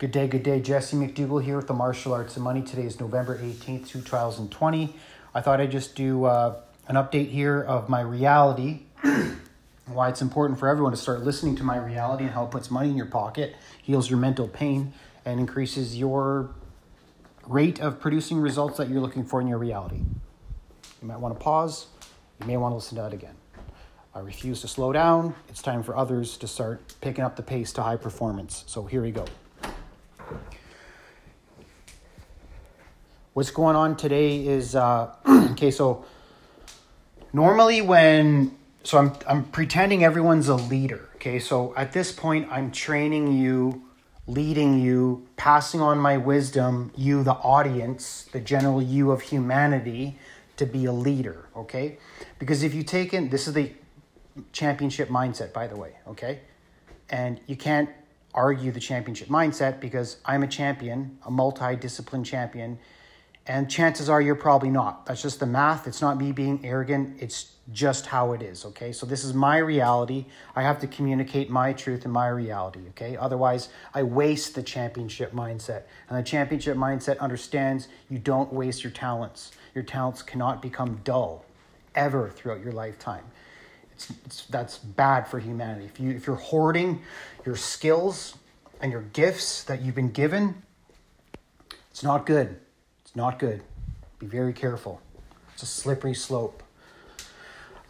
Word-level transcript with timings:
Good 0.00 0.12
day, 0.12 0.28
good 0.28 0.42
day. 0.42 0.60
Jesse 0.60 0.96
McDougall 0.96 1.44
here 1.44 1.56
with 1.56 1.66
the 1.66 1.74
Martial 1.74 2.14
Arts 2.14 2.34
and 2.34 2.42
Money. 2.42 2.62
Today 2.62 2.84
is 2.84 2.98
November 2.98 3.36
18th, 3.36 3.86
2020. 3.86 4.96
I 5.34 5.42
thought 5.42 5.60
I'd 5.60 5.70
just 5.70 5.94
do 5.94 6.24
uh, 6.24 6.58
an 6.88 6.96
update 6.96 7.28
here 7.28 7.60
of 7.60 7.90
my 7.90 8.00
reality, 8.00 8.84
why 9.86 10.08
it's 10.08 10.22
important 10.22 10.58
for 10.58 10.70
everyone 10.70 10.92
to 10.92 10.96
start 10.96 11.20
listening 11.20 11.54
to 11.56 11.64
my 11.64 11.76
reality 11.76 12.24
and 12.24 12.32
how 12.32 12.46
it 12.46 12.50
puts 12.50 12.70
money 12.70 12.88
in 12.88 12.96
your 12.96 13.08
pocket, 13.08 13.54
heals 13.82 14.08
your 14.08 14.18
mental 14.18 14.48
pain, 14.48 14.94
and 15.26 15.38
increases 15.38 15.98
your 15.98 16.48
rate 17.46 17.78
of 17.78 18.00
producing 18.00 18.40
results 18.40 18.78
that 18.78 18.88
you're 18.88 19.02
looking 19.02 19.26
for 19.26 19.42
in 19.42 19.48
your 19.48 19.58
reality. 19.58 20.00
You 21.02 21.08
might 21.08 21.20
want 21.20 21.38
to 21.38 21.44
pause, 21.44 21.88
you 22.40 22.46
may 22.46 22.56
want 22.56 22.72
to 22.72 22.76
listen 22.76 22.96
to 22.96 23.02
that 23.02 23.12
again. 23.12 23.34
I 24.14 24.20
refuse 24.20 24.62
to 24.62 24.68
slow 24.68 24.94
down. 24.94 25.34
It's 25.50 25.60
time 25.60 25.82
for 25.82 25.94
others 25.94 26.38
to 26.38 26.48
start 26.48 26.94
picking 27.02 27.22
up 27.22 27.36
the 27.36 27.42
pace 27.42 27.70
to 27.74 27.82
high 27.82 27.96
performance. 27.96 28.64
So 28.66 28.86
here 28.86 29.02
we 29.02 29.10
go. 29.10 29.26
What's 33.34 33.50
going 33.50 33.76
on 33.76 33.96
today 33.96 34.46
is 34.46 34.74
uh, 34.74 35.14
okay. 35.52 35.70
So 35.70 36.04
normally 37.32 37.80
when 37.80 38.56
so 38.82 38.98
I'm 38.98 39.12
I'm 39.26 39.44
pretending 39.44 40.04
everyone's 40.04 40.48
a 40.48 40.56
leader. 40.56 41.08
Okay, 41.16 41.38
so 41.38 41.74
at 41.76 41.92
this 41.92 42.12
point 42.12 42.48
I'm 42.50 42.70
training 42.70 43.32
you, 43.32 43.82
leading 44.26 44.80
you, 44.80 45.26
passing 45.36 45.80
on 45.80 45.98
my 45.98 46.16
wisdom, 46.16 46.92
you 46.96 47.22
the 47.22 47.34
audience, 47.34 48.26
the 48.32 48.40
general 48.40 48.82
you 48.82 49.10
of 49.10 49.20
humanity, 49.20 50.18
to 50.56 50.66
be 50.66 50.86
a 50.86 50.92
leader. 50.92 51.48
Okay, 51.56 51.98
because 52.38 52.62
if 52.62 52.74
you 52.74 52.82
take 52.82 53.14
in 53.14 53.28
this 53.28 53.46
is 53.46 53.54
the 53.54 53.72
championship 54.52 55.08
mindset, 55.08 55.52
by 55.52 55.66
the 55.66 55.76
way. 55.76 55.92
Okay, 56.08 56.40
and 57.10 57.40
you 57.46 57.56
can't 57.56 57.90
argue 58.34 58.70
the 58.72 58.80
championship 58.80 59.28
mindset 59.28 59.80
because 59.80 60.18
I'm 60.24 60.42
a 60.42 60.48
champion, 60.48 61.18
a 61.26 61.30
multi-discipline 61.30 62.24
champion 62.24 62.78
and 63.46 63.70
chances 63.70 64.08
are 64.08 64.20
you're 64.20 64.36
probably 64.36 64.70
not. 64.70 65.06
That's 65.06 65.22
just 65.22 65.40
the 65.40 65.46
math. 65.46 65.86
It's 65.86 66.00
not 66.00 66.18
me 66.18 66.30
being 66.30 66.64
arrogant. 66.64 67.16
It's 67.20 67.52
just 67.72 68.06
how 68.06 68.32
it 68.32 68.42
is, 68.42 68.64
okay? 68.64 68.92
So 68.92 69.06
this 69.06 69.24
is 69.24 69.32
my 69.34 69.58
reality. 69.58 70.26
I 70.54 70.62
have 70.62 70.78
to 70.80 70.86
communicate 70.86 71.50
my 71.50 71.72
truth 71.72 72.04
and 72.04 72.12
my 72.12 72.28
reality, 72.28 72.80
okay? 72.90 73.16
Otherwise, 73.16 73.68
I 73.94 74.02
waste 74.02 74.54
the 74.54 74.62
championship 74.62 75.32
mindset. 75.32 75.82
And 76.08 76.18
the 76.18 76.22
championship 76.22 76.76
mindset 76.76 77.18
understands 77.18 77.88
you 78.08 78.18
don't 78.18 78.52
waste 78.52 78.84
your 78.84 78.92
talents. 78.92 79.52
Your 79.74 79.84
talents 79.84 80.22
cannot 80.22 80.62
become 80.62 81.00
dull 81.02 81.44
ever 81.94 82.28
throughout 82.28 82.60
your 82.62 82.72
lifetime. 82.72 83.24
It's, 84.00 84.10
it's, 84.24 84.44
that's 84.46 84.78
bad 84.78 85.28
for 85.28 85.38
humanity. 85.38 85.84
If, 85.84 86.00
you, 86.00 86.10
if 86.10 86.26
you're 86.26 86.36
hoarding 86.36 87.02
your 87.44 87.56
skills 87.56 88.34
and 88.80 88.90
your 88.90 89.02
gifts 89.02 89.64
that 89.64 89.82
you've 89.82 89.94
been 89.94 90.10
given, 90.10 90.62
it's 91.90 92.02
not 92.02 92.24
good. 92.24 92.58
It's 93.04 93.14
not 93.14 93.38
good. 93.38 93.62
Be 94.18 94.26
very 94.26 94.54
careful. 94.54 95.02
It's 95.52 95.62
a 95.62 95.66
slippery 95.66 96.14
slope. 96.14 96.62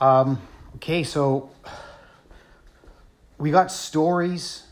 Um, 0.00 0.40
okay, 0.76 1.04
so 1.04 1.50
we 3.38 3.52
got 3.52 3.70
stories. 3.70 4.64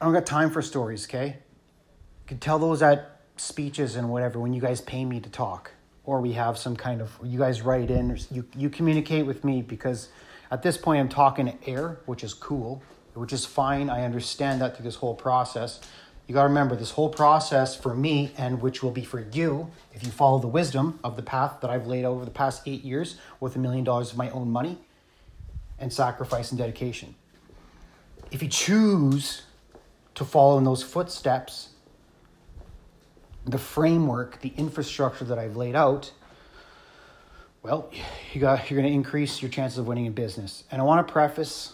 I 0.00 0.04
don't 0.04 0.14
got 0.14 0.26
time 0.26 0.50
for 0.50 0.62
stories, 0.62 1.06
okay? 1.06 1.26
You 1.26 2.28
can 2.28 2.38
tell 2.38 2.58
those 2.60 2.82
at 2.82 3.20
speeches 3.36 3.96
and 3.96 4.08
whatever 4.08 4.38
when 4.38 4.52
you 4.52 4.60
guys 4.60 4.80
pay 4.80 5.04
me 5.04 5.18
to 5.20 5.30
talk. 5.30 5.72
Or 6.06 6.20
we 6.20 6.32
have 6.32 6.56
some 6.56 6.76
kind 6.76 7.02
of, 7.02 7.10
you 7.22 7.38
guys 7.38 7.62
write 7.62 7.90
in, 7.90 8.10
or 8.12 8.16
you, 8.30 8.46
you 8.56 8.70
communicate 8.70 9.26
with 9.26 9.44
me 9.44 9.60
because 9.60 10.08
at 10.50 10.62
this 10.62 10.78
point 10.78 11.00
I'm 11.00 11.08
talking 11.08 11.46
to 11.46 11.68
air, 11.68 11.98
which 12.06 12.24
is 12.24 12.32
cool, 12.32 12.82
which 13.14 13.32
is 13.32 13.44
fine. 13.44 13.90
I 13.90 14.04
understand 14.04 14.60
that 14.60 14.76
through 14.76 14.84
this 14.84 14.96
whole 14.96 15.14
process. 15.14 15.80
You 16.26 16.34
got 16.34 16.42
to 16.42 16.48
remember 16.48 16.74
this 16.74 16.92
whole 16.92 17.08
process 17.08 17.76
for 17.76 17.94
me 17.94 18.32
and 18.36 18.60
which 18.60 18.82
will 18.82 18.90
be 18.90 19.04
for 19.04 19.20
you 19.20 19.70
if 19.94 20.04
you 20.04 20.10
follow 20.10 20.38
the 20.38 20.48
wisdom 20.48 20.98
of 21.04 21.16
the 21.16 21.22
path 21.22 21.60
that 21.60 21.70
I've 21.70 21.86
laid 21.86 22.04
out 22.04 22.12
over 22.12 22.24
the 22.24 22.30
past 22.32 22.62
eight 22.66 22.82
years 22.82 23.16
with 23.38 23.54
a 23.54 23.58
million 23.58 23.84
dollars 23.84 24.12
of 24.12 24.18
my 24.18 24.30
own 24.30 24.50
money 24.50 24.78
and 25.78 25.92
sacrifice 25.92 26.50
and 26.50 26.58
dedication. 26.58 27.14
If 28.30 28.42
you 28.42 28.48
choose 28.48 29.42
to 30.16 30.24
follow 30.24 30.58
in 30.58 30.64
those 30.64 30.82
footsteps, 30.82 31.70
the 33.46 33.58
framework, 33.58 34.40
the 34.40 34.52
infrastructure 34.56 35.24
that 35.24 35.38
I've 35.38 35.56
laid 35.56 35.76
out, 35.76 36.12
well, 37.62 37.90
you 38.32 38.40
got, 38.40 38.70
you're 38.70 38.80
going 38.80 38.90
to 38.90 38.94
increase 38.94 39.40
your 39.40 39.50
chances 39.50 39.78
of 39.78 39.86
winning 39.86 40.06
in 40.06 40.12
business. 40.12 40.64
And 40.70 40.82
I 40.82 40.84
want 40.84 41.06
to 41.06 41.12
preface 41.12 41.72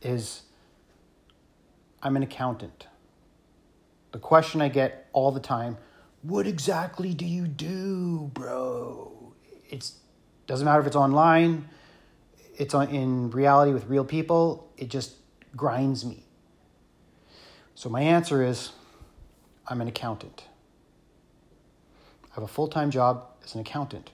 is 0.00 0.42
I'm 2.02 2.16
an 2.16 2.22
accountant. 2.22 2.86
The 4.12 4.18
question 4.18 4.60
I 4.60 4.68
get 4.68 5.08
all 5.12 5.32
the 5.32 5.40
time, 5.40 5.76
what 6.22 6.46
exactly 6.46 7.14
do 7.14 7.26
you 7.26 7.46
do, 7.46 8.30
bro? 8.34 9.34
It 9.68 9.90
doesn't 10.46 10.64
matter 10.64 10.80
if 10.80 10.86
it's 10.86 10.96
online, 10.96 11.68
it's 12.56 12.74
on, 12.74 12.88
in 12.90 13.30
reality 13.30 13.72
with 13.72 13.86
real 13.86 14.04
people, 14.04 14.70
it 14.76 14.88
just 14.88 15.16
grinds 15.56 16.04
me. 16.04 16.27
So 17.78 17.88
my 17.88 18.00
answer 18.00 18.42
is 18.42 18.72
I'm 19.68 19.80
an 19.80 19.86
accountant. 19.86 20.42
I 22.24 22.34
have 22.34 22.42
a 22.42 22.48
full 22.48 22.66
time 22.66 22.90
job 22.90 23.24
as 23.44 23.54
an 23.54 23.60
accountant. 23.60 24.10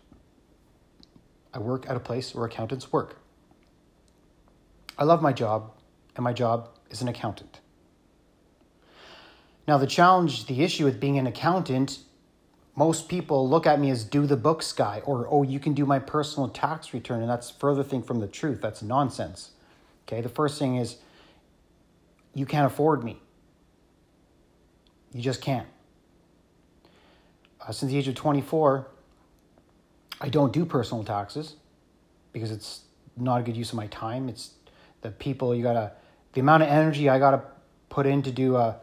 I 1.55 1.61
work 1.61 1.89
at 1.89 1.97
a 1.97 2.01
place 2.01 2.35
where 2.35 2.45
accountants 2.45 2.93
work. 2.93 3.17
I 4.99 5.05
love 5.05 5.23
my 5.23 5.33
job, 5.33 5.73
and 6.15 6.23
my 6.23 6.35
job 6.35 6.69
is 6.91 7.01
an 7.01 7.09
accountant. 7.09 7.61
Now, 9.67 9.79
the 9.79 9.87
challenge, 9.87 10.45
the 10.45 10.63
issue 10.63 10.85
with 10.85 11.01
being 11.01 11.17
an 11.17 11.27
accountant, 11.27 12.01
most 12.77 13.09
people 13.09 13.49
look 13.49 13.67
at 13.67 13.81
me 13.81 13.89
as 13.89 14.05
do 14.05 14.27
the 14.27 14.37
books 14.37 14.73
guy 14.73 15.01
or, 15.07 15.27
oh, 15.31 15.43
you 15.43 15.59
can 15.59 15.73
do 15.73 15.87
my 15.87 15.99
personal 15.99 16.51
tax 16.51 16.93
return. 16.93 17.23
And 17.23 17.31
that's 17.31 17.49
further 17.49 17.83
thing 17.83 18.03
from 18.03 18.21
the 18.21 18.29
truth. 18.29 18.61
That's 18.61 18.83
nonsense. 18.83 19.53
Okay, 20.07 20.21
the 20.21 20.29
first 20.29 20.59
thing 20.59 20.77
is 20.77 20.99
you 22.35 22.45
can't 22.45 22.67
afford 22.67 23.03
me. 23.03 23.23
You 25.15 25.23
just 25.23 25.41
can't. 25.41 25.69
Uh, 27.61 27.73
since 27.73 27.91
the 27.91 27.97
age 27.97 28.09
of 28.09 28.17
24, 28.17 28.87
I 30.21 30.29
don't 30.29 30.53
do 30.53 30.67
personal 30.67 31.05
taxes 31.05 31.55
because 32.33 32.51
it's 32.51 32.81
not 33.17 33.41
a 33.41 33.45
good 33.45 33.57
use 33.57 33.71
of 33.71 33.77
my 33.77 33.87
time. 33.87 34.29
It's 34.29 34.51
the 35.01 35.11
people 35.11 35.55
you 35.55 35.63
gotta, 35.63 35.93
the 36.33 36.41
amount 36.41 36.65
of 36.65 36.69
energy 36.69 37.09
I 37.09 37.19
gotta 37.19 37.43
put 37.89 38.07
in 38.07 38.23
to 38.23 38.33
do 38.33 38.57
a 38.57 38.77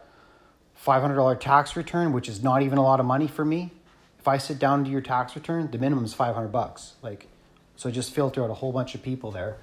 $500 0.83 1.39
tax 1.39 1.75
return, 1.75 2.13
which 2.13 2.29
is 2.29 2.41
not 2.41 2.63
even 2.63 2.77
a 2.77 2.83
lot 2.83 2.99
of 2.99 3.05
money 3.05 3.27
for 3.27 3.43
me. 3.43 3.71
If 4.17 4.27
I 4.27 4.37
sit 4.37 4.57
down 4.57 4.85
to 4.85 4.89
your 4.89 5.01
tax 5.01 5.35
return, 5.35 5.69
the 5.69 5.77
minimum 5.77 6.05
is 6.05 6.13
500 6.13 6.47
bucks. 6.47 6.93
Like, 7.01 7.27
so 7.75 7.91
just 7.91 8.13
filter 8.13 8.43
out 8.43 8.49
a 8.49 8.55
whole 8.55 8.71
bunch 8.71 8.95
of 8.95 9.03
people 9.03 9.31
there. 9.31 9.57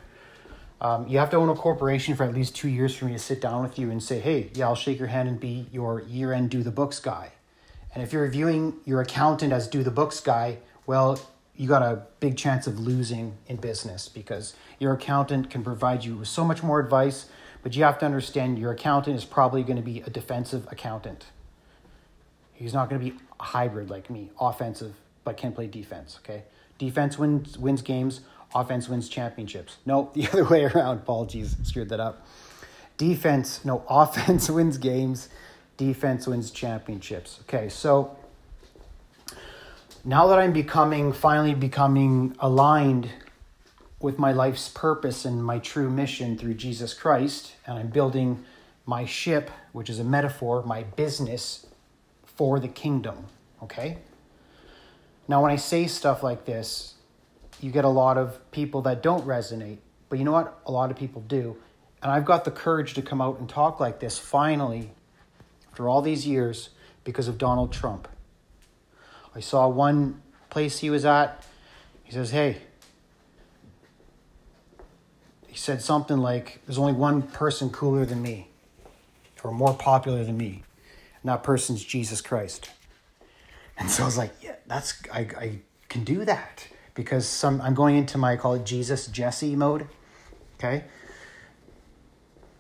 Um, 0.81 1.09
you 1.09 1.19
have 1.19 1.31
to 1.31 1.37
own 1.37 1.49
a 1.49 1.55
corporation 1.55 2.15
for 2.15 2.25
at 2.25 2.35
least 2.35 2.55
two 2.55 2.69
years 2.69 2.95
for 2.95 3.07
me 3.07 3.13
to 3.13 3.19
sit 3.19 3.41
down 3.41 3.63
with 3.63 3.79
you 3.79 3.91
and 3.91 4.03
say, 4.03 4.21
hey, 4.21 4.51
yeah, 4.55 4.67
I'll 4.67 4.77
shake 4.77 4.99
your 4.99 5.09
hand 5.09 5.29
and 5.29 5.41
be 5.41 5.67
your 5.73 6.03
year 6.03 6.33
end 6.33 6.51
do 6.51 6.63
the 6.63 6.71
books 6.71 7.01
guy. 7.01 7.33
And 7.95 8.03
if 8.03 8.13
you're 8.13 8.29
viewing 8.29 8.75
your 8.85 9.01
accountant 9.01 9.53
as 9.53 9.67
do 9.67 9.83
the 9.83 9.91
books 9.91 10.21
guy, 10.21 10.59
well, 10.87 11.21
you 11.57 11.67
got 11.67 11.83
a 11.83 12.03
big 12.21 12.37
chance 12.37 12.69
of 12.69 12.79
losing 12.79 13.37
in 13.49 13.57
business 13.57 14.09
because 14.09 14.55
your 14.79 14.93
accountant 14.93 15.51
can 15.51 15.65
provide 15.65 16.05
you 16.05 16.17
with 16.17 16.29
so 16.29 16.45
much 16.45 16.63
more 16.63 16.79
advice 16.79 17.27
but 17.63 17.77
you 17.77 17.85
have 17.85 17.99
to 17.99 18.07
understand 18.07 18.59
your 18.59 18.73
accountant 18.73 19.17
is 19.17 19.25
probably 19.25 19.63
going 19.63 19.77
to 19.77 19.83
be 19.83 20.01
a 20.01 20.11
defensive 20.11 20.67
accountant. 20.71 21.27
He's 22.53 22.75
not 22.75 22.89
going 22.89 23.01
to 23.01 23.11
be 23.11 23.19
a 23.39 23.43
hybrid 23.43 23.91
like 23.91 24.11
me, 24.11 24.31
offensive, 24.41 24.95
but 25.25 25.37
can 25.37 25.53
play 25.53 25.67
defense, 25.67 26.19
okay? 26.23 26.45
Defense 26.79 27.19
wins, 27.19 27.59
wins 27.59 27.83
games, 27.83 28.21
offense 28.55 28.89
wins 28.89 29.09
championships. 29.09 29.77
No, 29.87 30.11
the 30.15 30.29
other 30.29 30.45
way 30.45 30.65
around. 30.65 31.05
Paul, 31.05 31.23
Apologies, 31.23 31.57
screwed 31.63 31.89
that 31.91 32.01
up. 32.01 32.27
Defense, 32.97 33.65
no, 33.65 33.85
offense 33.89 34.51
wins 34.51 34.79
games, 34.79 35.29
defense 35.77 36.27
wins 36.27 36.51
championships. 36.51 37.41
Okay, 37.43 37.69
so 37.69 38.17
now 40.05 40.27
that 40.29 40.39
I'm 40.39 40.53
becoming, 40.53 41.13
finally 41.13 41.55
becoming 41.55 42.35
aligned 42.39 43.11
with 44.01 44.19
my 44.19 44.33
life's 44.33 44.69
purpose 44.69 45.25
and 45.25 45.45
my 45.45 45.59
true 45.59 45.91
mission 45.91 46.39
through 46.39 46.55
Jesus 46.55 46.95
Christ, 46.95 47.55
and 47.67 47.79
I'm 47.79 47.89
building 47.89 48.45
my 48.87 49.05
ship, 49.05 49.51
which 49.73 49.91
is 49.91 49.99
a 49.99 50.05
metaphor, 50.05 50.63
my 50.63 50.83
business 50.83 51.67
for 52.25 52.61
the 52.61 52.69
kingdom. 52.69 53.27
Okay? 53.63 53.99
Now, 55.27 55.43
when 55.43 55.51
I 55.51 55.57
say 55.57 55.87
stuff 55.89 56.23
like 56.23 56.45
this, 56.45 56.95
you 57.61 57.71
get 57.71 57.85
a 57.85 57.89
lot 57.89 58.17
of 58.17 58.51
people 58.51 58.83
that 58.83 59.03
don't 59.03 59.27
resonate. 59.27 59.79
But 60.09 60.19
you 60.19 60.25
know 60.25 60.33
what? 60.33 60.61
A 60.67 60.73
lot 60.73 60.91
of 60.91 60.97
people 60.97 61.23
do. 61.23 61.57
And 62.03 62.13
I've 62.13 62.25
got 62.25 62.45
the 62.45 62.51
courage 62.51 62.95
to 62.95 63.03
come 63.03 63.21
out 63.21 63.39
and 63.39 63.49
talk 63.49 63.81
like 63.81 64.01
this 64.01 64.19
finally, 64.19 64.91
after 65.71 65.89
all 65.89 66.01
these 66.01 66.27
years, 66.27 66.71
because 67.05 67.29
of 67.29 67.39
Donald 67.39 67.73
Trump. 67.73 68.09
I 69.35 69.41
saw 69.41 69.69
one 69.69 70.23
place 70.51 70.79
he 70.79 70.91
was 70.91 71.05
at. 71.05 71.45
He 72.05 72.13
says, 72.13 72.31
Hey, 72.31 72.59
he 75.47 75.57
said 75.57 75.83
something 75.83 76.19
like, 76.19 76.61
There's 76.67 76.79
only 76.79 76.93
one 76.93 77.23
person 77.23 77.71
cooler 77.71 78.05
than 78.05 78.23
me, 78.23 78.49
or 79.43 79.51
more 79.51 79.75
popular 79.75 80.25
than 80.25 80.37
me, 80.37 80.63
and 81.23 81.29
that 81.29 81.43
person's 81.43 81.85
Jesus 81.85 82.21
Christ. 82.21 82.71
And 83.77 83.91
so 83.91 84.05
I 84.05 84.07
was 84.07 84.19
like, 84.19 84.33
Yeah, 84.41 84.55
that's, 84.67 85.03
I, 85.13 85.21
I 85.21 85.59
can 85.89 86.05
do 86.05 86.25
that 86.25 86.69
because 86.99 87.29
some, 87.29 87.61
I'm 87.61 87.75
going 87.75 87.97
into 87.97 88.19
my, 88.19 88.35
call 88.35 88.55
it 88.55 88.67
Jesus 88.67 89.07
Jesse 89.07 89.55
mode. 89.55 89.87
Okay. 90.57 90.83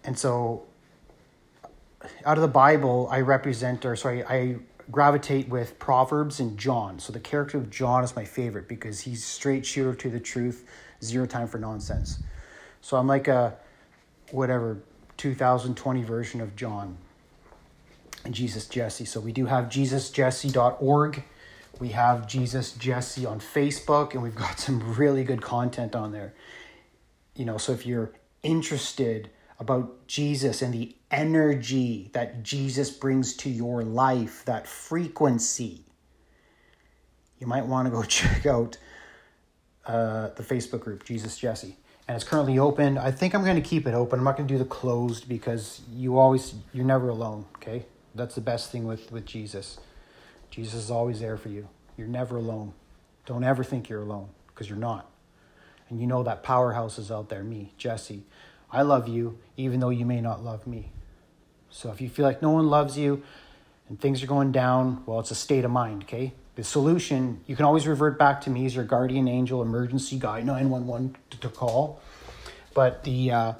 And 0.04 0.16
so 0.16 0.62
out 2.24 2.38
of 2.38 2.42
the 2.42 2.46
Bible, 2.46 3.08
I 3.10 3.22
represent, 3.22 3.84
or 3.84 3.96
sorry, 3.96 4.22
I 4.24 4.58
gravitate 4.92 5.48
with 5.48 5.80
Proverbs 5.80 6.38
and 6.38 6.56
John. 6.56 7.00
So 7.00 7.12
the 7.12 7.18
character 7.18 7.58
of 7.58 7.68
John 7.68 8.04
is 8.04 8.14
my 8.14 8.24
favorite 8.24 8.68
because 8.68 9.00
he's 9.00 9.24
straight 9.24 9.66
shooter 9.66 9.92
to 9.96 10.08
the 10.08 10.20
truth, 10.20 10.64
zero 11.02 11.26
time 11.26 11.48
for 11.48 11.58
nonsense. 11.58 12.22
So 12.80 12.96
I'm 12.96 13.08
like 13.08 13.26
a 13.26 13.56
whatever 14.30 14.78
2020 15.16 16.04
version 16.04 16.40
of 16.40 16.54
John 16.54 16.96
and 18.24 18.32
Jesus 18.32 18.68
Jesse. 18.68 19.04
So 19.04 19.18
we 19.18 19.32
do 19.32 19.46
have 19.46 19.64
jesusjesse.org. 19.64 21.24
We 21.78 21.90
have 21.90 22.26
Jesus 22.26 22.72
Jesse 22.72 23.24
on 23.24 23.40
Facebook, 23.40 24.14
and 24.14 24.22
we've 24.22 24.34
got 24.34 24.58
some 24.66 24.94
really 24.94 25.24
good 25.24 25.42
content 25.42 25.94
on 25.94 26.12
there. 26.12 26.34
You 27.34 27.44
know, 27.44 27.58
so 27.58 27.72
if 27.72 27.86
you're 27.86 28.12
interested 28.42 29.30
about 29.60 30.06
Jesus 30.06 30.62
and 30.62 30.72
the 30.72 30.94
energy 31.10 32.10
that 32.12 32.42
Jesus 32.42 32.90
brings 32.90 33.34
to 33.36 33.50
your 33.50 33.82
life, 33.82 34.44
that 34.44 34.66
frequency, 34.66 35.84
you 37.38 37.46
might 37.46 37.66
want 37.66 37.86
to 37.86 37.90
go 37.90 38.02
check 38.04 38.46
out 38.46 38.76
uh, 39.86 40.28
the 40.36 40.42
Facebook 40.42 40.80
group, 40.80 41.04
Jesus 41.04 41.38
Jesse. 41.38 41.76
And 42.06 42.14
it's 42.14 42.24
currently 42.24 42.58
open. 42.58 42.96
I 42.96 43.10
think 43.10 43.34
I'm 43.34 43.44
going 43.44 43.60
to 43.60 43.68
keep 43.68 43.86
it 43.86 43.94
open. 43.94 44.18
I'm 44.18 44.24
not 44.24 44.36
going 44.36 44.48
to 44.48 44.54
do 44.54 44.58
the 44.58 44.64
closed 44.64 45.28
because 45.28 45.82
you 45.92 46.18
always, 46.18 46.54
you're 46.72 46.86
never 46.86 47.10
alone, 47.10 47.44
okay? 47.56 47.84
That's 48.14 48.34
the 48.34 48.40
best 48.40 48.72
thing 48.72 48.86
with, 48.86 49.12
with 49.12 49.26
Jesus. 49.26 49.78
Jesus 50.50 50.84
is 50.84 50.90
always 50.90 51.20
there 51.20 51.36
for 51.36 51.48
you. 51.48 51.68
You're 51.96 52.08
never 52.08 52.36
alone. 52.36 52.72
Don't 53.26 53.44
ever 53.44 53.62
think 53.62 53.88
you're 53.88 54.02
alone 54.02 54.28
because 54.48 54.68
you're 54.68 54.78
not. 54.78 55.10
And 55.88 56.00
you 56.00 56.06
know 56.06 56.22
that 56.22 56.42
powerhouse 56.42 56.98
is 56.98 57.10
out 57.10 57.28
there, 57.28 57.42
me, 57.42 57.72
Jesse. 57.78 58.24
I 58.70 58.82
love 58.82 59.08
you 59.08 59.38
even 59.56 59.80
though 59.80 59.88
you 59.88 60.04
may 60.04 60.20
not 60.20 60.44
love 60.44 60.66
me. 60.66 60.90
So 61.70 61.90
if 61.90 62.00
you 62.00 62.08
feel 62.08 62.24
like 62.24 62.42
no 62.42 62.50
one 62.50 62.68
loves 62.68 62.96
you 62.98 63.22
and 63.88 64.00
things 64.00 64.22
are 64.22 64.26
going 64.26 64.52
down, 64.52 65.02
well, 65.06 65.20
it's 65.20 65.30
a 65.30 65.34
state 65.34 65.64
of 65.64 65.70
mind, 65.70 66.04
okay? 66.04 66.32
The 66.56 66.64
solution, 66.64 67.40
you 67.46 67.56
can 67.56 67.64
always 67.64 67.86
revert 67.86 68.18
back 68.18 68.40
to 68.42 68.50
me 68.50 68.66
as 68.66 68.74
your 68.74 68.84
guardian 68.84 69.28
angel 69.28 69.62
emergency 69.62 70.18
guy, 70.18 70.40
911 70.40 71.16
to, 71.40 71.48
call. 71.48 72.00
But 72.74 73.04
the 73.04 73.30
uh, 73.30 73.52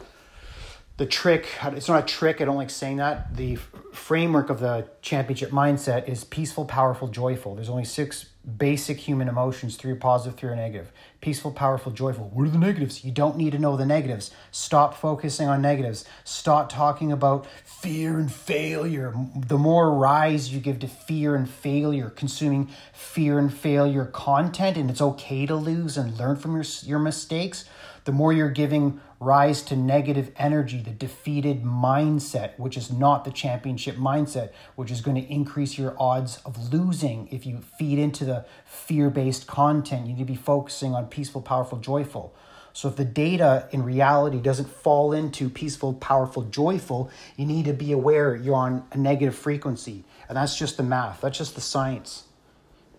the 0.99 1.07
trick, 1.07 1.47
it's 1.63 1.89
not 1.89 2.03
a 2.03 2.07
trick, 2.07 2.41
I 2.41 2.45
don't 2.45 2.57
like 2.57 2.71
saying 2.71 2.97
that. 2.97 3.37
The 3.37 3.57
framework 3.93 4.51
of 4.51 4.59
the 4.59 4.89
championship 5.01 5.51
mindset 5.51 6.09
is 6.09 6.25
peaceful, 6.25 6.65
powerful, 6.65 7.07
joyful. 7.07 7.55
There's 7.55 7.69
only 7.69 7.85
six 7.85 8.27
basic 8.57 8.99
human 8.99 9.29
emotions 9.29 9.77
three 9.77 9.95
positive, 9.95 10.37
three 10.37 10.51
are 10.51 10.57
negative. 10.57 10.93
Peaceful, 11.21 11.51
powerful, 11.51 11.91
joyful. 11.91 12.31
What 12.33 12.47
are 12.47 12.51
the 12.51 12.59
negatives? 12.59 13.05
You 13.05 13.11
don't 13.11 13.37
need 13.37 13.51
to 13.51 13.59
know 13.59 13.77
the 13.77 13.85
negatives. 13.85 14.31
Stop 14.53 14.95
focusing 14.95 15.49
on 15.49 15.61
negatives. 15.61 16.05
Stop 16.23 16.69
talking 16.69 17.11
about 17.11 17.45
fear 17.65 18.21
and 18.21 18.31
failure. 18.31 19.13
The 19.35 19.59
more 19.59 19.93
rise 19.93 20.53
you 20.53 20.61
give 20.61 20.79
to 20.79 20.87
fear 20.87 21.35
and 21.35 21.51
failure, 21.51 22.11
consuming 22.11 22.71
fear 22.93 23.39
and 23.41 23.53
failure 23.53 24.05
content, 24.05 24.77
and 24.77 24.89
it's 24.91 25.01
okay 25.01 25.45
to 25.47 25.57
lose 25.57 25.97
and 25.97 26.17
learn 26.17 26.37
from 26.37 26.55
your, 26.55 26.65
your 26.85 27.01
mistakes, 27.01 27.65
the 28.05 28.13
more 28.13 28.33
you're 28.33 28.49
giving 28.49 29.01
rise 29.21 29.63
to 29.63 29.77
negative 29.77 30.31
energy, 30.37 30.81
the 30.81 30.91
defeated 30.91 31.63
mindset, 31.63 32.59
which 32.59 32.77
is 32.77 32.91
not 32.91 33.25
the 33.25 33.31
championship 33.31 33.97
mindset, 33.97 34.51
which 34.77 34.91
is 34.91 35.01
going 35.01 35.21
to 35.21 35.33
increase 35.33 35.77
your 35.77 35.95
odds 35.99 36.41
of 36.45 36.73
losing 36.73 37.29
if 37.31 37.45
you 37.45 37.61
feed 37.79 37.99
into 37.99 38.25
the 38.25 38.47
fear 38.65 39.11
based 39.11 39.47
content. 39.47 40.07
You 40.07 40.15
need 40.15 40.21
to 40.21 40.25
be 40.25 40.37
focusing 40.37 40.95
on 40.95 41.08
peaceful, 41.11 41.41
powerful, 41.43 41.79
joyful. 41.79 42.35
So 42.73 42.89
if 42.89 42.97
the 42.97 43.05
data 43.05 43.69
in 43.73 43.83
reality 43.83 44.39
doesn't 44.39 44.69
fall 44.69 45.13
into 45.13 45.51
peaceful, 45.51 45.95
powerful, 45.95 46.45
joyful, 46.45 47.11
you 47.37 47.45
need 47.45 47.65
to 47.65 47.73
be 47.73 47.91
aware 47.93 48.37
you're 48.37 48.55
on 48.55 48.85
a 48.93 48.99
negative 48.99 49.35
frequency. 49.35 50.05
And 50.29 50.37
that's 50.37 50.57
just 50.57 50.77
the 50.77 50.83
math, 50.83 51.21
that's 51.21 51.39
just 51.39 51.55
the 51.55 51.61
science 51.61 52.25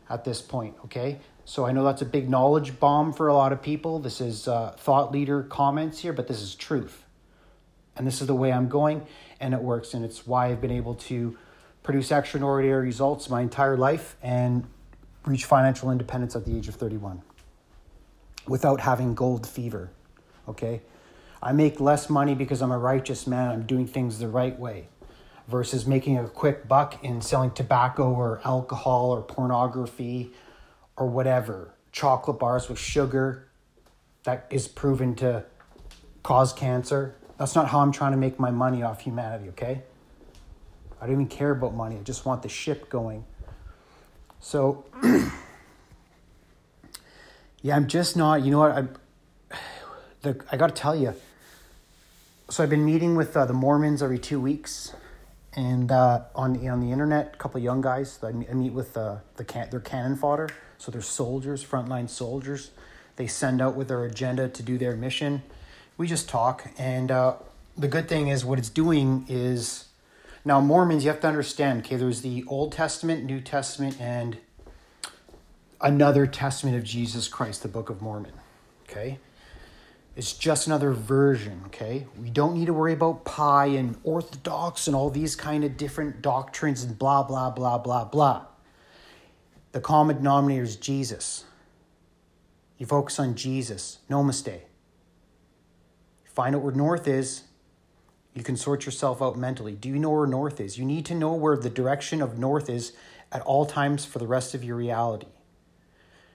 at 0.10 0.26
this 0.26 0.42
point, 0.42 0.76
okay? 0.86 1.20
So 1.46 1.66
I 1.66 1.72
know 1.72 1.84
that's 1.84 2.02
a 2.02 2.06
big 2.06 2.30
knowledge 2.30 2.80
bomb 2.80 3.14
for 3.14 3.28
a 3.28 3.34
lot 3.34 3.54
of 3.54 3.62
people. 3.62 4.00
This 4.00 4.20
is 4.20 4.48
uh, 4.48 4.72
thought 4.72 5.12
leader 5.12 5.44
comments 5.44 6.00
here, 6.00 6.14
but 6.14 6.28
this 6.28 6.42
is 6.42 6.56
truth. 6.56 7.06
And 7.96 8.06
this 8.06 8.22
is 8.22 8.28
the 8.28 8.36
way 8.36 8.52
I'm 8.52 8.70
going, 8.70 9.06
and 9.40 9.54
it 9.54 9.62
works. 9.62 9.94
And 9.94 10.04
it's 10.04 10.28
why 10.28 10.48
I've 10.48 10.62
been 10.62 10.72
able 10.72 10.96
to 10.96 11.38
produce 11.84 12.12
extraordinary 12.12 12.82
results 12.82 13.30
my 13.30 13.42
entire 13.42 13.78
life 13.78 14.18
and 14.22 14.68
reach 15.26 15.46
financial 15.46 15.90
independence 15.90 16.36
at 16.36 16.46
the 16.46 16.56
age 16.58 16.68
of 16.68 16.76
31 16.76 17.22
without 18.48 18.82
having 18.82 19.14
gold 19.14 19.48
fever. 19.48 19.92
Okay? 20.48 20.82
I 21.42 21.52
make 21.54 21.80
less 21.80 22.10
money 22.10 22.36
because 22.36 22.62
I'm 22.62 22.72
a 22.72 22.78
righteous 22.78 23.26
man. 23.26 23.52
I'm 23.52 23.64
doing 23.66 23.88
things 23.88 24.20
the 24.20 24.28
right 24.28 24.58
way 24.60 24.88
versus 25.48 25.88
making 25.88 26.18
a 26.18 26.28
quick 26.28 26.68
buck 26.68 27.04
in 27.04 27.22
selling 27.22 27.52
tobacco 27.52 28.12
or 28.14 28.40
alcohol 28.46 29.10
or 29.12 29.22
pornography 29.22 30.32
or 30.96 31.08
whatever, 31.08 31.74
chocolate 31.92 32.38
bars 32.38 32.70
with 32.70 32.78
sugar 32.78 33.48
that 34.24 34.46
is 34.52 34.68
proven 34.68 35.16
to 35.16 35.44
cause 36.22 36.54
cancer. 36.54 37.16
That's 37.38 37.56
not 37.56 37.70
how 37.70 37.80
I'm 37.80 37.92
trying 37.92 38.12
to 38.12 38.18
make 38.18 38.38
my 38.38 38.52
money 38.52 38.84
off 38.84 39.02
humanity, 39.02 39.50
okay? 39.50 39.82
I 41.02 41.06
don't 41.06 41.14
even 41.14 41.28
care 41.28 41.52
about 41.52 41.74
money. 41.74 41.96
I 41.98 42.04
just 42.04 42.26
want 42.26 42.44
the 42.44 42.50
ship 42.50 42.90
going. 42.90 43.26
So, 44.40 44.86
yeah, 47.62 47.76
I'm 47.76 47.88
just 47.88 48.16
not, 48.16 48.44
you 48.44 48.52
know 48.52 48.60
what? 48.60 48.72
I, 48.72 48.84
the, 50.22 50.44
I 50.52 50.58
got 50.58 50.76
to 50.76 50.82
tell 50.82 50.96
you. 50.96 51.14
So, 52.50 52.64
I've 52.64 52.70
been 52.70 52.86
meeting 52.86 53.16
with 53.16 53.38
uh, 53.38 53.46
the 53.46 53.54
Mormons 53.54 54.02
every 54.02 54.18
two 54.18 54.40
weeks 54.40 54.94
and 55.54 55.92
uh, 55.92 56.24
on, 56.36 56.68
on 56.68 56.80
the 56.80 56.92
internet, 56.92 57.32
a 57.36 57.38
couple 57.38 57.62
young 57.62 57.82
guys. 57.82 58.20
I 58.24 58.32
meet 58.32 58.74
with 58.74 58.98
uh, 58.98 59.18
the 59.38 59.44
can- 59.44 59.70
their 59.70 59.80
cannon 59.80 60.16
fodder 60.16 60.50
so 60.80 60.92
they're 60.92 61.02
soldiers, 61.02 61.64
frontline 61.64 62.10
soldiers. 62.10 62.72
They 63.18 63.28
send 63.28 63.62
out 63.62 63.76
with 63.76 63.90
their 63.90 64.06
agenda 64.06 64.48
to 64.48 64.64
do 64.64 64.78
their 64.78 64.96
mission. 64.96 65.44
We 65.98 66.08
just 66.08 66.30
talk. 66.30 66.72
And 66.78 67.12
uh, 67.12 67.36
the 67.78 67.90
good 67.90 68.08
thing 68.08 68.30
is, 68.30 68.46
what 68.46 68.58
it's 68.58 68.70
doing 68.70 69.26
is 69.28 69.90
now, 70.46 70.62
Mormons, 70.62 71.04
you 71.04 71.12
have 71.12 71.20
to 71.20 71.28
understand, 71.28 71.82
okay, 71.82 71.98
there's 71.98 72.22
the 72.22 72.46
Old 72.48 72.72
Testament, 72.72 73.26
New 73.26 73.42
Testament, 73.42 74.00
and 74.00 74.38
another 75.82 76.28
testament 76.28 76.78
of 76.78 76.84
Jesus 76.84 77.28
Christ, 77.28 77.64
the 77.64 77.70
Book 77.70 77.90
of 77.90 78.02
Mormon, 78.02 78.34
okay? 78.90 79.20
It's 80.16 80.34
just 80.34 80.68
another 80.68 80.92
version, 80.92 81.62
okay? 81.68 82.08
We 82.20 82.30
don't 82.30 82.54
need 82.54 82.66
to 82.66 82.74
worry 82.74 82.94
about 82.94 83.24
pi 83.24 83.68
and 83.68 83.98
orthodox 84.04 84.88
and 84.88 84.96
all 84.96 85.10
these 85.10 85.36
kind 85.36 85.64
of 85.64 85.78
different 85.78 86.22
doctrines 86.22 86.84
and 86.84 86.98
blah, 87.00 87.24
blah, 87.24 87.50
blah, 87.50 87.78
blah, 87.78 88.06
blah. 88.06 88.46
The 89.72 89.80
common 89.80 90.18
denominator 90.18 90.64
is 90.64 90.76
Jesus. 90.76 91.46
You 92.78 92.86
focus 92.86 93.20
on 93.20 93.36
Jesus, 93.36 94.00
no 94.10 94.24
mistake. 94.24 94.66
Find 96.26 96.56
out 96.56 96.62
where 96.62 96.74
north 96.74 97.08
is. 97.08 97.44
You 98.34 98.44
can 98.44 98.58
sort 98.58 98.86
yourself 98.86 99.22
out 99.22 99.38
mentally. 99.38 99.74
Do 99.74 99.90
you 99.90 100.00
know 100.00 100.12
where 100.12 100.28
north 100.28 100.60
is? 100.60 100.78
You 100.78 100.86
need 100.86 101.06
to 101.08 101.16
know 101.16 101.34
where 101.34 101.58
the 101.58 101.70
direction 101.70 102.22
of 102.22 102.38
north 102.38 102.70
is 102.70 102.94
at 103.32 103.42
all 103.42 103.66
times 103.66 104.06
for 104.06 104.20
the 104.20 104.28
rest 104.28 104.54
of 104.54 104.64
your 104.64 104.76
reality. 104.76 105.28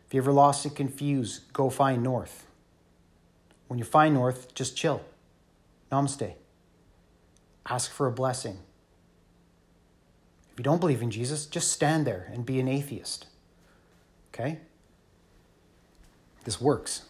If 0.06 0.14
you 0.14 0.20
ever 0.20 0.32
lost 0.32 0.64
and 0.64 0.74
confused, 0.74 1.52
go 1.52 1.70
find 1.70 2.02
north. 2.02 2.46
When 3.68 3.78
you 3.78 3.84
find 3.84 4.14
north, 4.14 4.54
just 4.54 4.76
chill. 4.76 5.02
Namaste. 5.90 6.34
Ask 7.66 7.90
for 7.90 8.06
a 8.06 8.12
blessing. 8.12 8.58
If 10.52 10.58
you 10.58 10.64
don't 10.64 10.80
believe 10.80 11.02
in 11.02 11.10
Jesus, 11.10 11.46
just 11.46 11.72
stand 11.72 12.06
there 12.06 12.30
and 12.32 12.46
be 12.46 12.60
an 12.60 12.68
atheist. 12.68 13.26
Okay? 14.32 14.60
This 16.44 16.60
works. 16.60 17.04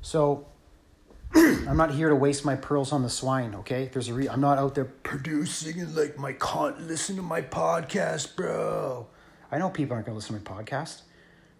So, 0.00 0.46
I'm 1.34 1.76
not 1.76 1.92
here 1.92 2.08
to 2.08 2.14
waste 2.14 2.44
my 2.44 2.54
pearls 2.54 2.92
on 2.92 3.02
the 3.02 3.10
swine, 3.10 3.54
okay? 3.56 3.90
There's 3.92 4.08
a 4.08 4.14
re- 4.14 4.28
I'm 4.28 4.40
not 4.40 4.56
out 4.56 4.74
there 4.74 4.84
producing 4.84 5.80
and 5.80 5.94
like 5.94 6.16
my 6.18 6.32
con 6.32 6.76
listen 6.86 7.16
to 7.16 7.22
my 7.22 7.42
podcast, 7.42 8.36
bro. 8.36 9.06
I 9.50 9.58
know 9.58 9.68
people 9.68 9.94
aren't 9.94 10.06
gonna 10.06 10.16
listen 10.16 10.40
to 10.40 10.50
my 10.50 10.62
podcast. 10.62 11.02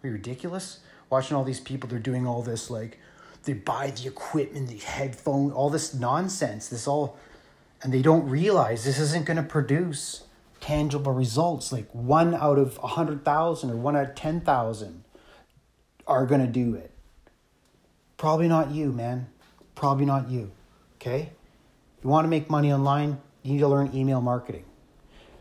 Are 0.03 0.09
you 0.09 0.12
ridiculous? 0.12 0.81
Watching 1.11 1.37
all 1.37 1.45
these 1.45 1.61
people, 1.61 1.88
they're 1.88 1.99
doing 1.99 2.26
all 2.26 2.43
this 2.43 2.71
like 2.71 2.99
they 3.45 3.53
buy 3.53 3.91
the 3.91 4.09
equipment, 4.09 4.69
the 4.69 4.79
headphone, 4.79 5.53
all 5.53 5.71
this 5.71 5.95
nonsense. 5.95 6.69
This 6.69 6.87
all 6.87 7.17
and 7.83 7.93
they 7.93 8.03
don't 8.03 8.29
realize 8.29 8.85
this 8.85 8.99
isn't 8.99 9.26
going 9.26 9.37
to 9.37 9.43
produce 9.43 10.25
tangible 10.61 11.12
results. 11.12 11.73
Like 11.73 11.88
one 11.93 12.35
out 12.35 12.59
of 12.59 12.79
a 12.83 12.88
hundred 12.88 13.25
thousand 13.25 13.71
or 13.71 13.76
one 13.76 13.97
out 13.97 14.11
of 14.11 14.15
ten 14.15 14.41
thousand 14.41 15.05
are 16.07 16.26
going 16.26 16.41
to 16.41 16.47
do 16.47 16.75
it. 16.75 16.91
Probably 18.17 18.49
not 18.49 18.71
you, 18.71 18.93
man. 18.93 19.29
Probably 19.75 20.07
not 20.07 20.31
you. 20.31 20.50
Okay? 20.97 21.31
You 22.03 22.11
want 22.11 22.25
to 22.25 22.29
make 22.29 22.49
money 22.49 22.73
online, 22.73 23.19
you 23.43 23.55
need 23.55 23.61
to 23.61 23.69
learn 23.69 23.91
email 23.95 24.21
marketing. 24.21 24.65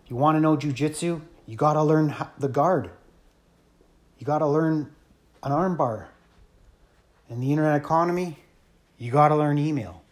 You 0.07 0.15
want 0.15 0.35
to 0.35 0.39
know 0.39 0.55
jujitsu, 0.57 1.21
you 1.45 1.55
got 1.55 1.73
to 1.73 1.83
learn 1.83 2.15
the 2.37 2.47
guard. 2.47 2.91
You 4.19 4.25
got 4.25 4.39
to 4.39 4.47
learn 4.47 4.93
an 5.43 5.51
armbar. 5.51 6.07
In 7.29 7.39
the 7.39 7.51
internet 7.51 7.75
economy, 7.75 8.37
you 8.97 9.11
got 9.11 9.29
to 9.29 9.35
learn 9.35 9.57
email. 9.57 10.03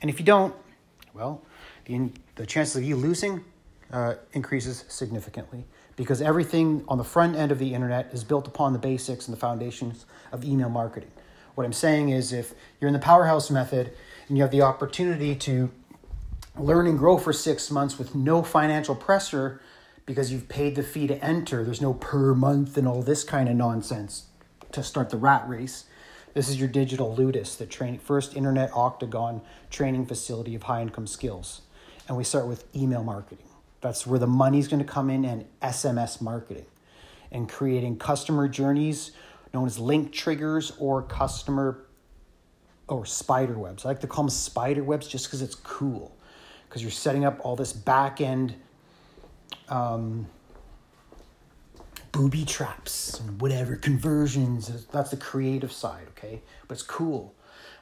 And 0.00 0.10
if 0.10 0.18
you 0.18 0.26
don't, 0.26 0.54
well, 1.14 1.42
the, 1.84 2.10
the 2.34 2.46
chances 2.46 2.76
of 2.76 2.84
you 2.84 2.96
losing 2.96 3.44
uh, 3.92 4.14
increases 4.32 4.84
significantly 4.88 5.64
because 5.96 6.20
everything 6.20 6.84
on 6.88 6.98
the 6.98 7.04
front 7.04 7.36
end 7.36 7.52
of 7.52 7.58
the 7.58 7.72
internet 7.72 8.12
is 8.12 8.24
built 8.24 8.46
upon 8.46 8.72
the 8.72 8.78
basics 8.78 9.26
and 9.26 9.36
the 9.36 9.40
foundations 9.40 10.04
of 10.32 10.44
email 10.44 10.68
marketing. 10.68 11.10
What 11.54 11.64
I'm 11.64 11.72
saying 11.72 12.10
is, 12.10 12.32
if 12.32 12.52
you're 12.80 12.88
in 12.88 12.92
the 12.92 12.98
powerhouse 12.98 13.50
method 13.50 13.92
and 14.28 14.36
you 14.36 14.42
have 14.42 14.50
the 14.50 14.60
opportunity 14.60 15.34
to 15.36 15.70
learn 16.58 16.86
and 16.86 16.98
grow 16.98 17.16
for 17.16 17.32
six 17.32 17.70
months 17.70 17.98
with 17.98 18.14
no 18.14 18.42
financial 18.42 18.94
pressure 18.94 19.60
because 20.06 20.32
you've 20.32 20.48
paid 20.48 20.76
the 20.76 20.82
fee 20.82 21.08
to 21.08 21.22
enter, 21.22 21.64
there's 21.64 21.82
no 21.82 21.92
per 21.92 22.32
month 22.32 22.76
and 22.76 22.86
all 22.86 23.02
this 23.02 23.24
kind 23.24 23.48
of 23.48 23.56
nonsense 23.56 24.26
to 24.72 24.82
start 24.82 25.10
the 25.10 25.16
rat 25.16 25.46
race. 25.48 25.84
This 26.32 26.48
is 26.48 26.58
your 26.58 26.68
digital 26.68 27.14
Ludus, 27.14 27.56
the 27.56 27.66
train, 27.66 27.98
first 27.98 28.36
internet 28.36 28.70
octagon 28.72 29.40
training 29.70 30.06
facility 30.06 30.54
of 30.54 30.64
high 30.64 30.80
income 30.80 31.06
skills. 31.06 31.62
And 32.06 32.16
we 32.16 32.22
start 32.22 32.46
with 32.46 32.64
email 32.74 33.02
marketing. 33.02 33.48
That's 33.80 34.06
where 34.06 34.18
the 34.18 34.26
money's 34.28 34.68
going 34.68 34.84
to 34.84 34.90
come 34.90 35.10
in 35.10 35.24
and 35.24 35.44
SMS 35.60 36.20
marketing 36.20 36.66
and 37.32 37.48
creating 37.48 37.98
customer 37.98 38.48
journeys 38.48 39.10
known 39.52 39.66
as 39.66 39.78
link 39.78 40.12
triggers 40.12 40.72
or 40.78 41.02
customer 41.02 41.84
or 42.88 43.04
spider 43.04 43.58
webs. 43.58 43.84
I 43.84 43.88
like 43.88 44.00
to 44.00 44.06
call 44.06 44.24
them 44.24 44.30
spider 44.30 44.84
webs 44.84 45.08
just 45.08 45.26
because 45.26 45.42
it's 45.42 45.56
cool. 45.56 46.16
Because 46.68 46.82
you're 46.82 46.90
setting 46.90 47.24
up 47.24 47.40
all 47.44 47.56
this 47.56 47.72
back 47.72 48.20
end 48.20 48.54
um, 49.68 50.26
booby 52.12 52.44
traps 52.44 53.20
and 53.20 53.40
whatever 53.40 53.76
conversions. 53.76 54.86
That's 54.86 55.10
the 55.10 55.16
creative 55.16 55.72
side, 55.72 56.06
okay? 56.16 56.42
But 56.68 56.74
it's 56.74 56.82
cool. 56.82 57.34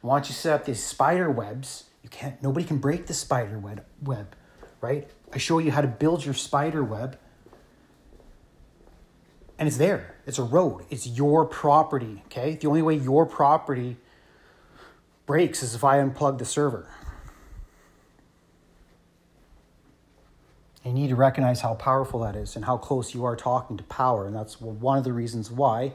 Once 0.03 0.29
you 0.29 0.35
set 0.35 0.55
up 0.55 0.65
these 0.67 0.85
spider 0.85 1.31
webs, 1.31 1.85
you 2.03 2.11
can't. 2.11 2.43
Nobody 2.43 2.67
can 2.67 2.79
break 2.79 3.07
the 3.07 3.15
spider 3.15 3.59
web. 3.59 3.85
Web, 4.03 4.37
right? 4.81 5.09
I 5.33 5.39
show 5.39 5.59
you 5.59 5.71
how 5.71 5.81
to 5.81 5.89
build 5.89 6.25
your 6.25 6.35
spider 6.35 6.85
web, 6.85 7.19
and 9.59 9.67
it's 9.67 9.79
there. 9.79 10.17
It's 10.27 10.39
a 10.39 10.43
road. 10.43 10.85
It's 10.91 11.07
your 11.07 11.47
property. 11.47 12.23
Okay. 12.27 12.57
The 12.57 12.67
only 12.67 12.83
way 12.83 12.97
your 12.97 13.25
property 13.25 13.97
breaks 15.27 15.63
is 15.63 15.75
if 15.75 15.85
I 15.85 15.99
unplug 15.99 16.39
the 16.39 16.45
server. 16.45 16.89
You 20.85 20.93
need 20.93 21.09
to 21.09 21.17
recognize 21.17 21.63
how 21.63 21.75
powerful 21.75 22.21
that 22.21 22.37
is 22.37 22.57
and 22.57 22.65
how 22.65 22.77
close 22.77 23.15
you 23.15 23.25
are 23.25 23.37
talking 23.37 23.77
to 23.77 23.83
power. 23.85 24.27
And 24.27 24.37
that's 24.37 24.61
one 24.61 24.99
of 24.99 25.05
the 25.05 25.13
reasons 25.13 25.51
why 25.51 25.93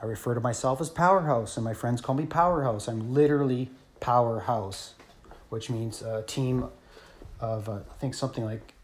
I 0.00 0.06
refer 0.06 0.34
to 0.34 0.40
myself 0.40 0.80
as 0.80 0.90
Powerhouse, 0.90 1.56
and 1.56 1.64
my 1.64 1.74
friends 1.74 2.00
call 2.00 2.14
me 2.14 2.26
Powerhouse. 2.26 2.88
I'm 2.88 3.14
literally 3.14 3.70
Powerhouse, 4.00 4.94
which 5.48 5.70
means 5.70 6.02
a 6.02 6.22
team 6.22 6.68
of, 7.40 7.68
uh, 7.68 7.80
I 7.90 7.94
think, 7.98 8.14
something 8.14 8.44
like 8.44 8.74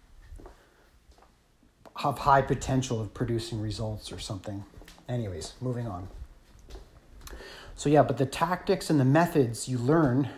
have 1.97 2.19
high 2.19 2.43
potential 2.43 3.01
of 3.01 3.15
producing 3.15 3.61
results 3.61 4.11
or 4.11 4.19
something. 4.19 4.65
Anyways, 5.09 5.55
moving 5.61 5.87
on. 5.87 6.09
So, 7.77 7.89
yeah, 7.89 8.03
but 8.03 8.19
the 8.19 8.27
tactics 8.27 8.91
and 8.91 8.99
the 8.99 9.05
methods 9.05 9.69
you 9.69 9.79
learn 9.79 10.29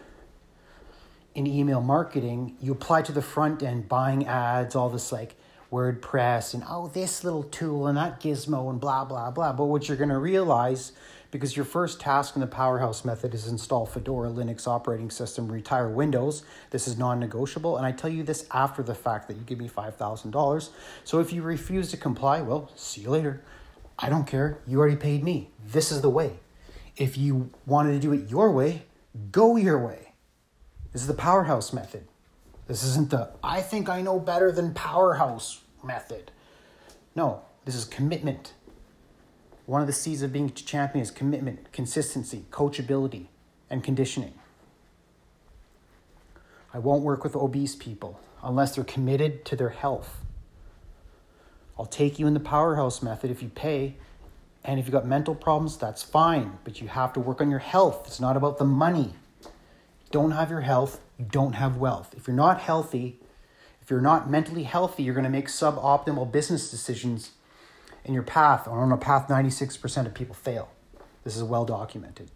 in 1.36 1.46
email 1.46 1.82
marketing, 1.82 2.56
you 2.62 2.72
apply 2.72 3.02
to 3.02 3.12
the 3.12 3.20
front 3.20 3.62
end, 3.62 3.88
buying 3.90 4.26
ads, 4.26 4.74
all 4.74 4.88
this 4.88 5.12
like 5.12 5.36
WordPress 5.70 6.54
and 6.54 6.64
oh, 6.66 6.88
this 6.88 7.24
little 7.24 7.42
tool 7.42 7.86
and 7.86 7.98
that 7.98 8.20
gizmo 8.20 8.70
and 8.70 8.80
blah, 8.80 9.04
blah, 9.04 9.30
blah. 9.30 9.52
But 9.52 9.66
what 9.66 9.86
you're 9.86 9.98
going 9.98 10.08
to 10.08 10.18
realize, 10.18 10.92
because 11.30 11.54
your 11.54 11.66
first 11.66 12.00
task 12.00 12.36
in 12.36 12.40
the 12.40 12.46
Powerhouse 12.46 13.04
method 13.04 13.34
is 13.34 13.46
install 13.48 13.84
Fedora 13.84 14.30
Linux 14.30 14.66
operating 14.66 15.10
system, 15.10 15.52
retire 15.52 15.90
Windows. 15.90 16.42
This 16.70 16.88
is 16.88 16.96
non 16.96 17.20
negotiable. 17.20 17.76
And 17.76 17.84
I 17.84 17.92
tell 17.92 18.10
you 18.10 18.22
this 18.22 18.46
after 18.50 18.82
the 18.82 18.94
fact 18.94 19.28
that 19.28 19.36
you 19.36 19.42
give 19.42 19.58
me 19.58 19.68
$5,000. 19.68 20.68
So 21.04 21.20
if 21.20 21.34
you 21.34 21.42
refuse 21.42 21.90
to 21.90 21.98
comply, 21.98 22.40
well, 22.40 22.70
see 22.76 23.02
you 23.02 23.10
later. 23.10 23.42
I 23.98 24.08
don't 24.08 24.26
care. 24.26 24.56
You 24.66 24.78
already 24.78 24.96
paid 24.96 25.22
me. 25.22 25.50
This 25.62 25.92
is 25.92 26.00
the 26.00 26.10
way. 26.10 26.38
If 26.96 27.18
you 27.18 27.50
wanted 27.66 27.92
to 27.92 27.98
do 27.98 28.14
it 28.14 28.30
your 28.30 28.50
way, 28.50 28.84
go 29.30 29.56
your 29.56 29.78
way. 29.78 30.05
This 30.96 31.02
is 31.02 31.08
the 31.08 31.12
powerhouse 31.12 31.74
method. 31.74 32.06
This 32.68 32.82
isn't 32.82 33.10
the 33.10 33.28
I 33.44 33.60
think 33.60 33.90
I 33.90 34.00
know 34.00 34.18
better 34.18 34.50
than 34.50 34.72
powerhouse 34.72 35.60
method. 35.84 36.30
No, 37.14 37.42
this 37.66 37.74
is 37.74 37.84
commitment. 37.84 38.54
One 39.66 39.82
of 39.82 39.88
the 39.88 39.92
C's 39.92 40.22
of 40.22 40.32
being 40.32 40.46
a 40.46 40.50
champion 40.52 41.02
is 41.02 41.10
commitment, 41.10 41.70
consistency, 41.70 42.46
coachability, 42.50 43.26
and 43.68 43.84
conditioning. 43.84 44.32
I 46.72 46.78
won't 46.78 47.02
work 47.02 47.24
with 47.24 47.36
obese 47.36 47.76
people 47.76 48.18
unless 48.42 48.74
they're 48.74 48.82
committed 48.82 49.44
to 49.44 49.54
their 49.54 49.68
health. 49.68 50.24
I'll 51.78 51.84
take 51.84 52.18
you 52.18 52.26
in 52.26 52.32
the 52.32 52.40
powerhouse 52.40 53.02
method 53.02 53.30
if 53.30 53.42
you 53.42 53.50
pay. 53.50 53.96
And 54.64 54.80
if 54.80 54.86
you've 54.86 54.94
got 54.94 55.06
mental 55.06 55.34
problems, 55.34 55.76
that's 55.76 56.02
fine, 56.02 56.56
but 56.64 56.80
you 56.80 56.88
have 56.88 57.12
to 57.12 57.20
work 57.20 57.42
on 57.42 57.50
your 57.50 57.58
health. 57.58 58.04
It's 58.06 58.18
not 58.18 58.38
about 58.38 58.56
the 58.56 58.64
money 58.64 59.12
don't 60.16 60.30
have 60.30 60.48
your 60.48 60.62
health, 60.62 60.98
you 61.18 61.26
don't 61.30 61.52
have 61.52 61.76
wealth. 61.76 62.14
If 62.16 62.26
you're 62.26 62.34
not 62.34 62.58
healthy, 62.58 63.20
if 63.82 63.90
you're 63.90 64.00
not 64.00 64.30
mentally 64.30 64.62
healthy, 64.62 65.02
you're 65.02 65.12
going 65.12 65.24
to 65.24 65.30
make 65.30 65.48
suboptimal 65.48 66.32
business 66.32 66.70
decisions 66.70 67.32
in 68.02 68.14
your 68.14 68.22
path, 68.22 68.66
or 68.66 68.78
on 68.78 68.90
a 68.92 68.96
path 68.96 69.28
96% 69.28 70.06
of 70.06 70.14
people 70.14 70.34
fail. 70.34 70.70
This 71.22 71.36
is 71.36 71.42
well 71.42 71.66
documented. 71.66 72.30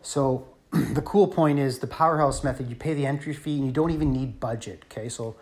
So 0.00 0.48
the 0.70 1.02
cool 1.02 1.28
point 1.28 1.58
is 1.58 1.80
the 1.80 1.86
powerhouse 1.86 2.42
method, 2.42 2.70
you 2.70 2.76
pay 2.76 2.94
the 2.94 3.04
entry 3.04 3.34
fee 3.34 3.58
and 3.58 3.66
you 3.66 3.72
don't 3.72 3.90
even 3.90 4.14
need 4.14 4.40
budget. 4.40 4.86
Okay, 4.90 5.10
so 5.10 5.36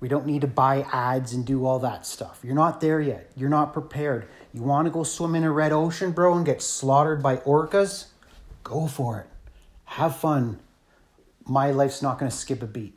we 0.00 0.08
don't 0.08 0.26
need 0.26 0.42
to 0.42 0.46
buy 0.46 0.86
ads 0.92 1.32
and 1.32 1.44
do 1.44 1.64
all 1.64 1.78
that 1.80 2.06
stuff. 2.06 2.40
You're 2.42 2.54
not 2.54 2.80
there 2.80 3.00
yet. 3.00 3.30
You're 3.36 3.48
not 3.48 3.72
prepared. 3.72 4.28
You 4.52 4.62
want 4.62 4.86
to 4.86 4.90
go 4.90 5.02
swim 5.02 5.34
in 5.34 5.44
a 5.44 5.50
red 5.50 5.72
ocean, 5.72 6.12
bro, 6.12 6.36
and 6.36 6.44
get 6.44 6.62
slaughtered 6.62 7.22
by 7.22 7.38
orcas? 7.38 8.06
Go 8.62 8.86
for 8.86 9.20
it. 9.20 9.26
Have 9.84 10.16
fun. 10.16 10.60
My 11.46 11.70
life's 11.70 12.02
not 12.02 12.18
going 12.18 12.30
to 12.30 12.36
skip 12.36 12.62
a 12.62 12.66
beat. 12.66 12.94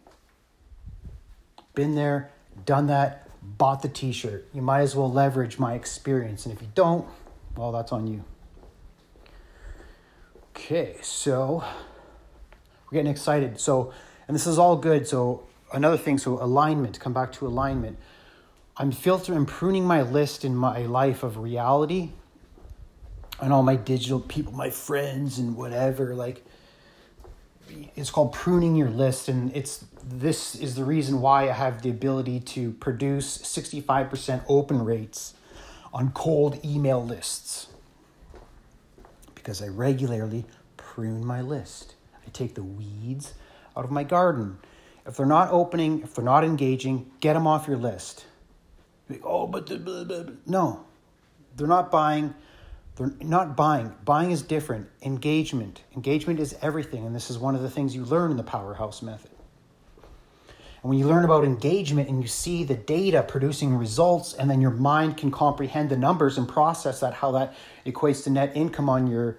Been 1.76 1.96
there, 1.96 2.32
done 2.66 2.88
that, 2.88 3.28
bought 3.42 3.82
the 3.82 3.90
t 3.90 4.12
shirt. 4.12 4.48
You 4.54 4.62
might 4.62 4.82
as 4.82 4.96
well 4.96 5.12
leverage 5.12 5.60
my 5.60 5.74
experience. 5.74 6.46
And 6.46 6.56
if 6.56 6.62
you 6.62 6.70
don't, 6.74 7.08
well, 7.56 7.72
that's 7.72 7.92
on 7.92 8.08
you. 8.08 8.24
Okay, 10.52 10.98
so 11.02 11.64
we're 12.86 12.98
getting 12.98 13.12
excited. 13.12 13.60
So, 13.60 13.94
and 14.28 14.34
this 14.36 14.48
is 14.48 14.58
all 14.58 14.76
good. 14.76 15.08
So, 15.08 15.44
another 15.74 15.98
thing, 15.98 16.18
so 16.18 16.42
alignment, 16.42 17.00
come 17.00 17.14
back 17.14 17.32
to 17.34 17.48
alignment. 17.48 17.98
I'm 18.78 18.92
filtering, 18.92 19.46
pruning 19.46 19.86
my 19.86 20.02
list 20.02 20.46
in 20.46 20.56
my 20.56 20.86
life 20.86 21.24
of 21.24 21.38
reality 21.38 22.12
and 23.42 23.52
all 23.52 23.64
my 23.64 23.76
digital 23.76 24.20
people, 24.20 24.54
my 24.54 24.70
friends 24.70 25.38
and 25.40 25.56
whatever. 25.56 26.16
Like, 26.16 26.46
it's 27.96 28.10
called 28.10 28.34
pruning 28.34 28.76
your 28.76 28.90
list, 28.90 29.28
and 29.28 29.56
it's 29.56 29.86
this 30.04 30.56
is 30.56 30.76
the 30.76 30.86
reason 30.86 31.22
why 31.22 31.50
I 31.50 31.54
have 31.54 31.82
the 31.82 31.90
ability 31.90 32.40
to 32.40 32.72
produce 32.74 33.38
65% 33.40 34.44
open 34.48 34.86
rates 34.86 35.34
on 35.94 36.12
cold 36.12 36.64
email 36.64 37.04
lists 37.04 37.68
because 39.36 39.62
I 39.62 39.68
regularly 39.68 40.46
prune 40.78 41.26
my 41.26 41.42
list. 41.42 41.96
I 42.26 42.30
take 42.32 42.56
the 42.56 42.64
weeds 42.64 43.34
out 43.76 43.86
of 43.86 43.92
my 43.92 44.04
garden. 44.04 44.58
If 45.08 45.16
they're 45.16 45.26
not 45.26 45.52
opening, 45.52 46.02
if 46.02 46.14
they're 46.14 46.26
not 46.26 46.44
engaging, 46.44 47.10
get 47.22 47.34
them 47.34 47.48
off 47.48 47.68
your 47.68 47.78
list. 47.78 48.26
Like, 49.10 49.22
oh, 49.24 49.48
but 49.48 49.66
the, 49.66 49.78
blah, 49.78 50.04
blah, 50.04 50.24
blah. 50.24 50.34
no, 50.46 50.86
they're 51.56 51.66
not 51.66 51.90
buying. 51.90 52.36
They're 52.98 53.14
not 53.22 53.56
buying. 53.56 53.94
Buying 54.04 54.32
is 54.32 54.42
different. 54.42 54.90
Engagement. 55.02 55.84
Engagement 55.96 56.40
is 56.40 56.58
everything, 56.62 57.06
and 57.06 57.16
this 57.16 57.30
is 57.30 57.38
one 57.38 57.56
of 57.56 57.62
the 57.62 57.70
things 57.70 57.96
you 57.96 58.04
learn 58.04 58.32
in 58.32 58.38
the 58.38 58.44
powerhouse 58.44 59.02
method. 59.02 59.32
And 60.84 60.90
when 60.90 61.00
you 61.00 61.08
learn 61.08 61.24
about 61.24 61.46
engagement 61.46 62.10
and 62.10 62.22
you 62.22 62.28
see 62.28 62.64
the 62.64 62.76
data 62.76 63.24
producing 63.24 63.76
results, 63.76 64.34
and 64.34 64.50
then 64.50 64.62
your 64.62 64.72
mind 64.72 65.18
can 65.18 65.32
comprehend 65.32 65.90
the 65.90 65.98
numbers 65.98 66.38
and 66.38 66.48
process 66.50 67.00
that, 67.00 67.14
how 67.14 67.32
that 67.32 67.56
equates 67.86 68.24
to 68.26 68.30
net 68.30 68.52
income 68.56 68.90
on 68.90 69.08
your 69.08 69.38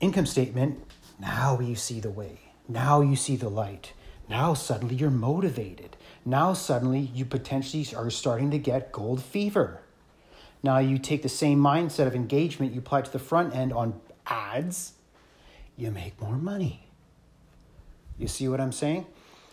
income 0.00 0.26
statement, 0.26 0.80
now 1.20 1.60
you 1.60 1.76
see 1.76 2.00
the 2.00 2.10
way. 2.10 2.40
Now 2.66 3.00
you 3.00 3.14
see 3.14 3.36
the 3.36 3.48
light. 3.48 3.92
Now 4.28 4.54
suddenly 4.54 4.94
you're 4.94 5.10
motivated. 5.10 5.96
Now 6.24 6.54
suddenly 6.54 7.00
you 7.00 7.24
potentially 7.24 7.86
are 7.94 8.10
starting 8.10 8.50
to 8.50 8.58
get 8.58 8.92
gold 8.92 9.22
fever. 9.22 9.80
Now 10.62 10.78
you 10.78 10.98
take 10.98 11.22
the 11.22 11.28
same 11.28 11.60
mindset 11.60 12.06
of 12.06 12.14
engagement, 12.14 12.72
you 12.72 12.78
apply 12.78 13.02
to 13.02 13.10
the 13.10 13.18
front 13.18 13.54
end 13.54 13.72
on 13.72 14.00
ads, 14.26 14.94
you 15.76 15.90
make 15.90 16.20
more 16.20 16.36
money. 16.36 16.88
You 18.18 18.28
see 18.28 18.48
what 18.48 18.60
I'm 18.60 18.72
saying? 18.72 19.06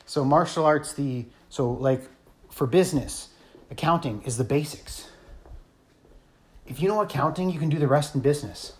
So 0.06 0.24
martial 0.24 0.66
arts, 0.66 0.94
the 0.94 1.26
so 1.50 1.72
like 1.72 2.04
for 2.50 2.66
business, 2.66 3.30
accounting 3.70 4.22
is 4.24 4.38
the 4.38 4.44
basics. 4.44 5.10
If 6.66 6.82
you 6.82 6.88
know 6.88 7.02
accounting, 7.02 7.50
you 7.50 7.60
can 7.60 7.70
do 7.70 7.80
the 7.80 7.88
rest 7.88 8.16
in 8.16 8.22
business. 8.22 8.74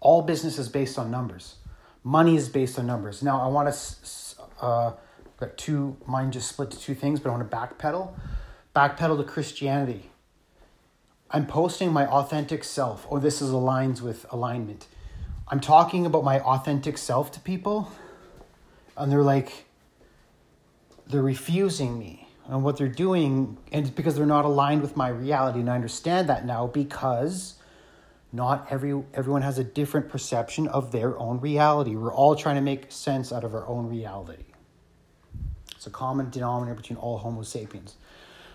All 0.00 0.22
business 0.22 0.58
is 0.58 0.68
based 0.68 0.98
on 0.98 1.10
numbers. 1.10 1.56
Money 2.06 2.36
is 2.36 2.48
based 2.48 2.78
on 2.78 2.86
numbers. 2.86 3.20
Now, 3.20 3.40
I 3.42 3.48
want 3.48 3.74
to, 3.74 4.64
uh, 4.64 4.92
got 5.40 5.56
two, 5.58 5.96
mine 6.06 6.30
just 6.30 6.48
split 6.48 6.70
to 6.70 6.78
two 6.78 6.94
things, 6.94 7.18
but 7.18 7.30
I 7.30 7.36
want 7.36 7.50
to 7.50 7.56
backpedal. 7.56 8.12
Backpedal 8.76 9.16
to 9.18 9.24
Christianity. 9.24 10.10
I'm 11.32 11.48
posting 11.48 11.92
my 11.92 12.06
authentic 12.06 12.62
self. 12.62 13.08
Oh, 13.10 13.18
this 13.18 13.42
is 13.42 13.50
aligns 13.50 14.02
with 14.02 14.24
alignment. 14.30 14.86
I'm 15.48 15.58
talking 15.58 16.06
about 16.06 16.22
my 16.22 16.38
authentic 16.38 16.96
self 16.96 17.32
to 17.32 17.40
people, 17.40 17.90
and 18.96 19.10
they're 19.10 19.24
like, 19.24 19.66
they're 21.08 21.22
refusing 21.22 21.98
me. 21.98 22.28
And 22.46 22.62
what 22.62 22.76
they're 22.76 22.86
doing, 22.86 23.58
and 23.72 23.84
it's 23.84 23.92
because 23.92 24.14
they're 24.14 24.26
not 24.26 24.44
aligned 24.44 24.80
with 24.80 24.96
my 24.96 25.08
reality. 25.08 25.58
And 25.58 25.68
I 25.68 25.74
understand 25.74 26.28
that 26.28 26.46
now 26.46 26.68
because 26.68 27.55
not 28.32 28.66
every 28.70 29.02
everyone 29.14 29.42
has 29.42 29.58
a 29.58 29.64
different 29.64 30.08
perception 30.08 30.68
of 30.68 30.92
their 30.92 31.18
own 31.18 31.40
reality. 31.40 31.96
We're 31.96 32.12
all 32.12 32.36
trying 32.36 32.56
to 32.56 32.60
make 32.62 32.90
sense 32.90 33.32
out 33.32 33.44
of 33.44 33.54
our 33.54 33.66
own 33.66 33.88
reality. 33.88 34.44
It's 35.74 35.86
a 35.86 35.90
common 35.90 36.30
denominator 36.30 36.74
between 36.74 36.98
all 36.98 37.18
Homo 37.18 37.42
sapiens. 37.42 37.96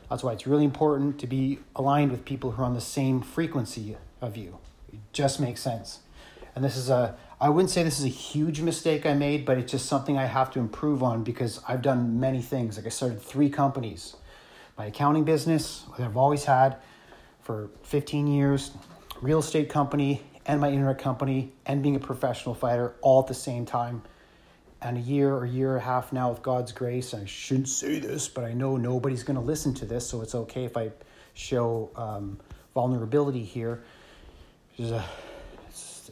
That's 0.10 0.24
why 0.24 0.34
it's 0.34 0.46
really 0.46 0.66
important 0.66 1.20
to 1.20 1.28
be 1.28 1.60
aligned 1.76 2.12
with 2.12 2.26
people 2.26 2.52
who 2.52 2.62
are 2.62 2.66
on 2.66 2.74
the 2.74 2.82
same 2.82 3.22
frequency 3.22 3.96
of 4.20 4.36
you. 4.36 4.58
It 4.92 5.00
just 5.14 5.40
makes 5.40 5.62
sense. 5.62 6.00
And 6.54 6.66
this 6.66 6.76
is 6.76 6.90
a 6.90 7.16
I 7.40 7.50
wouldn't 7.50 7.72
say 7.72 7.82
this 7.82 7.98
is 7.98 8.06
a 8.06 8.10
huge 8.10 8.62
mistake 8.62 9.04
I 9.04 9.16
made, 9.16 9.46
but 9.46 9.58
it's 9.58 9.72
just 9.72 9.88
something 9.88 10.16
I 10.16 10.26
have 10.26 10.52
to 10.52 10.60
improve 10.60 11.02
on 11.02 11.24
because 11.24 11.60
I've 11.68 11.82
done 11.82 12.20
many 12.20 12.40
things. 12.40 12.78
Like 12.78 12.86
I 12.86 12.90
started 12.90 13.20
three 13.20 13.50
companies. 13.50 14.16
My 14.78 14.86
accounting 14.86 15.24
business, 15.24 15.86
that 15.98 16.06
I've 16.06 16.18
always 16.18 16.46
had 16.46 16.78
for 17.42 17.72
15 17.82 18.28
years, 18.28 18.72
real 19.22 19.40
estate 19.40 19.70
company, 19.70 20.22
and 20.46 20.60
my 20.60 20.70
internet 20.70 20.98
company, 20.98 21.52
and 21.66 21.84
being 21.84 21.96
a 21.96 22.00
professional 22.00 22.56
fighter 22.56 22.96
all 23.02 23.22
at 23.22 23.28
the 23.28 23.34
same 23.34 23.66
time. 23.66 24.02
And 24.82 24.98
a 24.98 25.02
year 25.02 25.34
or 25.34 25.46
year 25.46 25.76
and 25.76 25.82
a 25.82 25.86
half 25.86 26.12
now, 26.12 26.32
with 26.32 26.42
God's 26.42 26.72
grace, 26.72 27.14
I 27.14 27.26
shouldn't 27.26 27.70
say 27.70 28.00
this, 28.00 28.28
but 28.28 28.44
I 28.44 28.54
know 28.54 28.78
nobody's 28.78 29.24
going 29.24 29.36
to 29.36 29.46
listen 29.46 29.76
to 29.76 29.86
this, 29.86 30.08
so 30.08 30.22
it's 30.22 30.34
okay 30.34 30.66
if 30.66 30.76
I 30.76 30.92
show 31.36 31.92
um, 31.96 32.40
vulnerability 32.74 33.44
here. 33.44 33.84
There's 34.78 34.92
a 34.92 35.06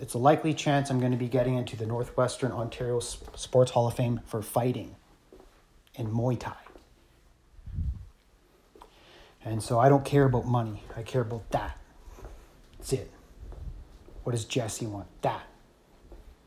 it's 0.02 0.14
a 0.14 0.18
likely 0.18 0.54
chance 0.54 0.90
I'm 0.90 1.00
going 1.00 1.12
to 1.12 1.18
be 1.18 1.28
getting 1.28 1.56
into 1.56 1.76
the 1.76 1.86
Northwestern 1.86 2.54
Ontario 2.54 3.00
Sports 3.00 3.72
Hall 3.72 3.88
of 3.88 3.96
Fame 3.96 4.22
for 4.26 4.42
fighting 4.42 4.96
in 5.96 6.08
Muay 6.08 6.40
Thai. 6.40 6.56
And 9.44 9.62
so 9.62 9.78
I 9.78 9.90
don't 9.90 10.06
care 10.06 10.24
about 10.24 10.46
money. 10.46 10.84
I 10.96 11.02
care 11.02 11.22
about 11.22 11.50
that. 11.52 11.79
That's 12.80 12.94
it. 12.94 13.12
What 14.24 14.32
does 14.32 14.46
Jesse 14.46 14.88
want? 14.88 15.08
That. 15.22 15.44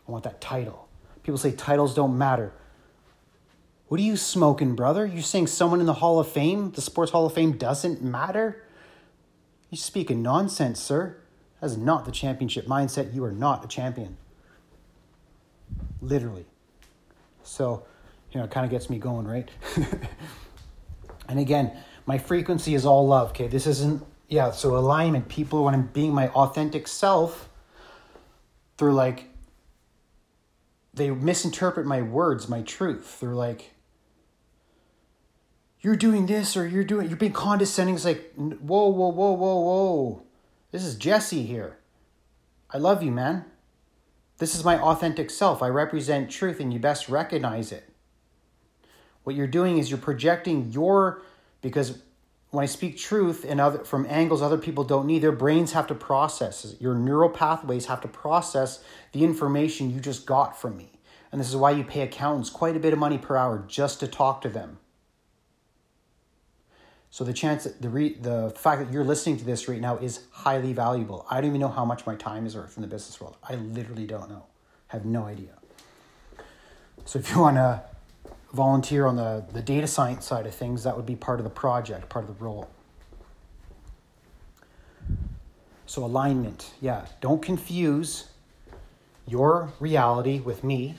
I 0.09 0.11
want 0.11 0.25
that 0.25 0.41
title. 0.41 0.89
People 1.23 1.39
say 1.39 1.53
titles 1.53 1.95
don't 1.95 2.19
matter. 2.19 2.53
What 3.89 4.01
are 4.01 4.05
you 4.05 4.17
smoking, 4.17 4.75
brother? 4.75 5.07
You're 5.07 5.23
saying 5.23 5.49
someone 5.49 5.81
in 5.81 5.87
the 5.87 5.95
Hall 5.95 6.19
of 6.19 6.27
Fame, 6.27 6.71
the 6.73 6.81
Sports 6.81 7.13
Hall 7.13 7.27
of 7.27 7.35
Fame, 7.35 7.59
doesn't 7.59 8.03
matter? 8.03 8.65
You're 9.71 9.79
speaking 9.79 10.23
nonsense, 10.23 10.81
sir. 10.81 11.17
That 11.61 11.67
is 11.67 11.77
not 11.77 12.05
the 12.05 12.11
championship 12.11 12.67
mindset. 12.67 13.15
You 13.15 13.25
are 13.25 13.33
not 13.33 13.65
a 13.65 13.69
champion. 13.69 14.17
Literally. 16.01 16.47
So, 17.43 17.85
you 18.33 18.39
know, 18.39 18.45
it 18.45 18.51
kind 18.51 18.65
of 18.65 18.71
gets 18.71 18.89
me 18.91 18.99
going, 18.99 19.27
right? 19.27 19.49
and 21.29 21.39
again, 21.39 21.77
my 22.07 22.19
frequency 22.19 22.75
is 22.75 22.85
all 22.85 23.07
love, 23.07 23.31
okay? 23.31 23.47
This 23.47 23.67
isn't, 23.67 24.03
yeah, 24.33 24.51
so 24.51 24.75
alignment. 24.79 25.29
People, 25.29 25.65
when 25.65 25.75
I'm 25.75 25.89
being 25.89 26.15
my 26.15 26.29
authentic 26.29 26.89
self, 26.89 27.51
they're 28.79 28.91
like, 28.91 29.29
they 30.95 31.11
misinterpret 31.11 31.85
my 31.85 32.01
words, 32.01 32.49
my 32.49 32.63
truth. 32.63 33.21
They're 33.21 33.35
like, 33.35 33.73
you're 35.83 35.97
doing 35.97 36.25
this 36.25 36.57
or 36.57 36.67
you're 36.67 36.83
doing, 36.83 37.09
you're 37.09 37.19
being 37.19 37.35
condescending. 37.35 37.95
It's 37.95 38.07
like, 38.07 38.33
whoa, 38.35 38.89
whoa, 38.89 39.09
whoa, 39.11 39.33
whoa, 39.33 39.61
whoa. 39.61 40.23
This 40.71 40.83
is 40.83 40.97
Jesse 40.97 41.43
here. 41.43 41.77
I 42.71 42.79
love 42.79 43.03
you, 43.03 43.11
man. 43.11 43.45
This 44.39 44.55
is 44.55 44.65
my 44.65 44.81
authentic 44.81 45.29
self. 45.29 45.63
I 45.63 45.69
represent 45.69 46.31
truth, 46.31 46.59
and 46.59 46.73
you 46.73 46.79
best 46.79 47.11
recognize 47.11 47.71
it. 47.71 47.87
What 49.25 49.37
you're 49.37 49.47
doing 49.47 49.77
is 49.77 49.91
you're 49.91 49.99
projecting 49.99 50.71
your, 50.71 51.21
because 51.61 51.99
when 52.53 52.63
I 52.63 52.67
speak 52.67 52.99
truth 52.99 53.47
and 53.49 53.61
other, 53.61 53.83
from 53.83 54.07
angles 54.09 54.43
other 54.43 54.59
people 54.59 54.85
don't 54.85 55.07
need, 55.07 55.23
their 55.23 55.33
brains 55.33 55.73
have 55.73 55.87
to 55.87 55.95
process. 55.95 56.77
Your 56.79 56.95
neural 56.95 57.31
pathways 57.31 57.87
have 57.87 58.03
to 58.03 58.09
process 58.09 58.85
the 59.13 59.25
information 59.25 59.91
you 59.91 60.01
just 60.01 60.27
got 60.27 60.61
from 60.61 60.77
me. 60.77 60.93
And 61.33 61.41
this 61.41 61.49
is 61.49 61.57
why 61.57 61.71
you 61.71 61.83
pay 61.83 62.03
accountants 62.03 62.51
quite 62.51 62.77
a 62.77 62.79
bit 62.79 62.93
of 62.93 62.99
money 62.99 63.17
per 63.17 63.39
hour 63.39 63.65
just 63.67 64.01
to 64.01 64.07
talk 64.07 64.43
to 64.43 64.51
them. 64.51 64.79
So 67.09 67.25
the 67.25 67.33
chance 67.33 67.65
that 67.65 67.81
the 67.81 67.89
re, 67.89 68.15
the 68.21 68.53
fact 68.55 68.85
that 68.85 68.93
you're 68.93 69.05
listening 69.05 69.39
to 69.39 69.45
this 69.47 69.67
right 69.67 69.81
now 69.81 69.97
is 69.97 70.21
highly 70.31 70.75
valuable. 70.75 71.27
I 71.31 71.41
don't 71.41 71.49
even 71.49 71.61
know 71.61 71.69
how 71.69 71.87
much 71.87 72.07
my 72.07 72.17
time 72.17 72.45
is 72.45 72.55
worth 72.55 72.77
in 72.77 72.83
the 72.83 72.89
business 72.89 73.19
world. 73.19 73.39
I 73.49 73.55
literally 73.55 74.07
don't 74.07 74.29
know. 74.29 74.45
have 74.89 75.07
no 75.07 75.25
idea. 75.25 75.53
So 77.07 77.19
if 77.19 77.31
you 77.31 77.41
want 77.41 77.57
to 77.57 77.83
volunteer 78.53 79.07
on 79.07 79.17
the, 79.17 79.45
the 79.53 79.63
data 79.63 79.87
science 79.87 80.27
side 80.27 80.47
of 80.47 80.55
things, 80.55 80.85
that 80.85 80.97
would 80.97 81.07
be 81.07 81.17
part 81.17 81.41
of 81.41 81.45
the 81.45 81.51
project, 81.51 82.09
part 82.09 82.29
of 82.29 82.39
the 82.39 82.45
role. 82.45 82.69
So 85.87 86.05
alignment, 86.05 86.73
yeah. 86.81 87.07
Don't 87.21 87.43
confuse 87.43 88.29
your 89.27 89.73
reality 89.81 90.41
with 90.41 90.65
me. 90.65 90.97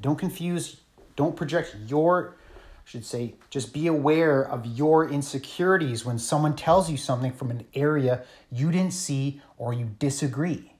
Don't 0.00 0.18
confuse, 0.18 0.80
don't 1.16 1.36
project 1.36 1.74
your 1.86 2.34
should 2.88 3.04
say, 3.04 3.34
just 3.50 3.74
be 3.74 3.86
aware 3.86 4.42
of 4.42 4.64
your 4.64 5.06
insecurities 5.06 6.06
when 6.06 6.18
someone 6.18 6.56
tells 6.56 6.90
you 6.90 6.96
something 6.96 7.30
from 7.30 7.50
an 7.50 7.66
area 7.74 8.24
you 8.50 8.72
didn't 8.72 8.94
see 8.94 9.42
or 9.58 9.74
you 9.74 9.90
disagree. 9.98 10.72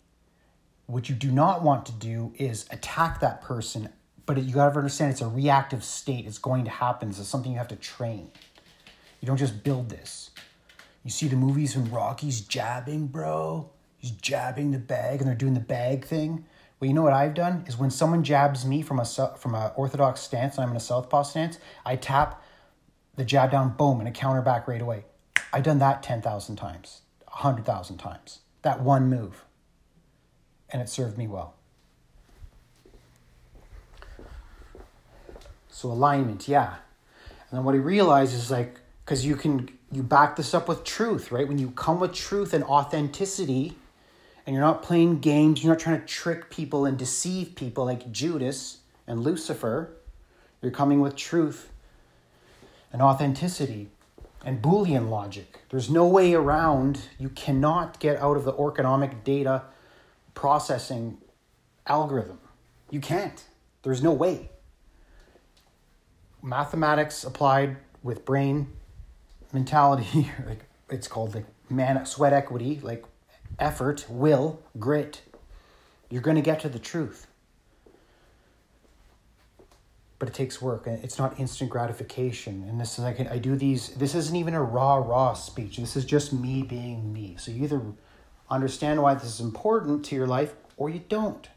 What 0.87 1.11
you 1.11 1.15
do 1.15 1.31
not 1.31 1.63
want 1.63 1.85
to 1.85 1.93
do 1.93 2.33
is 2.39 2.65
attack 2.71 3.21
that 3.21 3.43
person, 3.43 3.91
but 4.29 4.43
you 4.43 4.53
got 4.53 4.71
to 4.71 4.77
understand 4.77 5.11
it's 5.11 5.23
a 5.23 5.27
reactive 5.27 5.83
state. 5.83 6.27
It's 6.27 6.37
going 6.37 6.65
to 6.67 6.71
happen. 6.71 7.09
It's 7.09 7.27
something 7.27 7.51
you 7.51 7.57
have 7.57 7.69
to 7.69 7.77
train. 7.77 8.31
You 9.21 9.27
don't 9.27 9.39
just 9.39 9.65
build 9.65 9.89
this. 9.89 10.31
You 11.03 11.11
see 11.11 11.29
the 11.29 11.37
movies 11.37 11.75
when 11.75 11.91
Rocky's 11.91 12.43
jabbing, 12.43 13.07
bro. 13.07 13.71
He's 13.97 14.11
jabbing 14.11 14.71
the 14.71 14.79
bag 14.79 15.21
and 15.21 15.29
they're 15.29 15.35
doing 15.35 15.55
the 15.55 15.61
bag 15.61 16.05
thing. 16.05 16.45
Well, 16.79 16.89
you 16.89 16.95
know 16.95 17.03
what 17.03 17.15
I've 17.15 17.33
done 17.33 17.65
is 17.67 17.79
when 17.79 17.91
someone 17.91 18.23
jabs 18.23 18.67
me 18.67 18.83
from 18.83 19.01
a 19.01 19.07
from 19.39 19.55
an 19.55 19.73
orthodox 19.77 20.21
stance 20.21 20.57
and 20.57 20.65
I'm 20.65 20.71
in 20.73 20.77
a 20.77 20.81
southpaw 20.81 21.23
stance, 21.23 21.59
I 21.87 21.97
tap 21.97 22.45
the 23.17 23.25
jab 23.25 23.51
down, 23.51 23.77
boom, 23.79 23.99
and 23.99 24.09
a 24.09 24.13
counter 24.13 24.43
back 24.43 24.69
right 24.69 24.83
away. 24.83 25.07
I've 25.55 25.65
done 25.65 25.79
that 25.79 26.03
10,000 26.03 26.57
times, 26.57 27.01
100,000 27.25 27.97
times. 27.97 28.41
That 28.61 28.83
one 28.83 29.09
move. 29.09 29.47
And 30.69 30.83
it 30.83 30.91
served 30.91 31.17
me 31.17 31.27
well. 31.27 31.58
So 35.79 35.93
alignment, 35.93 36.49
yeah. 36.49 36.75
And 37.51 37.57
then 37.57 37.63
what 37.63 37.73
he 37.77 37.81
realized 37.81 38.35
is 38.35 38.51
like, 38.51 38.81
because 39.05 39.25
you 39.25 39.37
can 39.37 39.69
you 39.93 40.03
back 40.03 40.35
this 40.35 40.53
up 40.53 40.67
with 40.67 40.83
truth, 40.83 41.31
right? 41.31 41.47
When 41.47 41.57
you 41.57 41.71
come 41.71 42.01
with 42.01 42.13
truth 42.13 42.53
and 42.53 42.65
authenticity, 42.65 43.77
and 44.45 44.55
you're 44.55 44.65
not 44.65 44.83
playing 44.83 45.21
games, 45.21 45.63
you're 45.63 45.73
not 45.73 45.79
trying 45.79 46.01
to 46.01 46.05
trick 46.05 46.51
people 46.51 46.85
and 46.85 46.99
deceive 46.99 47.55
people 47.55 47.85
like 47.85 48.11
Judas 48.11 48.79
and 49.07 49.23
Lucifer. 49.23 49.93
You're 50.63 50.73
coming 50.73 51.01
with 51.01 51.15
truth 51.15 51.71
and 52.93 53.01
authenticity 53.01 53.89
and 54.45 54.61
Boolean 54.61 55.09
logic. 55.09 55.61
There's 55.71 55.89
no 55.89 56.09
way 56.09 56.35
around. 56.35 57.03
You 57.21 57.29
cannot 57.29 58.01
get 58.01 58.21
out 58.21 58.37
of 58.37 58.45
the 58.45 58.53
economic 58.53 59.23
data 59.23 59.63
processing 60.35 61.19
algorithm. 61.87 62.41
You 62.91 62.99
can't. 62.99 63.45
There's 63.85 64.03
no 64.03 64.13
way. 64.13 64.51
Mathematics 66.49 67.25
applied 67.25 67.77
with 68.03 68.25
brain 68.25 68.69
mentality, 69.53 70.31
like 70.47 70.65
it's 70.89 71.07
called 71.07 71.35
like 71.35 71.47
man 71.69 72.05
sweat 72.07 72.33
equity, 72.33 72.81
like 72.83 73.05
effort, 73.59 74.07
will, 74.09 74.63
grit, 74.79 75.21
you're 76.09 76.23
going 76.23 76.37
to 76.37 76.43
get 76.43 76.61
to 76.61 76.69
the 76.69 76.79
truth. 76.79 77.27
but 80.19 80.29
it 80.29 80.35
takes 80.35 80.61
work 80.61 80.87
and 80.87 81.03
it's 81.05 81.19
not 81.19 81.39
instant 81.39 81.71
gratification. 81.71 82.65
And 82.69 82.81
this 82.81 82.99
is 82.99 83.05
like 83.05 83.21
i 83.21 83.39
do 83.39 83.55
these 83.57 83.91
this 83.91 84.15
isn't 84.15 84.35
even 84.35 84.55
a 84.55 84.63
raw 84.63 84.97
raw 84.97 85.35
speech. 85.35 85.77
This 85.77 85.97
is 85.97 86.05
just 86.05 86.33
me 86.33 86.63
being 86.63 87.13
me. 87.13 87.37
So 87.39 87.53
you 87.53 87.65
either 87.65 87.81
understand 88.51 89.03
why 89.03 89.15
this 89.15 89.25
is 89.25 89.41
important 89.41 90.05
to 90.07 90.17
your 90.17 90.27
life 90.27 90.55
or 90.77 90.91
you 90.91 91.03
don't 91.09 91.49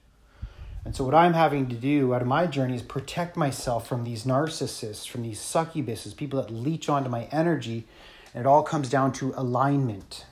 and 0.84 0.96
so 0.96 1.04
what 1.04 1.15
i'm 1.15 1.34
having 1.34 1.67
to 1.67 1.76
do 1.76 2.13
out 2.13 2.22
of 2.22 2.28
my 2.28 2.46
journey 2.46 2.76
is 2.76 2.82
protect 2.82 3.38
myself 3.38 3.88
from 3.88 4.04
these 4.04 4.24
narcissists 4.24 5.08
from 5.08 5.24
these 5.24 5.39
succubuses 5.39 6.15
people 6.15 6.41
that 6.41 6.52
leech 6.52 6.89
onto 6.89 7.10
my 7.10 7.26
energy 7.26 7.86
and 8.34 8.41
it 8.41 8.48
all 8.48 8.63
comes 8.63 8.89
down 8.89 9.12
to 9.12 9.34
alignment. 9.36 10.26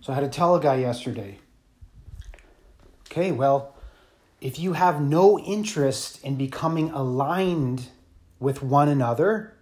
So 0.00 0.12
i 0.12 0.14
had 0.14 0.22
to 0.22 0.28
tell 0.28 0.54
a 0.54 0.60
guy 0.60 0.76
yesterday 0.76 1.38
Okay, 3.10 3.30
well, 3.30 3.76
if 4.40 4.58
you 4.58 4.72
have 4.72 5.00
no 5.00 5.38
interest 5.38 6.22
in 6.24 6.34
becoming 6.34 6.90
aligned 6.90 7.86
with 8.40 8.60
one 8.60 8.88
another, 8.88 9.53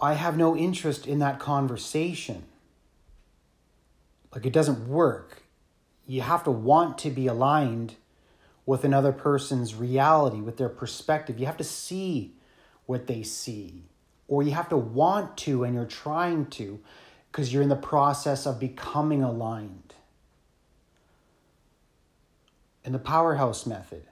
I 0.00 0.14
have 0.14 0.36
no 0.36 0.56
interest 0.56 1.06
in 1.06 1.18
that 1.18 1.38
conversation. 1.38 2.44
Like 4.32 4.46
it 4.46 4.52
doesn't 4.52 4.88
work. 4.88 5.42
You 6.06 6.20
have 6.20 6.44
to 6.44 6.50
want 6.50 6.98
to 6.98 7.10
be 7.10 7.26
aligned 7.26 7.94
with 8.64 8.84
another 8.84 9.12
person's 9.12 9.74
reality, 9.74 10.40
with 10.40 10.56
their 10.58 10.68
perspective. 10.68 11.38
You 11.38 11.46
have 11.46 11.56
to 11.56 11.64
see 11.64 12.34
what 12.86 13.06
they 13.06 13.22
see, 13.22 13.84
or 14.28 14.42
you 14.42 14.52
have 14.52 14.68
to 14.68 14.76
want 14.76 15.36
to, 15.38 15.64
and 15.64 15.74
you're 15.74 15.84
trying 15.84 16.46
to, 16.46 16.80
because 17.30 17.52
you're 17.52 17.62
in 17.62 17.68
the 17.68 17.76
process 17.76 18.46
of 18.46 18.60
becoming 18.60 19.22
aligned 19.22 19.94
in 22.84 22.92
the 22.92 22.98
powerhouse 22.98 23.66
method. 23.66 24.04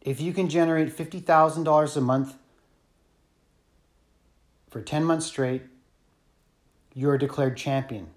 If 0.00 0.20
you 0.20 0.32
can 0.32 0.48
generate 0.48 0.96
$50,000 0.96 1.96
a 1.96 2.00
month 2.00 2.34
for 4.70 4.80
10 4.80 5.04
months 5.04 5.26
straight, 5.26 5.62
you're 6.94 7.18
declared 7.18 7.56
champion. 7.56 8.08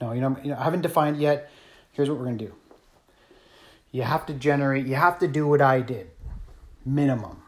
No, 0.00 0.12
you 0.12 0.20
know, 0.20 0.36
you 0.42 0.50
know, 0.50 0.56
I 0.58 0.64
haven't 0.64 0.82
defined 0.82 1.20
yet. 1.20 1.50
Here's 1.92 2.08
what 2.08 2.18
we're 2.18 2.24
going 2.24 2.38
to 2.38 2.46
do. 2.46 2.54
You 3.92 4.02
have 4.02 4.26
to 4.26 4.34
generate, 4.34 4.86
you 4.86 4.96
have 4.96 5.18
to 5.20 5.28
do 5.28 5.46
what 5.46 5.60
I 5.60 5.80
did. 5.80 6.10
Minimum. 6.84 7.42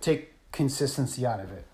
Take 0.00 0.32
consistency 0.52 1.26
out 1.26 1.40
of 1.40 1.50
it. 1.50 1.66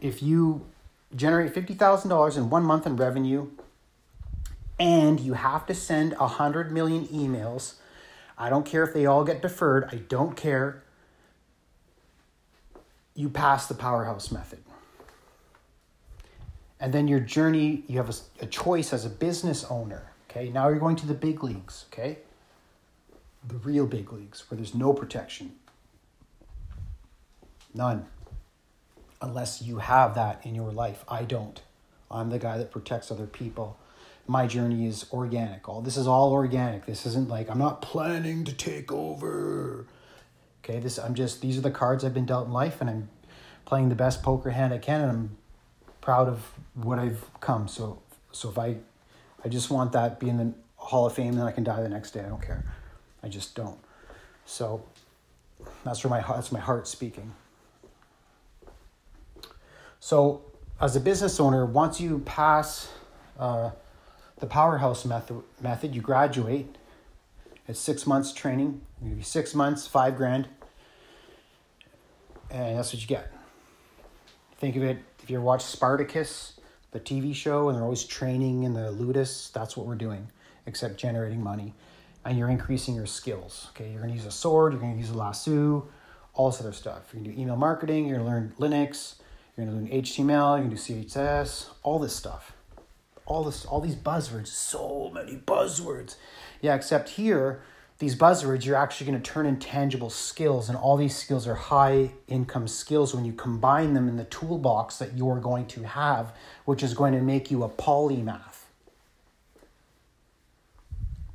If 0.00 0.22
you 0.22 0.66
generate 1.14 1.54
$50,000 1.54 2.36
in 2.36 2.50
one 2.50 2.64
month 2.64 2.86
in 2.86 2.96
revenue 2.96 3.48
and 4.78 5.20
you 5.20 5.34
have 5.34 5.64
to 5.66 5.74
send 5.74 6.16
100 6.16 6.72
million 6.72 7.06
emails 7.06 7.74
I 8.38 8.50
don't 8.50 8.64
care 8.64 8.84
if 8.84 8.94
they 8.94 9.04
all 9.04 9.24
get 9.24 9.42
deferred. 9.42 9.88
I 9.90 9.96
don't 9.96 10.36
care. 10.36 10.84
You 13.14 13.28
pass 13.28 13.66
the 13.66 13.74
powerhouse 13.74 14.30
method. 14.30 14.60
And 16.80 16.92
then 16.92 17.08
your 17.08 17.20
journey, 17.20 17.82
you 17.88 17.96
have 17.98 18.08
a, 18.08 18.44
a 18.44 18.46
choice 18.46 18.92
as 18.92 19.04
a 19.04 19.10
business 19.10 19.64
owner. 19.64 20.12
Okay, 20.30 20.48
now 20.50 20.68
you're 20.68 20.78
going 20.78 20.96
to 20.96 21.06
the 21.06 21.14
big 21.14 21.42
leagues. 21.42 21.86
Okay, 21.92 22.18
the 23.46 23.56
real 23.56 23.86
big 23.86 24.12
leagues 24.12 24.48
where 24.48 24.56
there's 24.56 24.74
no 24.74 24.92
protection. 24.92 25.52
None. 27.74 28.06
Unless 29.20 29.62
you 29.62 29.78
have 29.78 30.14
that 30.14 30.44
in 30.46 30.54
your 30.54 30.70
life. 30.70 31.04
I 31.08 31.24
don't. 31.24 31.60
I'm 32.10 32.30
the 32.30 32.38
guy 32.38 32.56
that 32.58 32.70
protects 32.70 33.10
other 33.10 33.26
people 33.26 33.78
my 34.28 34.46
journey 34.46 34.86
is 34.86 35.06
organic. 35.10 35.68
All 35.68 35.80
this 35.80 35.96
is 35.96 36.06
all 36.06 36.32
organic. 36.32 36.84
This 36.84 37.06
isn't 37.06 37.28
like 37.28 37.50
I'm 37.50 37.58
not 37.58 37.80
planning 37.80 38.44
to 38.44 38.52
take 38.52 38.92
over. 38.92 39.86
Okay, 40.62 40.78
this 40.78 40.98
I'm 40.98 41.14
just 41.14 41.40
these 41.40 41.56
are 41.56 41.62
the 41.62 41.70
cards 41.70 42.04
I've 42.04 42.14
been 42.14 42.26
dealt 42.26 42.46
in 42.46 42.52
life 42.52 42.80
and 42.80 42.90
I'm 42.90 43.08
playing 43.64 43.88
the 43.88 43.94
best 43.94 44.22
poker 44.22 44.50
hand 44.50 44.72
I 44.72 44.78
can 44.78 45.00
and 45.00 45.10
I'm 45.10 45.36
proud 46.00 46.28
of 46.28 46.42
what 46.74 46.98
I've 46.98 47.24
come. 47.40 47.68
So 47.68 48.02
so 48.32 48.50
if 48.50 48.58
I 48.58 48.76
I 49.44 49.48
just 49.48 49.70
want 49.70 49.92
that 49.92 50.20
be 50.20 50.28
in 50.28 50.36
the 50.36 50.52
Hall 50.76 51.06
of 51.06 51.14
Fame 51.14 51.34
then 51.34 51.46
I 51.46 51.52
can 51.52 51.64
die 51.64 51.82
the 51.82 51.88
next 51.88 52.12
day. 52.12 52.20
I 52.20 52.28
don't 52.28 52.42
care. 52.42 52.64
I 53.22 53.28
just 53.28 53.54
don't. 53.54 53.78
So 54.44 54.82
that's 55.84 56.02
where 56.04 56.10
my 56.10 56.20
heart 56.20 56.38
that's 56.38 56.52
my 56.52 56.60
heart 56.60 56.86
speaking. 56.86 57.32
So 60.00 60.42
as 60.80 60.94
a 60.94 61.00
business 61.00 61.40
owner, 61.40 61.66
once 61.66 62.00
you 62.00 62.20
pass 62.20 62.88
uh, 63.38 63.70
the 64.38 64.46
powerhouse 64.46 65.04
method 65.04 65.42
method 65.60 65.94
you 65.94 66.00
graduate 66.00 66.76
it's 67.66 67.80
six 67.80 68.06
months 68.06 68.32
training 68.32 68.80
you 69.02 69.20
six 69.22 69.54
months 69.54 69.86
five 69.86 70.16
grand 70.16 70.48
and 72.50 72.78
that's 72.78 72.92
what 72.92 73.00
you 73.00 73.08
get 73.08 73.32
think 74.58 74.76
of 74.76 74.82
it 74.82 74.98
if 75.28 75.32
you 75.32 75.42
watch 75.42 75.62
spartacus 75.62 76.54
the 76.92 76.98
tv 76.98 77.34
show 77.34 77.68
and 77.68 77.76
they're 77.76 77.84
always 77.84 78.02
training 78.02 78.62
in 78.62 78.72
the 78.72 78.90
ludus 78.90 79.50
that's 79.50 79.76
what 79.76 79.86
we're 79.86 79.94
doing 79.94 80.26
except 80.64 80.96
generating 80.96 81.42
money. 81.42 81.74
And 82.24 82.38
you're 82.38 82.48
increasing 82.48 82.94
your 82.94 83.04
skills 83.04 83.66
okay? 83.72 83.90
You're 83.92 84.00
to 84.06 84.10
use 84.14 84.24
a 84.24 84.30
sword 84.30 84.72
you're 84.72 84.80
to 84.80 84.96
use 84.96 85.10
a 85.10 85.14
lasso 85.18 85.86
all 86.32 86.50
this 86.50 86.62
other 86.62 86.72
stuff. 86.72 87.10
You're 87.12 87.24
to 87.24 87.30
do 87.30 87.38
email 87.38 87.56
marketing 87.56 88.06
you're 88.06 88.20
to 88.20 88.24
learn 88.24 88.54
linux 88.58 89.16
you're 89.58 89.66
to 89.66 89.72
learn 89.72 89.88
html 89.88 90.60
you're 90.60 90.70
to 90.70 90.76
do 90.76 91.04
css 91.04 91.66
all 91.82 91.98
this 91.98 92.16
stuff. 92.16 92.54
All 93.26 93.44
this 93.44 93.66
all 93.66 93.82
these 93.82 93.96
buzzwords 93.96 94.46
so 94.46 95.10
many 95.12 95.36
buzzwords. 95.36 96.16
Yeah 96.62 96.74
except 96.74 97.10
here 97.10 97.60
these 97.98 98.14
buzzwords 98.14 98.64
you're 98.64 98.76
actually 98.76 99.10
going 99.10 99.20
to 99.20 99.30
turn 99.30 99.46
in 99.46 99.58
tangible 99.58 100.10
skills 100.10 100.68
and 100.68 100.78
all 100.78 100.96
these 100.96 101.16
skills 101.16 101.46
are 101.46 101.54
high 101.54 102.10
income 102.28 102.68
skills 102.68 103.14
when 103.14 103.24
you 103.24 103.32
combine 103.32 103.94
them 103.94 104.08
in 104.08 104.16
the 104.16 104.24
toolbox 104.24 104.98
that 104.98 105.16
you're 105.16 105.40
going 105.40 105.66
to 105.66 105.82
have 105.82 106.32
which 106.64 106.82
is 106.82 106.94
going 106.94 107.12
to 107.12 107.20
make 107.20 107.50
you 107.50 107.64
a 107.64 107.68
polymath. 107.68 108.64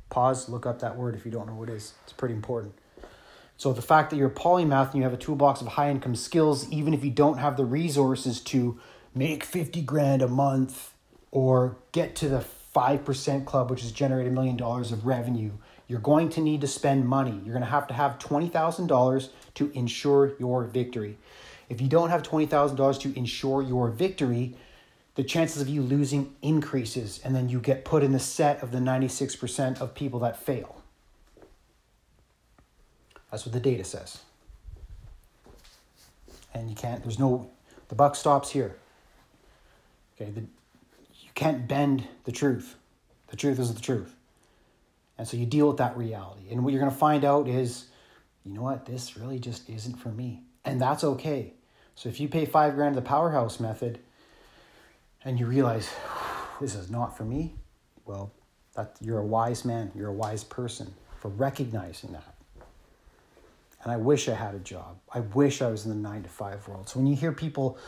Pause 0.08 0.48
look 0.48 0.64
up 0.64 0.80
that 0.80 0.96
word 0.96 1.14
if 1.14 1.24
you 1.24 1.30
don't 1.30 1.46
know 1.46 1.54
what 1.54 1.68
it 1.68 1.74
is. 1.74 1.94
It's 2.04 2.12
pretty 2.12 2.34
important. 2.34 2.74
So 3.56 3.72
the 3.72 3.82
fact 3.82 4.10
that 4.10 4.16
you're 4.16 4.28
a 4.28 4.30
polymath 4.30 4.92
and 4.92 4.96
you 4.96 5.02
have 5.02 5.12
a 5.12 5.18
toolbox 5.18 5.60
of 5.60 5.68
high 5.68 5.90
income 5.90 6.16
skills 6.16 6.68
even 6.70 6.94
if 6.94 7.04
you 7.04 7.10
don't 7.10 7.38
have 7.38 7.56
the 7.56 7.64
resources 7.64 8.40
to 8.40 8.80
make 9.14 9.44
50 9.44 9.82
grand 9.82 10.22
a 10.22 10.28
month 10.28 10.92
or 11.30 11.76
get 11.92 12.16
to 12.16 12.28
the 12.28 12.44
5% 12.74 13.44
club, 13.44 13.70
which 13.70 13.84
is 13.84 13.92
generate 13.92 14.26
a 14.26 14.30
million 14.30 14.56
dollars 14.56 14.90
of 14.90 15.06
revenue, 15.06 15.52
you're 15.86 16.00
going 16.00 16.28
to 16.30 16.40
need 16.40 16.60
to 16.62 16.66
spend 16.66 17.06
money. 17.06 17.40
You're 17.44 17.52
going 17.52 17.60
to 17.60 17.70
have 17.70 17.86
to 17.88 17.94
have 17.94 18.18
$20,000 18.18 19.28
to 19.54 19.70
ensure 19.74 20.34
your 20.38 20.64
victory. 20.64 21.18
If 21.68 21.80
you 21.80 21.88
don't 21.88 22.10
have 22.10 22.22
$20,000 22.22 23.00
to 23.00 23.18
ensure 23.18 23.62
your 23.62 23.90
victory, 23.90 24.56
the 25.14 25.24
chances 25.24 25.62
of 25.62 25.68
you 25.68 25.82
losing 25.82 26.34
increases, 26.42 27.20
and 27.24 27.34
then 27.34 27.48
you 27.48 27.60
get 27.60 27.84
put 27.84 28.02
in 28.02 28.12
the 28.12 28.18
set 28.18 28.62
of 28.62 28.72
the 28.72 28.78
96% 28.78 29.80
of 29.80 29.94
people 29.94 30.20
that 30.20 30.36
fail. 30.36 30.82
That's 33.30 33.44
what 33.44 33.52
the 33.52 33.60
data 33.60 33.84
says. 33.84 34.22
And 36.52 36.70
you 36.70 36.76
can't, 36.76 37.02
there's 37.02 37.18
no, 37.18 37.50
the 37.88 37.94
buck 37.94 38.14
stops 38.14 38.50
here. 38.50 38.76
Okay, 40.16 40.30
the, 40.30 40.40
you 40.40 41.30
can't 41.34 41.66
bend 41.66 42.06
the 42.24 42.32
truth. 42.32 42.76
The 43.28 43.36
truth 43.36 43.58
is 43.58 43.74
the 43.74 43.80
truth. 43.80 44.13
And 45.18 45.26
so 45.26 45.36
you 45.36 45.46
deal 45.46 45.68
with 45.68 45.76
that 45.76 45.96
reality. 45.96 46.50
And 46.50 46.64
what 46.64 46.72
you're 46.72 46.80
going 46.80 46.92
to 46.92 46.98
find 46.98 47.24
out 47.24 47.48
is, 47.48 47.86
you 48.44 48.52
know 48.52 48.62
what, 48.62 48.86
this 48.86 49.16
really 49.16 49.38
just 49.38 49.68
isn't 49.68 49.96
for 49.96 50.08
me. 50.08 50.42
And 50.64 50.80
that's 50.80 51.04
okay. 51.04 51.54
So 51.94 52.08
if 52.08 52.18
you 52.18 52.28
pay 52.28 52.46
five 52.46 52.74
grand 52.74 52.94
the 52.96 53.02
powerhouse 53.02 53.60
method 53.60 54.00
and 55.24 55.38
you 55.38 55.46
realize 55.46 55.88
this 56.60 56.74
is 56.74 56.90
not 56.90 57.16
for 57.16 57.24
me, 57.24 57.54
well, 58.04 58.32
that 58.74 58.96
you're 59.00 59.20
a 59.20 59.26
wise 59.26 59.64
man, 59.64 59.92
you're 59.94 60.08
a 60.08 60.12
wise 60.12 60.42
person 60.42 60.92
for 61.20 61.28
recognizing 61.28 62.12
that. 62.12 62.34
And 63.82 63.92
I 63.92 63.96
wish 63.96 64.28
I 64.28 64.34
had 64.34 64.54
a 64.54 64.58
job. 64.58 64.98
I 65.12 65.20
wish 65.20 65.62
I 65.62 65.70
was 65.70 65.84
in 65.84 65.90
the 65.90 66.08
nine 66.08 66.22
to 66.22 66.28
five 66.28 66.66
world. 66.66 66.88
So 66.88 66.98
when 66.98 67.06
you 67.06 67.14
hear 67.14 67.32
people 67.32 67.78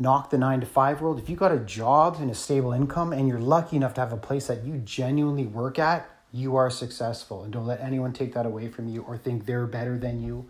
knock 0.00 0.30
the 0.30 0.38
nine 0.38 0.60
to 0.60 0.66
five 0.66 1.00
world. 1.00 1.18
If 1.18 1.28
you 1.28 1.36
got 1.36 1.52
a 1.52 1.58
job 1.58 2.16
and 2.18 2.30
a 2.30 2.34
stable 2.34 2.72
income 2.72 3.12
and 3.12 3.28
you're 3.28 3.38
lucky 3.38 3.76
enough 3.76 3.94
to 3.94 4.00
have 4.00 4.12
a 4.12 4.16
place 4.16 4.46
that 4.46 4.64
you 4.64 4.78
genuinely 4.78 5.46
work 5.46 5.78
at, 5.78 6.08
you 6.32 6.56
are 6.56 6.70
successful. 6.70 7.42
And 7.42 7.52
don't 7.52 7.66
let 7.66 7.80
anyone 7.80 8.12
take 8.12 8.34
that 8.34 8.46
away 8.46 8.68
from 8.68 8.88
you 8.88 9.02
or 9.02 9.16
think 9.16 9.46
they're 9.46 9.66
better 9.66 9.98
than 9.98 10.22
you 10.22 10.48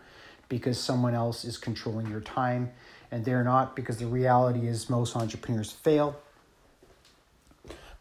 because 0.49 0.79
someone 0.79 1.15
else 1.15 1.45
is 1.45 1.57
controlling 1.57 2.11
your 2.11 2.21
time 2.21 2.71
and 3.11 3.25
they're 3.25 3.45
not 3.45 3.75
because 3.75 3.99
the 3.99 4.07
reality 4.07 4.67
is 4.67 4.91
most 4.91 5.17
entrepreneurs 5.17 5.73
fail. 5.73 6.17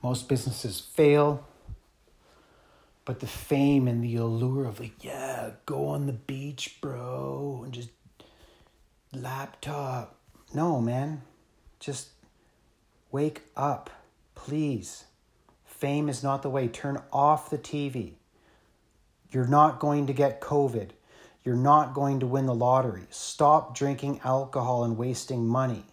Most 0.03 0.29
businesses 0.29 0.79
fail. 0.79 1.45
But 3.05 3.21
the 3.21 3.27
fame 3.27 3.87
and 3.87 4.03
the 4.03 4.17
allure 4.17 4.65
of 4.65 4.79
like, 4.79 5.03
yeah, 5.03 5.51
go 5.65 5.87
on 5.87 6.05
the 6.05 6.13
beach, 6.13 6.77
bro, 6.79 7.61
and 7.63 7.73
just 7.73 7.89
laptop. 9.13 10.15
No, 10.53 10.79
man. 10.79 11.23
Just 11.79 12.09
wake 13.11 13.41
up, 13.57 13.89
please. 14.35 15.05
Fame 15.79 16.09
is 16.09 16.21
not 16.21 16.41
the 16.41 16.49
way. 16.49 16.67
Turn 16.67 17.01
off 17.11 17.49
the 17.49 17.57
TV. 17.57 18.11
You're 19.31 19.47
not 19.47 19.79
going 19.79 20.07
to 20.07 20.13
get 20.13 20.41
COVID. 20.41 20.89
You're 21.45 21.55
not 21.55 21.93
going 21.93 22.19
to 22.19 22.27
win 22.27 22.45
the 22.47 22.53
lottery. 22.53 23.03
Stop 23.09 23.75
drinking 23.75 24.19
alcohol 24.25 24.83
and 24.83 24.97
wasting 24.97 25.47
money. 25.47 25.85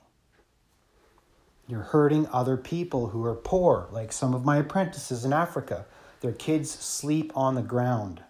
You're 1.68 1.82
hurting 1.82 2.26
other 2.32 2.56
people 2.56 3.08
who 3.08 3.24
are 3.24 3.34
poor, 3.34 3.88
like 3.92 4.12
some 4.12 4.34
of 4.34 4.44
my 4.44 4.56
apprentices 4.56 5.24
in 5.24 5.32
Africa. 5.32 5.86
Their 6.20 6.32
kids 6.32 6.68
sleep 6.70 7.32
on 7.36 7.54
the 7.54 7.62
ground. 7.62 8.22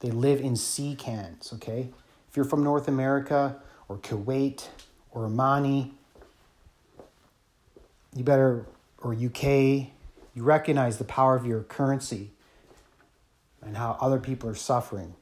They 0.00 0.10
live 0.10 0.40
in 0.40 0.54
sea 0.54 0.94
cans, 0.94 1.50
okay? 1.54 1.88
If 2.28 2.36
you're 2.36 2.44
from 2.44 2.62
North 2.62 2.88
America 2.88 3.56
or 3.88 3.96
Kuwait 3.96 4.68
or 5.12 5.26
Omani, 5.26 5.92
you 8.14 8.22
better, 8.22 8.66
or 9.02 9.14
UK, 9.14 9.92
you 10.38 10.44
recognize 10.44 10.98
the 10.98 11.04
power 11.04 11.34
of 11.34 11.44
your 11.44 11.64
currency 11.64 12.30
and 13.60 13.76
how 13.76 13.98
other 14.00 14.20
people 14.20 14.48
are 14.48 14.54
suffering. 14.54 15.16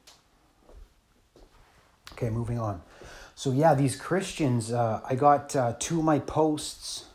Okay, 2.11 2.29
moving 2.29 2.59
on. 2.59 2.83
So, 3.33 3.51
yeah, 3.51 3.73
these 3.73 3.95
Christians, 3.95 4.71
uh, 4.71 5.01
I 5.03 5.15
got 5.15 5.55
uh, 5.55 5.73
two 5.79 5.97
of 5.97 6.05
my 6.05 6.19
posts. 6.19 7.05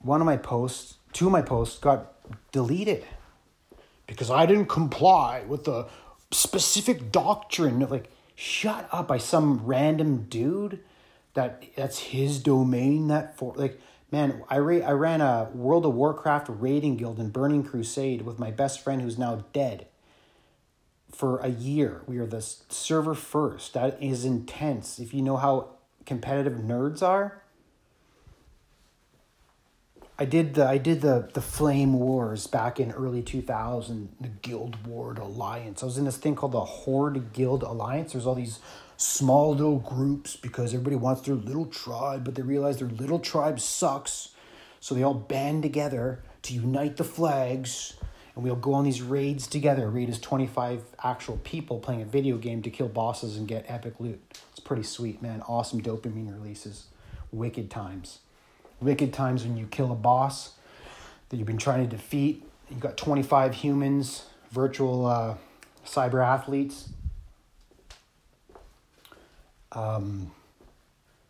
One 0.00 0.22
of 0.22 0.24
my 0.24 0.38
posts, 0.38 0.94
two 1.12 1.26
of 1.26 1.32
my 1.32 1.42
posts 1.42 1.78
got 1.78 2.14
deleted 2.52 3.04
because 4.06 4.30
I 4.30 4.46
didn't 4.46 4.70
comply 4.70 5.42
with 5.46 5.64
the 5.64 5.88
specific 6.30 7.12
doctrine. 7.12 7.80
Like, 7.80 8.08
shut 8.34 8.88
up 8.90 9.08
by 9.08 9.18
some 9.18 9.60
random 9.66 10.24
dude 10.30 10.80
that 11.34 11.64
that's 11.76 11.98
his 11.98 12.42
domain. 12.42 13.08
That 13.08 13.36
for 13.36 13.52
like, 13.56 13.78
man, 14.10 14.42
I 14.48 14.58
ra- 14.58 14.86
I 14.86 14.92
ran 14.92 15.20
a 15.20 15.50
World 15.54 15.86
of 15.86 15.94
Warcraft 15.94 16.48
raiding 16.48 16.96
guild 16.96 17.18
in 17.18 17.30
Burning 17.30 17.64
Crusade 17.64 18.22
with 18.22 18.38
my 18.38 18.50
best 18.50 18.82
friend 18.82 19.02
who's 19.02 19.18
now 19.18 19.44
dead. 19.52 19.86
For 21.12 21.38
a 21.38 21.48
year, 21.48 22.02
we 22.06 22.18
are 22.18 22.26
the 22.26 22.42
server 22.42 23.14
first. 23.14 23.74
That 23.74 24.02
is 24.02 24.24
intense. 24.24 24.98
If 24.98 25.14
you 25.14 25.22
know 25.22 25.36
how 25.36 25.70
competitive 26.04 26.54
nerds 26.54 27.02
are, 27.02 27.42
I 30.18 30.24
did 30.24 30.54
the 30.54 30.66
I 30.66 30.78
did 30.78 31.02
the 31.02 31.28
the 31.34 31.42
Flame 31.42 31.94
Wars 31.94 32.46
back 32.46 32.80
in 32.80 32.90
early 32.92 33.22
2000, 33.22 34.08
the 34.20 34.28
Guild 34.28 34.86
Ward 34.86 35.18
Alliance. 35.18 35.82
I 35.82 35.86
was 35.86 35.98
in 35.98 36.04
this 36.04 36.16
thing 36.16 36.34
called 36.34 36.52
the 36.52 36.64
Horde 36.64 37.32
Guild 37.32 37.62
Alliance. 37.62 38.12
There's 38.12 38.26
all 38.26 38.34
these 38.34 38.60
small 38.96 39.52
little 39.52 39.78
groups 39.78 40.36
because 40.36 40.72
everybody 40.72 40.96
wants 40.96 41.22
their 41.22 41.34
little 41.34 41.66
tribe, 41.66 42.24
but 42.24 42.34
they 42.34 42.42
realize 42.42 42.78
their 42.78 42.88
little 42.88 43.18
tribe 43.18 43.60
sucks. 43.60 44.30
So 44.80 44.94
they 44.94 45.02
all 45.02 45.14
band 45.14 45.62
together 45.62 46.22
to 46.42 46.54
unite 46.54 46.96
the 46.96 47.04
flags, 47.04 47.94
and 48.34 48.44
we'll 48.44 48.56
go 48.56 48.74
on 48.74 48.84
these 48.84 49.02
raids 49.02 49.46
together. 49.46 49.88
raid 49.88 50.08
is 50.08 50.20
25 50.20 50.82
actual 51.02 51.38
people 51.38 51.80
playing 51.80 52.02
a 52.02 52.06
video 52.06 52.36
game 52.36 52.62
to 52.62 52.70
kill 52.70 52.88
bosses 52.88 53.36
and 53.36 53.48
get 53.48 53.64
epic 53.68 53.94
loot. 53.98 54.20
It's 54.50 54.60
pretty 54.60 54.84
sweet, 54.84 55.20
man. 55.22 55.42
Awesome 55.42 55.80
dopamine 55.80 56.32
releases. 56.32 56.86
Wicked 57.32 57.70
times 57.70 58.20
wicked 58.80 59.12
times 59.12 59.44
when 59.44 59.56
you 59.56 59.66
kill 59.66 59.92
a 59.92 59.96
boss 59.96 60.52
that 61.28 61.36
you've 61.36 61.46
been 61.46 61.58
trying 61.58 61.88
to 61.88 61.96
defeat. 61.96 62.44
You've 62.70 62.80
got 62.80 62.96
25 62.96 63.54
humans, 63.54 64.26
virtual 64.50 65.06
uh, 65.06 65.36
cyber 65.84 66.24
athletes. 66.24 66.88
Um, 69.76 70.32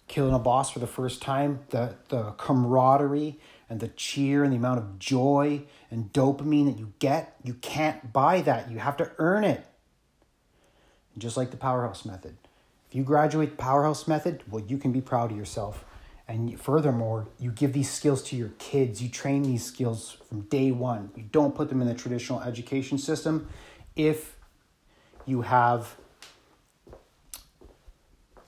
killing 0.08 0.34
a 0.34 0.38
boss 0.38 0.70
for 0.70 0.78
the 0.78 0.86
first 0.86 1.20
time, 1.20 1.60
the, 1.70 1.96
the 2.10 2.30
camaraderie 2.38 3.38
and 3.68 3.80
the 3.80 3.88
cheer 3.88 4.44
and 4.44 4.52
the 4.52 4.56
amount 4.56 4.78
of 4.78 4.98
joy 5.00 5.62
and 5.90 6.12
dopamine 6.12 6.66
that 6.66 6.78
you 6.78 6.92
get, 7.00 7.34
you 7.42 7.54
can't 7.54 8.12
buy 8.12 8.40
that. 8.42 8.70
You 8.70 8.78
have 8.78 8.96
to 8.98 9.10
earn 9.18 9.42
it. 9.42 9.66
And 11.12 11.22
just 11.22 11.36
like 11.36 11.50
the 11.50 11.56
powerhouse 11.56 12.04
method. 12.04 12.36
If 12.88 12.94
you 12.94 13.02
graduate 13.02 13.50
the 13.50 13.56
powerhouse 13.56 14.06
method, 14.06 14.44
well, 14.48 14.64
you 14.64 14.78
can 14.78 14.92
be 14.92 15.00
proud 15.00 15.32
of 15.32 15.36
yourself. 15.36 15.84
And 16.28 16.60
furthermore, 16.60 17.26
you 17.40 17.50
give 17.50 17.72
these 17.72 17.90
skills 17.90 18.22
to 18.24 18.36
your 18.36 18.50
kids. 18.58 19.02
You 19.02 19.08
train 19.08 19.42
these 19.42 19.64
skills 19.64 20.18
from 20.28 20.42
day 20.42 20.70
one. 20.70 21.10
You 21.16 21.24
don't 21.30 21.54
put 21.54 21.68
them 21.68 21.80
in 21.80 21.88
the 21.88 21.94
traditional 21.94 22.40
education 22.42 22.98
system 22.98 23.48
if 23.96 24.36
you 25.24 25.42
have 25.42 25.96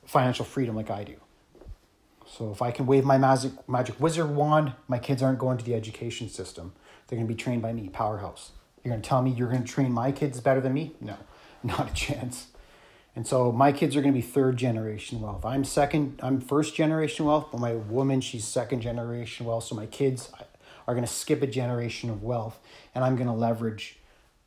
financial 0.08 0.44
freedom 0.44 0.74
like 0.74 0.90
I 0.90 1.04
do. 1.04 1.14
So 2.26 2.50
if 2.50 2.60
I 2.62 2.70
can 2.70 2.86
wave 2.86 3.04
my 3.04 3.18
magic 3.18 3.52
magic 3.68 4.00
wizard 4.00 4.30
wand, 4.30 4.72
my 4.86 4.98
kids 4.98 5.22
aren't 5.22 5.38
going 5.38 5.58
to 5.58 5.64
the 5.64 5.74
education 5.74 6.28
system. 6.28 6.72
They're 7.06 7.16
going 7.16 7.28
to 7.28 7.34
be 7.34 7.40
trained 7.40 7.62
by 7.62 7.72
me, 7.72 7.88
powerhouse. 7.88 8.52
You're 8.82 8.92
going 8.92 9.02
to 9.02 9.08
tell 9.08 9.22
me 9.22 9.30
you're 9.30 9.48
going 9.48 9.64
to 9.64 9.72
train 9.72 9.92
my 9.92 10.12
kids 10.12 10.40
better 10.40 10.60
than 10.60 10.74
me? 10.74 10.94
No, 11.00 11.16
not 11.62 11.90
a 11.90 11.94
chance. 11.94 12.48
And 13.16 13.26
so 13.26 13.50
my 13.50 13.72
kids 13.72 13.96
are 13.96 14.02
going 14.02 14.14
to 14.14 14.18
be 14.18 14.26
third 14.26 14.56
generation 14.56 15.20
wealth. 15.20 15.44
I'm 15.44 15.64
second, 15.64 16.20
I'm 16.22 16.40
first 16.40 16.74
generation 16.74 17.26
wealth, 17.26 17.48
but 17.50 17.60
my 17.60 17.74
woman, 17.74 18.20
she's 18.20 18.44
second 18.44 18.80
generation 18.80 19.44
wealth. 19.44 19.64
So 19.64 19.74
my 19.74 19.86
kids 19.86 20.30
are 20.86 20.94
going 20.94 21.06
to 21.06 21.12
skip 21.12 21.42
a 21.42 21.46
generation 21.46 22.10
of 22.10 22.22
wealth. 22.22 22.60
And 22.94 23.04
I'm 23.04 23.16
going 23.16 23.26
to 23.26 23.34
leverage 23.34 23.98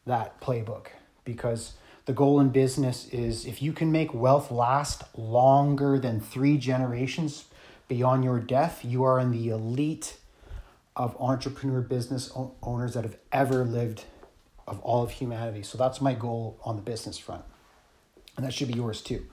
that 0.05 0.39
playbook 0.39 0.87
because 1.25 1.73
the 2.05 2.13
goal 2.13 2.39
in 2.39 2.49
business 2.49 3.07
is 3.09 3.45
if 3.45 3.61
you 3.61 3.73
can 3.73 3.91
make 3.91 4.13
wealth 4.13 4.51
last 4.51 5.03
longer 5.15 5.99
than 5.99 6.19
three 6.19 6.57
generations 6.57 7.45
beyond 7.87 8.23
your 8.23 8.39
death, 8.39 8.83
you 8.83 9.03
are 9.03 9.19
in 9.19 9.31
the 9.31 9.49
elite 9.49 10.17
of 10.95 11.15
entrepreneur 11.19 11.81
business 11.81 12.31
owners 12.61 12.93
that 12.95 13.03
have 13.03 13.17
ever 13.31 13.63
lived 13.63 14.05
of 14.67 14.79
all 14.81 15.03
of 15.03 15.11
humanity. 15.11 15.63
So 15.63 15.77
that's 15.77 16.01
my 16.01 16.13
goal 16.13 16.59
on 16.63 16.75
the 16.75 16.81
business 16.81 17.17
front. 17.17 17.43
And 18.35 18.45
that 18.45 18.53
should 18.53 18.67
be 18.67 18.73
yours 18.73 19.01
too. 19.01 19.25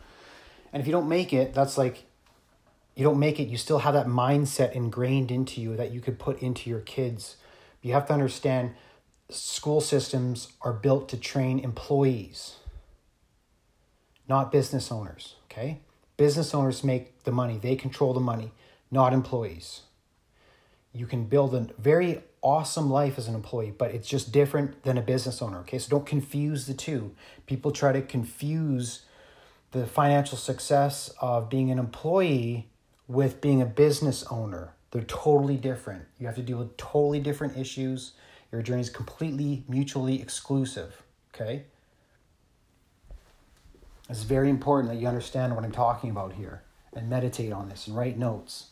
And 0.72 0.80
if 0.80 0.86
you 0.86 0.92
don't 0.92 1.08
make 1.08 1.32
it, 1.32 1.54
that's 1.54 1.78
like 1.78 2.04
you 2.94 3.04
don't 3.04 3.18
make 3.18 3.38
it, 3.38 3.44
you 3.48 3.56
still 3.56 3.78
have 3.78 3.94
that 3.94 4.06
mindset 4.06 4.72
ingrained 4.72 5.30
into 5.30 5.60
you 5.60 5.76
that 5.76 5.92
you 5.92 6.00
could 6.00 6.18
put 6.18 6.42
into 6.42 6.68
your 6.68 6.80
kids. 6.80 7.36
You 7.80 7.92
have 7.92 8.06
to 8.08 8.12
understand 8.12 8.74
school 9.30 9.80
systems 9.80 10.52
are 10.62 10.72
built 10.72 11.08
to 11.10 11.16
train 11.16 11.58
employees, 11.58 12.56
not 14.28 14.50
business 14.50 14.90
owners, 14.90 15.34
okay? 15.50 15.80
Business 16.16 16.54
owners 16.54 16.82
make 16.82 17.24
the 17.24 17.32
money, 17.32 17.58
they 17.58 17.76
control 17.76 18.12
the 18.12 18.20
money, 18.20 18.52
not 18.90 19.12
employees. 19.12 19.82
You 20.92 21.06
can 21.06 21.24
build 21.24 21.54
a 21.54 21.68
very 21.78 22.22
awesome 22.40 22.90
life 22.90 23.18
as 23.18 23.28
an 23.28 23.34
employee, 23.34 23.72
but 23.76 23.90
it's 23.90 24.08
just 24.08 24.32
different 24.32 24.82
than 24.82 24.96
a 24.96 25.02
business 25.02 25.42
owner. 25.42 25.58
Okay, 25.60 25.78
so 25.78 25.90
don't 25.90 26.06
confuse 26.06 26.66
the 26.66 26.74
two. 26.74 27.14
People 27.46 27.70
try 27.70 27.92
to 27.92 28.02
confuse 28.02 29.02
the 29.72 29.86
financial 29.86 30.38
success 30.38 31.12
of 31.20 31.50
being 31.50 31.70
an 31.70 31.78
employee 31.78 32.68
with 33.06 33.40
being 33.40 33.60
a 33.60 33.66
business 33.66 34.24
owner. 34.30 34.72
They're 34.90 35.02
totally 35.02 35.56
different. 35.56 36.04
You 36.18 36.26
have 36.26 36.36
to 36.36 36.42
deal 36.42 36.58
with 36.58 36.76
totally 36.78 37.20
different 37.20 37.58
issues. 37.58 38.12
Your 38.52 38.62
journey 38.62 38.80
is 38.80 38.90
completely 38.90 39.64
mutually 39.68 40.20
exclusive. 40.20 41.02
Okay? 41.34 41.64
It's 44.08 44.22
very 44.22 44.48
important 44.48 44.92
that 44.92 44.98
you 44.98 45.06
understand 45.06 45.54
what 45.54 45.64
I'm 45.64 45.72
talking 45.72 46.10
about 46.10 46.32
here 46.32 46.62
and 46.94 47.10
meditate 47.10 47.52
on 47.52 47.68
this 47.68 47.86
and 47.86 47.96
write 47.96 48.18
notes. 48.18 48.68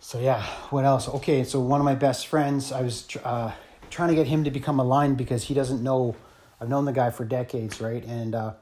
So 0.00 0.18
yeah, 0.18 0.42
what 0.70 0.84
else? 0.84 1.08
Okay, 1.08 1.44
so 1.44 1.60
one 1.60 1.80
of 1.80 1.84
my 1.84 1.94
best 1.94 2.28
friends, 2.28 2.72
I 2.72 2.80
was 2.80 3.06
uh, 3.24 3.52
trying 3.90 4.08
to 4.08 4.14
get 4.14 4.26
him 4.26 4.42
to 4.44 4.50
become 4.50 4.80
aligned 4.80 5.18
because 5.18 5.44
he 5.44 5.54
doesn't 5.54 5.82
know. 5.82 6.16
I've 6.60 6.68
known 6.68 6.86
the 6.86 6.92
guy 6.92 7.10
for 7.10 7.24
decades, 7.24 7.80
right? 7.80 8.02
And 8.04 8.34
uh, 8.34 8.54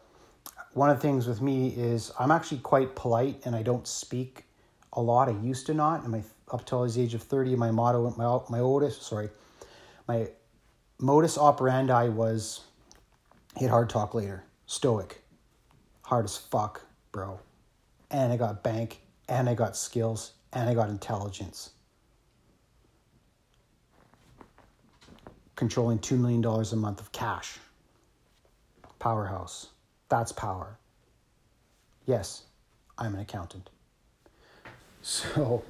one 0.73 0.91
of 0.91 0.97
the 0.97 1.03
things 1.03 1.27
with 1.27 1.41
me 1.41 1.69
is 1.69 2.13
I'm 2.19 2.31
actually 2.31 2.59
quite 2.59 2.97
polite 2.97 3.43
and 3.45 3.55
I 3.55 3.63
don't 3.63 3.87
speak 3.87 4.46
a 4.97 5.01
lot. 5.01 5.29
I 5.29 5.33
used 5.33 5.67
to 5.67 5.75
not. 5.75 6.03
And 6.03 6.11
my 6.11 6.23
up 6.51 6.65
till 6.65 6.87
the 6.87 7.01
age 7.01 7.15
of 7.15 7.23
thirty, 7.23 7.55
my 7.55 7.71
motto, 7.71 8.13
my 8.17 8.41
my 8.51 8.61
oldest, 8.61 9.03
sorry, 9.03 9.29
my 10.09 10.29
modus 10.99 11.39
operandi 11.39 12.09
was 12.09 12.63
hit 13.57 13.71
hard 13.71 13.91
talk 13.91 14.15
later, 14.15 14.45
stoic, 14.67 15.23
hard 16.03 16.25
as 16.25 16.37
fuck, 16.37 16.83
bro. 17.13 17.39
And 18.11 18.33
I 18.33 18.37
got 18.37 18.63
bank, 18.63 19.01
and 19.29 19.49
I 19.49 19.55
got 19.55 19.77
skills, 19.77 20.33
and 20.53 20.69
I 20.69 20.75
got 20.75 20.89
intelligence. 20.89 21.71
Controlling 25.57 25.99
$2 25.99 26.19
million 26.19 26.45
a 26.45 26.77
month 26.77 27.01
of 27.01 27.11
cash. 27.13 27.59
Powerhouse. 28.99 29.69
That's 30.09 30.31
power. 30.33 30.79
Yes, 32.05 32.45
I'm 32.99 33.15
an 33.15 33.21
accountant. 33.21 33.71
So, 35.09 35.63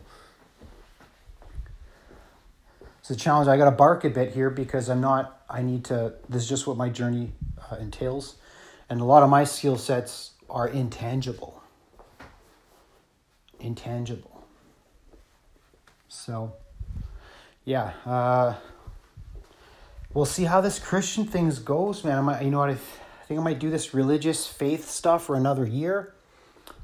it's 3.01 3.11
a 3.11 3.17
challenge. 3.17 3.49
I 3.49 3.59
got 3.59 3.67
to 3.67 3.71
bark 3.71 4.05
a 4.05 4.09
bit 4.09 4.33
here 4.33 4.49
because 4.49 4.89
I'm 4.89 5.03
not, 5.03 5.43
I 5.51 5.61
need 5.61 5.85
to, 5.85 6.15
this 6.29 6.45
is 6.45 6.49
just 6.49 6.67
what 6.67 6.79
my 6.79 6.89
journey 6.89 7.33
uh, 7.71 7.77
entails. 7.77 8.37
And 8.89 8.99
a 8.99 9.05
lot 9.05 9.23
of 9.23 9.29
my 9.29 9.45
skill 9.45 9.77
sets 9.77 10.31
are 10.49 10.67
intangible 10.67 11.57
intangible. 13.61 14.45
So, 16.09 16.55
yeah, 17.65 17.93
uh, 18.05 18.55
we'll 20.15 20.25
see 20.25 20.45
how 20.45 20.61
this 20.61 20.79
Christian 20.79 21.27
things 21.27 21.59
goes, 21.59 22.05
man. 22.05 22.19
I 22.19 22.21
might, 22.21 22.43
you 22.43 22.51
know 22.51 22.59
what? 22.59 22.71
I, 22.71 22.75
th- 22.75 22.85
I 23.23 23.25
think 23.27 23.41
I 23.41 23.43
might 23.43 23.59
do 23.59 23.71
this 23.71 23.93
religious 23.93 24.47
faith 24.47 24.89
stuff 24.89 25.27
for 25.27 25.37
another 25.37 25.67
year, 25.67 26.15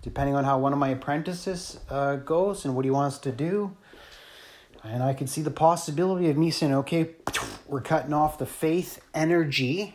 depending 0.03 0.35
on 0.35 0.45
how 0.45 0.59
one 0.59 0.73
of 0.73 0.79
my 0.79 0.89
apprentices 0.89 1.79
uh, 1.89 2.17
goes 2.17 2.65
and 2.65 2.75
what 2.75 2.85
he 2.85 2.91
wants 2.91 3.19
to 3.19 3.33
do. 3.33 3.77
And 4.85 5.03
I 5.03 5.15
can 5.15 5.29
see 5.29 5.43
the 5.43 5.51
possibility 5.51 6.29
of 6.29 6.37
me 6.37 6.51
saying, 6.51 6.75
okay, 6.75 7.11
we're 7.69 7.81
cutting 7.81 8.13
off 8.13 8.39
the 8.39 8.47
faith 8.47 9.01
energy 9.15 9.95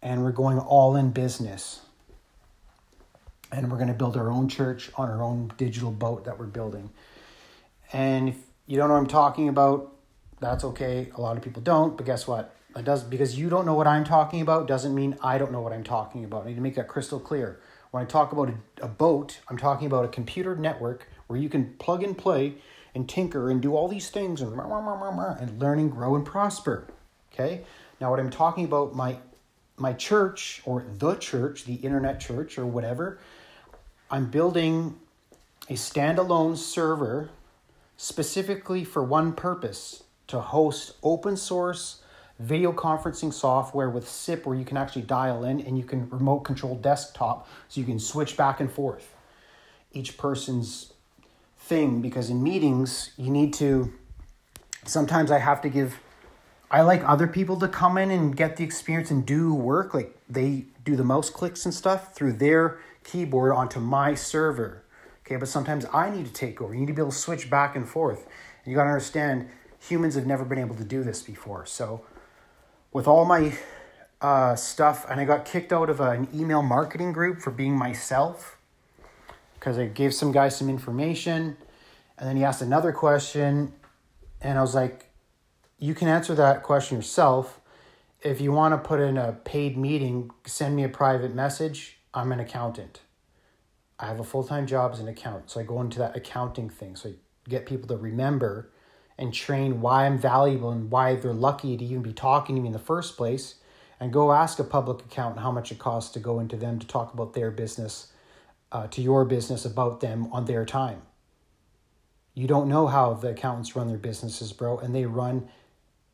and 0.00 0.24
we're 0.24 0.32
going 0.32 0.58
all 0.58 0.96
in 0.96 1.10
business. 1.10 1.82
And 3.52 3.70
we're 3.70 3.76
going 3.76 3.88
to 3.88 3.94
build 3.94 4.16
our 4.16 4.30
own 4.30 4.48
church 4.48 4.90
on 4.96 5.10
our 5.10 5.22
own 5.22 5.52
digital 5.58 5.90
boat 5.90 6.24
that 6.24 6.38
we're 6.38 6.46
building. 6.46 6.88
And 7.92 8.30
if 8.30 8.36
you 8.66 8.78
don't 8.78 8.88
know 8.88 8.94
what 8.94 9.00
I'm 9.00 9.06
talking 9.06 9.50
about, 9.50 9.92
that's 10.40 10.64
okay. 10.64 11.12
A 11.14 11.20
lot 11.20 11.36
of 11.36 11.42
people 11.42 11.60
don't, 11.60 11.94
but 11.96 12.06
guess 12.06 12.26
what? 12.26 12.56
It 12.74 12.86
does 12.86 13.04
because 13.04 13.38
you 13.38 13.50
don't 13.50 13.66
know 13.66 13.74
what 13.74 13.86
I'm 13.86 14.04
talking 14.04 14.40
about 14.40 14.66
doesn't 14.66 14.94
mean 14.94 15.18
I 15.22 15.36
don't 15.36 15.52
know 15.52 15.60
what 15.60 15.74
I'm 15.74 15.84
talking 15.84 16.24
about. 16.24 16.44
I 16.44 16.48
need 16.48 16.54
to 16.54 16.62
make 16.62 16.76
that 16.76 16.88
crystal 16.88 17.20
clear. 17.20 17.60
When 17.92 18.02
I 18.02 18.06
talk 18.06 18.32
about 18.32 18.48
a, 18.48 18.84
a 18.84 18.88
boat, 18.88 19.40
I'm 19.48 19.58
talking 19.58 19.86
about 19.86 20.06
a 20.06 20.08
computer 20.08 20.56
network 20.56 21.08
where 21.26 21.38
you 21.38 21.50
can 21.50 21.74
plug 21.74 22.02
and 22.02 22.16
play 22.16 22.54
and 22.94 23.06
tinker 23.08 23.50
and 23.50 23.60
do 23.60 23.76
all 23.76 23.86
these 23.86 24.08
things 24.08 24.40
and, 24.40 24.58
and 24.58 25.60
learn 25.60 25.78
and 25.78 25.92
grow 25.92 26.16
and 26.16 26.24
prosper. 26.24 26.88
Okay? 27.32 27.64
Now, 28.00 28.10
what 28.10 28.18
I'm 28.18 28.30
talking 28.30 28.64
about, 28.64 28.94
my 28.96 29.18
my 29.76 29.92
church 29.92 30.62
or 30.64 30.84
the 30.98 31.14
church, 31.16 31.64
the 31.64 31.74
internet 31.74 32.20
church 32.20 32.58
or 32.58 32.64
whatever, 32.64 33.18
I'm 34.10 34.30
building 34.30 34.98
a 35.68 35.74
standalone 35.74 36.56
server 36.56 37.30
specifically 37.96 38.84
for 38.84 39.02
one 39.02 39.32
purpose 39.32 40.04
to 40.28 40.40
host 40.40 40.92
open 41.02 41.36
source 41.36 42.01
video 42.38 42.72
conferencing 42.72 43.32
software 43.32 43.90
with 43.90 44.08
SIP 44.08 44.46
where 44.46 44.56
you 44.56 44.64
can 44.64 44.76
actually 44.76 45.02
dial 45.02 45.44
in 45.44 45.60
and 45.60 45.78
you 45.78 45.84
can 45.84 46.08
remote 46.10 46.40
control 46.40 46.74
desktop 46.76 47.48
so 47.68 47.80
you 47.80 47.86
can 47.86 47.98
switch 47.98 48.36
back 48.36 48.60
and 48.60 48.70
forth 48.70 49.14
each 49.92 50.16
person's 50.16 50.92
thing 51.58 52.00
because 52.00 52.30
in 52.30 52.42
meetings 52.42 53.12
you 53.16 53.30
need 53.30 53.52
to 53.54 53.92
sometimes 54.84 55.30
I 55.30 55.38
have 55.38 55.60
to 55.62 55.68
give 55.68 56.00
I 56.70 56.80
like 56.80 57.06
other 57.06 57.26
people 57.26 57.58
to 57.60 57.68
come 57.68 57.98
in 57.98 58.10
and 58.10 58.34
get 58.34 58.56
the 58.56 58.64
experience 58.64 59.10
and 59.10 59.26
do 59.26 59.52
work 59.52 59.92
like 59.92 60.16
they 60.28 60.64
do 60.84 60.96
the 60.96 61.04
mouse 61.04 61.28
clicks 61.28 61.66
and 61.66 61.74
stuff 61.74 62.14
through 62.14 62.32
their 62.32 62.78
keyboard 63.04 63.52
onto 63.52 63.78
my 63.78 64.14
server. 64.14 64.82
Okay, 65.24 65.36
but 65.36 65.48
sometimes 65.48 65.84
I 65.92 66.08
need 66.08 66.24
to 66.24 66.32
take 66.32 66.62
over. 66.62 66.72
You 66.72 66.80
need 66.80 66.86
to 66.86 66.94
be 66.94 67.02
able 67.02 67.12
to 67.12 67.16
switch 67.16 67.50
back 67.50 67.76
and 67.76 67.86
forth. 67.86 68.26
And 68.64 68.72
you 68.72 68.74
got 68.74 68.84
to 68.84 68.88
understand 68.88 69.50
humans 69.78 70.14
have 70.14 70.26
never 70.26 70.46
been 70.46 70.58
able 70.58 70.74
to 70.76 70.84
do 70.84 71.02
this 71.04 71.22
before. 71.22 71.66
So 71.66 72.06
with 72.92 73.08
all 73.08 73.24
my 73.24 73.56
uh, 74.20 74.54
stuff, 74.54 75.06
and 75.08 75.20
I 75.20 75.24
got 75.24 75.44
kicked 75.44 75.72
out 75.72 75.90
of 75.90 76.00
an 76.00 76.28
email 76.34 76.62
marketing 76.62 77.12
group 77.12 77.40
for 77.40 77.50
being 77.50 77.76
myself 77.76 78.58
because 79.54 79.78
I 79.78 79.86
gave 79.86 80.14
some 80.14 80.32
guy 80.32 80.48
some 80.48 80.68
information, 80.68 81.56
and 82.18 82.28
then 82.28 82.36
he 82.36 82.44
asked 82.44 82.62
another 82.62 82.92
question, 82.92 83.72
and 84.40 84.58
I 84.58 84.60
was 84.60 84.74
like, 84.74 85.10
"You 85.78 85.94
can 85.94 86.08
answer 86.08 86.34
that 86.34 86.62
question 86.62 86.96
yourself. 86.98 87.60
If 88.20 88.40
you 88.40 88.52
want 88.52 88.74
to 88.74 88.88
put 88.88 89.00
in 89.00 89.16
a 89.16 89.32
paid 89.32 89.76
meeting, 89.76 90.30
send 90.46 90.76
me 90.76 90.84
a 90.84 90.88
private 90.88 91.34
message. 91.34 91.98
I'm 92.14 92.30
an 92.30 92.38
accountant. 92.38 93.00
I 93.98 94.06
have 94.06 94.20
a 94.20 94.24
full 94.24 94.44
time 94.44 94.66
job 94.66 94.92
as 94.92 95.00
an 95.00 95.08
accountant, 95.08 95.50
so 95.50 95.60
I 95.60 95.64
go 95.64 95.80
into 95.80 95.98
that 95.98 96.16
accounting 96.16 96.68
thing. 96.68 96.94
So 96.96 97.08
I 97.08 97.14
get 97.48 97.66
people 97.66 97.88
to 97.88 97.96
remember." 97.96 98.68
And 99.22 99.32
train 99.32 99.80
why 99.80 100.04
I'm 100.04 100.18
valuable 100.18 100.72
and 100.72 100.90
why 100.90 101.14
they're 101.14 101.32
lucky 101.32 101.76
to 101.76 101.84
even 101.84 102.02
be 102.02 102.12
talking 102.12 102.56
to 102.56 102.60
me 102.60 102.66
in 102.66 102.72
the 102.72 102.78
first 102.80 103.16
place, 103.16 103.54
and 104.00 104.12
go 104.12 104.32
ask 104.32 104.58
a 104.58 104.64
public 104.64 105.04
accountant 105.04 105.42
how 105.42 105.52
much 105.52 105.70
it 105.70 105.78
costs 105.78 106.12
to 106.14 106.18
go 106.18 106.40
into 106.40 106.56
them 106.56 106.80
to 106.80 106.86
talk 106.88 107.14
about 107.14 107.32
their 107.32 107.52
business, 107.52 108.08
uh, 108.72 108.88
to 108.88 109.00
your 109.00 109.24
business 109.24 109.64
about 109.64 110.00
them 110.00 110.26
on 110.32 110.46
their 110.46 110.64
time. 110.64 111.02
You 112.34 112.48
don't 112.48 112.68
know 112.68 112.88
how 112.88 113.14
the 113.14 113.28
accountants 113.28 113.76
run 113.76 113.86
their 113.86 113.96
businesses, 113.96 114.52
bro, 114.52 114.78
and 114.78 114.92
they 114.92 115.06
run 115.06 115.48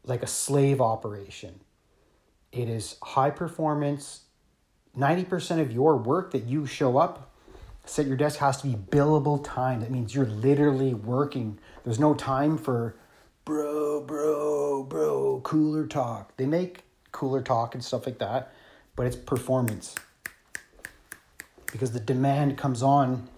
like 0.04 0.22
a 0.22 0.26
slave 0.26 0.78
operation. 0.78 1.60
It 2.52 2.68
is 2.68 2.98
high 3.02 3.30
performance. 3.30 4.24
90% 4.94 5.62
of 5.62 5.72
your 5.72 5.96
work 5.96 6.32
that 6.32 6.44
you 6.44 6.66
show 6.66 6.98
up, 6.98 7.27
set 7.88 8.06
your 8.06 8.16
desk 8.16 8.38
has 8.38 8.60
to 8.62 8.68
be 8.68 8.74
billable 8.74 9.42
time. 9.42 9.80
That 9.80 9.90
means 9.90 10.14
you're 10.14 10.26
literally 10.26 10.94
working 10.94 11.58
there's 11.84 11.98
no 11.98 12.12
time 12.12 12.58
for 12.58 12.96
bro, 13.46 14.02
bro, 14.02 14.82
bro, 14.82 15.40
cooler 15.42 15.86
talk. 15.86 16.36
They 16.36 16.44
make 16.44 16.82
cooler 17.12 17.40
talk 17.40 17.74
and 17.74 17.82
stuff 17.82 18.04
like 18.04 18.18
that, 18.18 18.52
but 18.94 19.06
it's 19.06 19.16
performance. 19.16 19.94
Because 21.72 21.92
the 21.92 22.00
demand 22.00 22.58
comes 22.58 22.82
on 22.82 23.28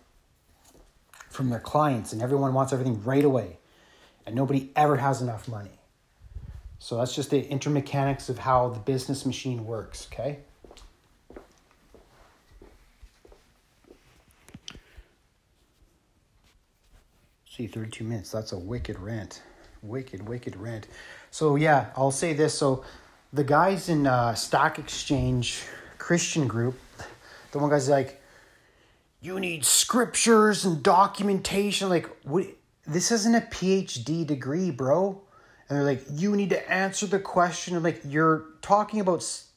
from 1.29 1.49
their 1.49 1.61
clients 1.61 2.13
and 2.13 2.21
everyone 2.21 2.55
wants 2.55 2.73
everything 2.73 3.03
right 3.05 3.25
away. 3.25 3.59
And 4.27 4.35
nobody 4.35 4.73
ever 4.75 4.97
has 4.97 5.23
enough 5.23 5.47
money. 5.47 5.79
So 6.81 6.97
that's 6.97 7.15
just 7.15 7.31
the 7.31 7.45
intermechanics 7.45 8.29
of 8.29 8.39
how 8.39 8.71
the 8.71 8.81
business 8.81 9.25
machine 9.25 9.65
works, 9.65 10.09
okay? 10.13 10.41
See, 17.61 17.67
32 17.67 18.05
minutes. 18.05 18.31
That's 18.31 18.53
a 18.53 18.59
wicked 18.59 18.99
rant. 18.99 19.43
Wicked, 19.83 20.27
wicked 20.27 20.57
rant. 20.57 20.87
So, 21.31 21.57
yeah, 21.57 21.91
I'll 21.95 22.11
say 22.11 22.33
this. 22.33 22.55
So, 22.55 22.87
the 23.35 23.45
guys 23.45 23.91
in 23.91 24.07
uh, 24.07 24.35
Stack 24.35 24.79
Exchange 24.79 25.65
Christian 25.99 26.49
group, 26.49 26.81
the 27.53 27.59
one 27.59 27.69
guy's 27.69 27.87
like, 27.87 28.19
you 29.21 29.39
need 29.39 29.67
scriptures 29.67 30.65
and 30.65 30.83
documentation. 30.83 31.91
Like, 31.91 32.09
what? 32.23 32.47
This 32.87 33.11
isn't 33.11 33.35
a 33.35 33.43
PhD 33.43 34.27
degree, 34.27 34.71
bro. 34.71 35.21
And 35.69 35.77
they're 35.77 35.85
like, 35.85 36.03
you 36.11 36.35
need 36.35 36.49
to 36.49 36.73
answer 36.73 37.07
the 37.07 37.21
question. 37.21 37.75
And 37.75 37.85
like, 37.85 38.01
you're 38.07 38.47
talking 38.63 39.01
about 39.01 39.19
s- 39.19 39.51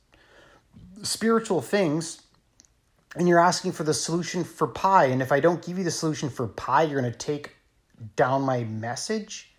spiritual 1.04 1.62
things 1.62 2.22
and 3.16 3.30
you're 3.30 3.40
asking 3.40 3.72
for 3.72 3.86
the 3.86 3.94
solution 3.94 4.44
for 4.44 4.68
pi. 4.68 5.06
And 5.06 5.22
if 5.22 5.32
I 5.32 5.40
don't 5.40 5.66
give 5.66 5.78
you 5.78 5.86
the 5.86 5.92
solution 5.92 6.30
for 6.30 6.50
pi, 6.50 6.84
you're 6.84 7.00
going 7.00 7.10
to 7.10 7.18
take 7.18 7.54
down 8.16 8.44
my 8.44 8.64
message 8.64 9.54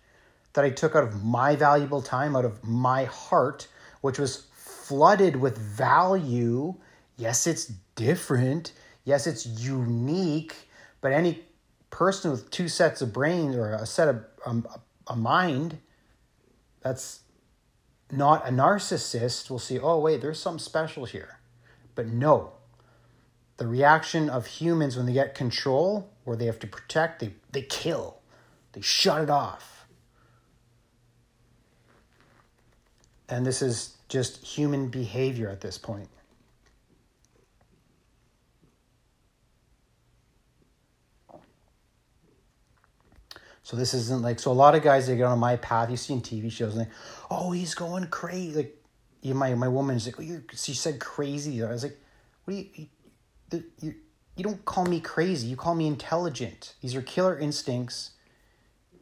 that 0.53 0.63
I 0.63 0.69
took 0.69 0.95
out 0.95 1.03
of 1.03 1.23
my 1.23 1.55
valuable 1.55 2.01
time, 2.01 2.35
out 2.35 2.45
of 2.45 2.63
my 2.63 3.05
heart, 3.05 3.67
which 4.01 4.17
was 4.17 4.47
flooded 4.53 5.35
with 5.35 5.57
value. 5.57 6.75
Yes, 7.17 7.47
it's 7.47 7.65
different. 7.95 8.71
Yes, 9.03 9.27
it's 9.27 9.45
unique. 9.45 10.69
But 11.01 11.11
any 11.11 11.43
person 11.89 12.31
with 12.31 12.49
two 12.51 12.67
sets 12.67 13.01
of 13.01 13.13
brains 13.13 13.55
or 13.55 13.73
a 13.73 13.85
set 13.85 14.07
of 14.07 14.25
um, 14.45 14.67
a 15.07 15.15
mind 15.15 15.77
that's 16.81 17.21
not 18.11 18.47
a 18.47 18.51
narcissist 18.51 19.49
will 19.49 19.59
see, 19.59 19.79
oh, 19.79 19.99
wait, 19.99 20.21
there's 20.21 20.39
something 20.39 20.59
special 20.59 21.05
here. 21.05 21.39
But 21.95 22.07
no, 22.07 22.53
the 23.57 23.67
reaction 23.67 24.29
of 24.29 24.45
humans 24.45 24.97
when 24.97 25.05
they 25.05 25.13
get 25.13 25.35
control, 25.35 26.11
where 26.23 26.37
they 26.37 26.45
have 26.45 26.59
to 26.59 26.67
protect, 26.67 27.19
they, 27.19 27.33
they 27.51 27.61
kill. 27.61 28.14
They 28.75 28.81
shut 28.81 29.21
it 29.21 29.29
off. 29.29 29.87
And 33.29 33.45
this 33.45 33.61
is 33.61 33.95
just 34.09 34.45
human 34.45 34.89
behavior 34.89 35.49
at 35.49 35.61
this 35.61 35.77
point. 35.77 36.09
So 43.63 43.77
this 43.77 43.93
isn't 43.93 44.21
like 44.21 44.39
so. 44.39 44.51
A 44.51 44.53
lot 44.53 44.75
of 44.75 44.83
guys 44.83 45.07
they 45.07 45.15
get 45.15 45.23
on 45.23 45.39
my 45.39 45.55
path. 45.55 45.89
You 45.89 45.97
see 45.97 46.13
in 46.13 46.21
TV 46.21 46.51
shows, 46.51 46.75
like, 46.75 46.89
oh, 47.31 47.51
he's 47.51 47.73
going 47.73 48.05
crazy. 48.07 48.55
Like, 48.55 48.83
you, 49.21 49.33
my 49.33 49.55
my 49.55 49.69
woman's 49.69 50.05
like, 50.05 50.19
oh, 50.19 50.21
you. 50.21 50.43
She 50.53 50.73
said 50.73 50.99
crazy. 50.99 51.63
I 51.63 51.69
was 51.69 51.81
like, 51.81 51.97
what 52.43 52.53
do 52.53 52.59
you, 52.59 52.87
you, 53.51 53.63
you, 53.81 53.95
you 54.35 54.43
don't 54.43 54.63
call 54.65 54.85
me 54.85 54.99
crazy. 54.99 55.47
You 55.47 55.55
call 55.55 55.73
me 55.75 55.87
intelligent. 55.87 56.75
These 56.81 56.93
are 56.93 57.01
killer 57.01 57.39
instincts 57.39 58.11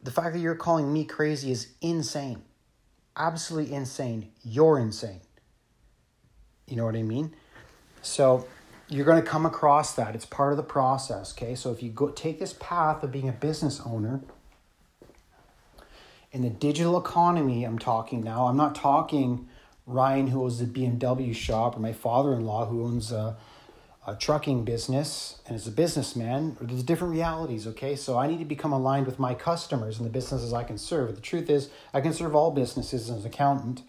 the 0.04 0.10
fact 0.10 0.34
that 0.34 0.38
you're 0.38 0.54
calling 0.54 0.92
me 0.92 1.04
crazy 1.04 1.50
is 1.50 1.68
insane. 1.80 2.42
Absolutely 3.16 3.74
insane. 3.74 4.30
You're 4.44 4.78
insane. 4.78 5.22
You 6.66 6.76
know 6.76 6.84
what 6.84 6.94
I 6.94 7.02
mean? 7.02 7.34
So 8.02 8.46
you're 8.88 9.06
going 9.06 9.22
to 9.22 9.28
come 9.28 9.46
across 9.46 9.94
that. 9.94 10.14
It's 10.14 10.26
part 10.26 10.52
of 10.52 10.58
the 10.58 10.62
process, 10.62 11.32
okay? 11.32 11.54
So 11.54 11.72
if 11.72 11.82
you 11.82 11.90
go 11.90 12.08
take 12.08 12.38
this 12.38 12.52
path 12.52 13.02
of 13.02 13.10
being 13.12 13.28
a 13.28 13.32
business 13.32 13.80
owner 13.84 14.20
in 16.32 16.42
the 16.42 16.50
digital 16.50 16.98
economy, 16.98 17.64
I'm 17.64 17.78
talking 17.78 18.22
now. 18.22 18.46
I'm 18.46 18.58
not 18.58 18.74
talking 18.74 19.48
Ryan 19.86 20.28
who 20.28 20.42
owns 20.42 20.58
the 20.58 20.66
BMW 20.66 21.34
shop 21.34 21.76
or 21.76 21.80
my 21.80 21.92
father-in-law 21.92 22.66
who 22.66 22.84
owns 22.84 23.10
a, 23.10 23.36
a 24.06 24.14
trucking 24.14 24.64
business 24.64 25.40
and 25.46 25.54
as 25.54 25.66
a 25.66 25.70
businessman, 25.70 26.56
there's 26.60 26.82
different 26.82 27.12
realities, 27.12 27.66
okay? 27.66 27.96
So 27.96 28.18
I 28.18 28.26
need 28.26 28.38
to 28.38 28.44
become 28.44 28.72
aligned 28.72 29.06
with 29.06 29.18
my 29.18 29.34
customers 29.34 29.96
and 29.98 30.06
the 30.06 30.10
businesses 30.10 30.52
I 30.52 30.64
can 30.64 30.76
serve. 30.76 31.14
The 31.14 31.22
truth 31.22 31.48
is, 31.48 31.70
I 31.94 32.00
can 32.00 32.12
serve 32.12 32.34
all 32.34 32.50
businesses 32.50 33.08
as 33.08 33.20
an 33.20 33.26
accountant, 33.26 33.82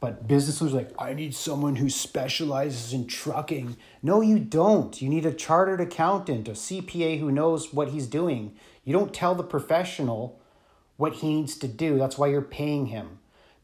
but 0.00 0.28
business 0.28 0.60
businesses 0.60 0.74
like, 0.74 0.90
I 0.98 1.14
need 1.14 1.34
someone 1.34 1.76
who 1.76 1.88
specializes 1.88 2.92
in 2.92 3.06
trucking. 3.06 3.76
No, 4.02 4.20
you 4.20 4.38
don't. 4.38 5.00
You 5.00 5.08
need 5.08 5.26
a 5.26 5.32
chartered 5.32 5.80
accountant, 5.80 6.46
a 6.46 6.52
CPA 6.52 7.18
who 7.18 7.32
knows 7.32 7.72
what 7.72 7.88
he's 7.88 8.06
doing. 8.06 8.54
You 8.84 8.92
don't 8.92 9.12
tell 9.14 9.34
the 9.34 9.42
professional 9.42 10.38
what 10.96 11.14
he 11.14 11.34
needs 11.34 11.56
to 11.58 11.68
do. 11.68 11.98
That's 11.98 12.18
why 12.18 12.28
you're 12.28 12.42
paying 12.42 12.86
him. 12.86 13.18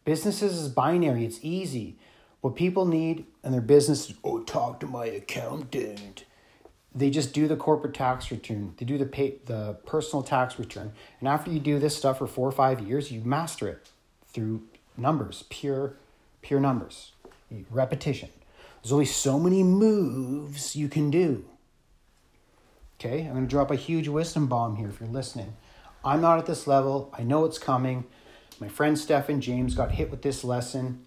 Businesses 0.05 0.59
is 0.59 0.68
binary, 0.68 1.24
it's 1.24 1.39
easy. 1.43 1.97
What 2.45 2.57
people 2.57 2.85
need 2.85 3.25
in 3.43 3.53
their 3.53 3.63
business 3.63 4.11
is, 4.11 4.17
oh, 4.23 4.41
talk 4.41 4.79
to 4.81 4.87
my 4.87 5.07
accountant. 5.07 6.27
They 6.95 7.09
just 7.09 7.33
do 7.33 7.49
the 7.49 7.57
corporate 7.57 7.95
tax 7.95 8.31
return. 8.31 8.75
They 8.77 8.85
do 8.85 8.99
the 8.99 9.07
pay, 9.07 9.37
the 9.47 9.79
personal 9.87 10.23
tax 10.23 10.59
return. 10.59 10.93
And 11.21 11.29
after 11.31 11.51
you 11.51 11.59
do 11.59 11.79
this 11.79 11.97
stuff 11.97 12.19
for 12.19 12.27
four 12.27 12.47
or 12.47 12.53
five 12.53 12.83
years, 12.83 13.11
you 13.11 13.23
master 13.23 13.67
it 13.69 13.89
through 14.29 14.63
numbers, 14.95 15.45
pure, 15.49 15.95
pure 16.43 16.61
numbers, 16.61 17.13
repetition. 17.71 18.29
There's 18.83 18.93
only 18.93 19.07
so 19.07 19.41
many 19.41 19.63
moves 19.63 20.77
you 20.77 20.91
can 20.91 21.11
do. 21.11 21.47
Okay, 23.01 23.23
I'm 23.23 23.33
going 23.33 23.47
to 23.47 23.51
drop 23.51 23.71
a 23.71 23.75
huge 23.75 24.09
wisdom 24.09 24.49
bomb 24.49 24.77
here 24.77 24.91
if 24.91 25.01
you're 25.01 25.09
listening. 25.09 25.57
I'm 26.05 26.21
not 26.21 26.39
at 26.39 26.45
this 26.45 26.67
level. 26.67 27.11
I 27.17 27.23
know 27.23 27.47
it's 27.47 27.59
coming. 27.59 28.05
My 28.61 28.69
friend 28.69 28.99
Stephen 28.99 29.41
James 29.41 29.75
got 29.75 29.93
hit 29.93 30.11
with 30.11 30.21
this 30.21 30.45
lesson 30.45 31.07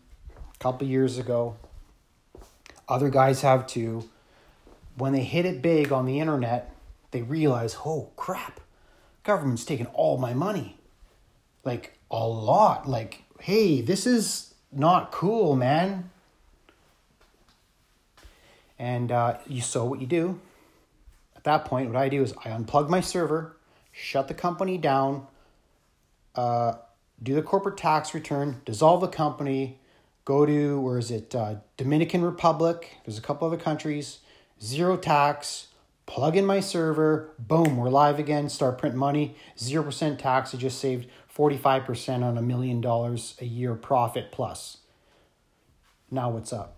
a 0.60 0.64
couple 0.64 0.88
years 0.88 1.18
ago. 1.18 1.56
Other 2.88 3.10
guys 3.10 3.42
have 3.42 3.68
too. 3.68 4.10
When 4.96 5.14
they 5.14 5.24
hit 5.24 5.46
it 5.46 5.62
big 5.62 5.92
on 5.92 6.06
the 6.06 6.20
internet, 6.20 6.74
they 7.12 7.22
realize, 7.22 7.78
oh 7.86 8.10
crap, 8.16 8.60
government's 9.24 9.66
taking 9.66 9.88
all 9.88 10.18
my 10.18 10.34
money. 10.34 10.78
Like 11.64 11.98
a 12.10 12.28
lot. 12.28 12.88
Like, 12.88 13.24
hey, 13.40 13.82
this 13.82 14.08
is 14.08 14.54
not 14.72 15.12
cool, 15.12 15.56
man. 15.56 16.10
And 18.80 19.12
uh, 19.12 19.38
you 19.48 19.62
so 19.62 19.86
what 19.86 20.02
you 20.02 20.08
do. 20.08 20.40
At 21.36 21.44
that 21.44 21.66
point, 21.66 21.90
what 21.90 21.98
I 21.98 22.10
do 22.10 22.22
is 22.22 22.34
I 22.44 22.50
unplug 22.50 22.90
my 22.90 23.02
server, 23.02 23.56
shut 23.92 24.28
the 24.28 24.34
company 24.34 24.78
down, 24.78 25.28
uh, 26.36 26.74
do 27.22 27.34
the 27.34 27.42
corporate 27.42 27.78
tax 27.78 28.14
return, 28.14 28.62
dissolve 28.66 29.02
the 29.02 29.08
company, 29.08 29.80
go 30.28 30.46
to, 30.46 30.82
where 30.82 30.98
is 30.98 31.10
it, 31.10 31.34
uh, 31.34 31.56
Dominican 31.78 32.22
Republic, 32.22 32.98
there's 33.06 33.18
a 33.18 33.22
couple 33.22 33.48
other 33.48 33.56
countries, 33.56 34.20
zero 34.62 34.98
tax, 34.98 35.68
plug 36.06 36.36
in 36.36 36.46
my 36.46 36.60
server, 36.60 37.34
boom, 37.40 37.78
we're 37.78 37.90
live 37.90 38.20
again, 38.20 38.50
start 38.50 38.78
printing 38.78 39.00
money, 39.00 39.38
0% 39.58 40.20
tax, 40.20 40.54
I 40.54 40.58
just 40.58 40.80
saved 40.80 41.08
45% 41.34 42.24
on 42.24 42.38
a 42.38 42.42
million 42.42 42.82
dollars 42.82 43.38
a 43.40 43.46
year 43.46 43.74
profit 43.74 44.30
plus. 44.30 44.80
Now 46.12 46.30
what's 46.30 46.52
up? 46.52 46.76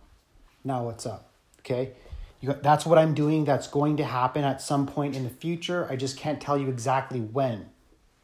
Now 0.63 0.85
what's 0.85 1.07
up? 1.07 1.31
Okay? 1.61 1.93
You 2.41 2.53
that's 2.61 2.85
what 2.85 2.99
I'm 2.99 3.15
doing. 3.15 3.45
That's 3.45 3.67
going 3.67 3.97
to 3.97 4.05
happen 4.05 4.43
at 4.43 4.61
some 4.61 4.85
point 4.85 5.15
in 5.15 5.23
the 5.23 5.29
future. 5.29 5.87
I 5.89 5.95
just 5.95 6.17
can't 6.17 6.39
tell 6.39 6.57
you 6.57 6.69
exactly 6.69 7.19
when. 7.19 7.69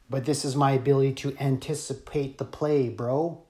But 0.08 0.26
this 0.26 0.46
is 0.46 0.56
my 0.56 0.72
ability 0.72 1.14
to 1.14 1.36
anticipate 1.40 2.38
the 2.38 2.46
play, 2.46 2.90
bro. 2.90 3.45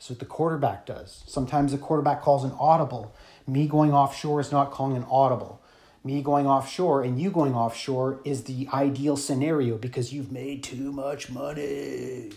That's 0.00 0.08
what 0.08 0.18
the 0.18 0.24
quarterback 0.24 0.86
does. 0.86 1.24
Sometimes 1.26 1.72
the 1.72 1.78
quarterback 1.78 2.22
calls 2.22 2.42
an 2.42 2.52
audible. 2.58 3.14
Me 3.46 3.68
going 3.68 3.92
offshore 3.92 4.40
is 4.40 4.50
not 4.50 4.70
calling 4.70 4.96
an 4.96 5.04
audible. 5.10 5.60
Me 6.02 6.22
going 6.22 6.46
offshore 6.46 7.02
and 7.02 7.20
you 7.20 7.30
going 7.30 7.54
offshore 7.54 8.18
is 8.24 8.44
the 8.44 8.66
ideal 8.72 9.18
scenario 9.18 9.76
because 9.76 10.10
you've 10.10 10.32
made 10.32 10.62
too 10.62 10.90
much 10.90 11.28
money. 11.28 12.30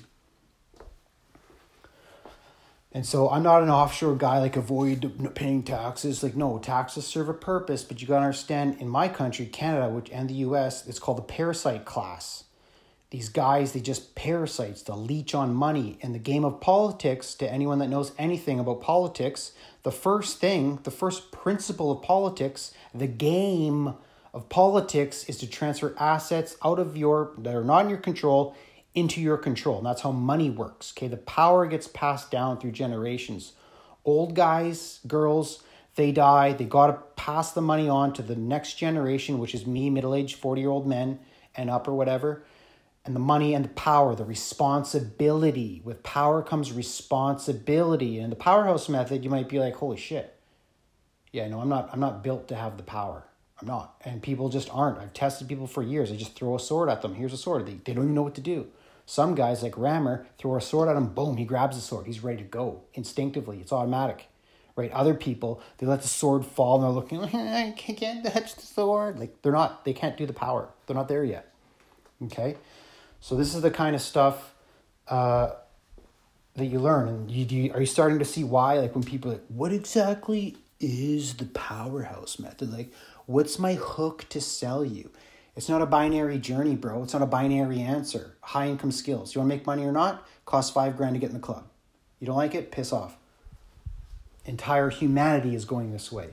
And 2.92 3.06
so 3.06 3.30
I'm 3.30 3.44
not 3.44 3.64
an 3.64 3.70
offshore 3.70 4.18
guy 4.18 4.40
like 4.40 4.58
avoid 4.58 5.34
paying 5.34 5.64
taxes. 5.64 6.22
Like 6.22 6.36
no, 6.36 6.60
taxes 6.60 7.08
serve 7.08 7.30
a 7.30 7.34
purpose, 7.34 7.86
but 7.86 8.02
you 8.02 8.10
got 8.10 8.20
to 8.20 8.26
understand 8.26 8.76
in 8.82 8.90
my 8.90 9.08
country, 9.08 9.46
Canada, 9.46 9.88
which 9.88 10.10
and 10.10 10.30
the 10.30 10.34
US, 10.34 10.86
it's 10.86 11.00
called 11.00 11.18
the 11.18 11.22
parasite 11.22 11.86
class. 11.86 12.44
These 13.14 13.30
guys, 13.30 13.74
they 13.74 13.80
just 13.80 14.16
parasites, 14.16 14.82
to 14.82 14.96
leech 14.96 15.36
on 15.36 15.54
money. 15.54 16.00
In 16.02 16.14
the 16.14 16.18
game 16.20 16.44
of 16.44 16.60
politics, 16.60 17.36
to 17.36 17.48
anyone 17.48 17.78
that 17.78 17.88
knows 17.88 18.12
anything 18.18 18.60
about 18.60 18.82
politics, 18.82 19.52
the 19.84 19.92
first 19.92 20.40
thing, 20.40 20.80
the 20.82 20.90
first 20.90 21.32
principle 21.32 21.92
of 21.92 22.02
politics, 22.02 22.74
the 22.92 23.06
game 23.06 23.94
of 24.34 24.50
politics 24.50 25.30
is 25.30 25.38
to 25.38 25.48
transfer 25.48 25.96
assets 26.00 26.58
out 26.66 26.80
of 26.80 26.98
your 26.98 27.34
that 27.38 27.54
are 27.54 27.64
not 27.64 27.84
in 27.84 27.90
your 27.90 28.00
control 28.00 28.56
into 28.96 29.22
your 29.22 29.38
control. 29.38 29.78
And 29.78 29.86
that's 29.86 30.02
how 30.02 30.12
money 30.12 30.50
works. 30.50 30.92
Okay, 30.98 31.08
the 31.08 31.18
power 31.18 31.68
gets 31.68 31.88
passed 31.88 32.32
down 32.32 32.60
through 32.60 32.72
generations. 32.72 33.54
Old 34.06 34.34
guys, 34.34 35.02
girls, 35.06 35.62
they 35.98 36.12
die. 36.12 36.54
They 36.54 36.66
got 36.66 36.88
to 36.88 36.94
pass 37.16 37.52
the 37.52 37.62
money 37.62 37.88
on 37.88 38.12
to 38.14 38.24
the 38.24 38.36
next 38.36 38.74
generation, 38.74 39.38
which 39.38 39.54
is 39.54 39.68
me, 39.68 39.92
middle 39.92 40.16
aged 40.16 40.38
40 40.38 40.62
year 40.62 40.72
old 40.72 40.88
men 40.88 41.20
and 41.56 41.70
up 41.70 41.88
or 41.88 41.94
whatever. 41.94 42.44
And 43.06 43.16
the 43.16 43.20
money 43.20 43.54
and 43.54 43.66
the 43.66 43.70
power, 43.70 44.16
the 44.16 44.24
responsibility. 44.24 45.82
With 45.84 46.04
power 46.04 46.42
comes 46.42 46.72
responsibility. 46.72 48.20
And 48.20 48.32
the 48.32 48.38
powerhouse 48.38 48.88
method, 48.88 49.24
you 49.24 49.30
might 49.30 49.50
be 49.50 49.60
like, 49.60 49.76
holy 49.76 49.98
shit. 49.98 50.36
Yeah, 51.32 51.48
no, 51.48 51.60
I'm 51.60 51.70
not 51.70 51.90
I'm 51.92 52.00
not 52.00 52.24
built 52.24 52.48
to 52.50 52.56
have 52.56 52.78
the 52.78 52.84
power. 52.84 53.26
I'm 53.60 53.68
not. 53.68 54.02
And 54.06 54.22
people 54.22 54.50
just 54.50 54.70
aren't. 54.72 55.00
I've 55.00 55.14
tested 55.14 55.50
people 55.50 55.68
for 55.68 55.82
years. 55.82 56.12
I 56.12 56.16
just 56.16 56.36
throw 56.36 56.56
a 56.56 56.60
sword 56.60 56.90
at 56.90 57.02
them. 57.02 57.16
Here's 57.16 57.34
a 57.34 57.38
sword. 57.38 57.66
They, 57.66 57.74
they 57.84 57.94
don't 57.94 58.06
even 58.06 58.16
know 58.16 58.24
what 58.24 58.36
to 58.36 58.42
do. 58.42 58.68
Some 59.06 59.36
guys 59.36 59.64
like 59.64 59.78
Rammer 59.78 60.26
throw 60.38 60.56
a 60.56 60.62
sword 60.62 60.90
at 60.90 60.96
him, 60.96 61.08
boom, 61.08 61.38
he 61.38 61.46
grabs 61.46 61.76
the 61.76 61.82
sword. 61.82 62.06
He's 62.06 62.24
ready 62.24 62.38
to 62.38 62.44
go 62.44 62.82
instinctively. 62.94 63.60
It's 63.60 63.74
automatic. 63.74 64.28
Right? 64.76 64.92
Other 64.92 65.14
people, 65.14 65.62
they 65.78 65.86
let 65.86 66.02
the 66.02 66.08
sword 66.08 66.46
fall 66.46 66.76
and 66.76 66.84
they're 66.84 66.92
looking, 66.92 67.20
like 67.20 67.34
I 67.36 67.74
can't 67.78 68.26
touch 68.26 68.56
the 68.56 68.66
sword. 68.66 69.20
Like 69.20 69.42
they're 69.42 69.52
not, 69.52 69.86
they 69.86 69.94
can't 69.94 70.18
do 70.18 70.26
the 70.26 70.34
power. 70.34 70.70
They're 70.88 70.96
not 70.96 71.10
there 71.10 71.24
yet. 71.24 71.52
Okay? 72.24 72.56
So 73.24 73.38
this 73.38 73.56
is 73.56 73.62
the 73.62 73.72
kind 73.72 73.96
of 73.96 74.02
stuff 74.02 74.54
uh, 75.08 75.52
that 76.56 76.66
you 76.66 76.78
learn. 76.78 77.08
And 77.08 77.32
you, 77.32 77.46
do 77.46 77.56
you, 77.56 77.72
are 77.72 77.80
you 77.80 77.86
starting 77.86 78.20
to 78.20 78.26
see 78.26 78.44
why? 78.44 78.80
Like 78.80 78.96
when 78.96 79.04
people 79.06 79.32
like, 79.32 79.46
what 79.48 79.72
exactly 79.72 80.58
is 80.82 81.36
the 81.36 81.46
powerhouse 81.46 82.38
method? 82.38 82.74
Like, 82.74 82.92
what's 83.26 83.58
my 83.58 83.76
hook 83.76 84.26
to 84.28 84.42
sell 84.42 84.84
you? 84.84 85.10
It's 85.56 85.70
not 85.70 85.82
a 85.82 85.86
binary 85.86 86.38
journey, 86.38 86.76
bro. 86.76 87.02
It's 87.02 87.14
not 87.14 87.22
a 87.22 87.26
binary 87.26 87.80
answer. 87.80 88.36
High 88.42 88.68
income 88.68 88.92
skills. 88.92 89.34
You 89.34 89.40
want 89.40 89.52
to 89.52 89.56
make 89.56 89.66
money 89.66 89.86
or 89.86 89.94
not? 89.94 90.28
Cost 90.46 90.74
five 90.74 90.98
grand 90.98 91.16
to 91.16 91.20
get 91.22 91.30
in 91.30 91.34
the 91.34 91.40
club. 91.40 91.64
You 92.20 92.28
don't 92.28 92.36
like 92.36 92.54
it? 92.54 92.74
Piss 92.74 92.92
off. 92.92 93.16
Entire 94.44 94.90
humanity 94.90 95.56
is 95.56 95.64
going 95.64 95.94
this 95.94 96.12
way. 96.12 96.32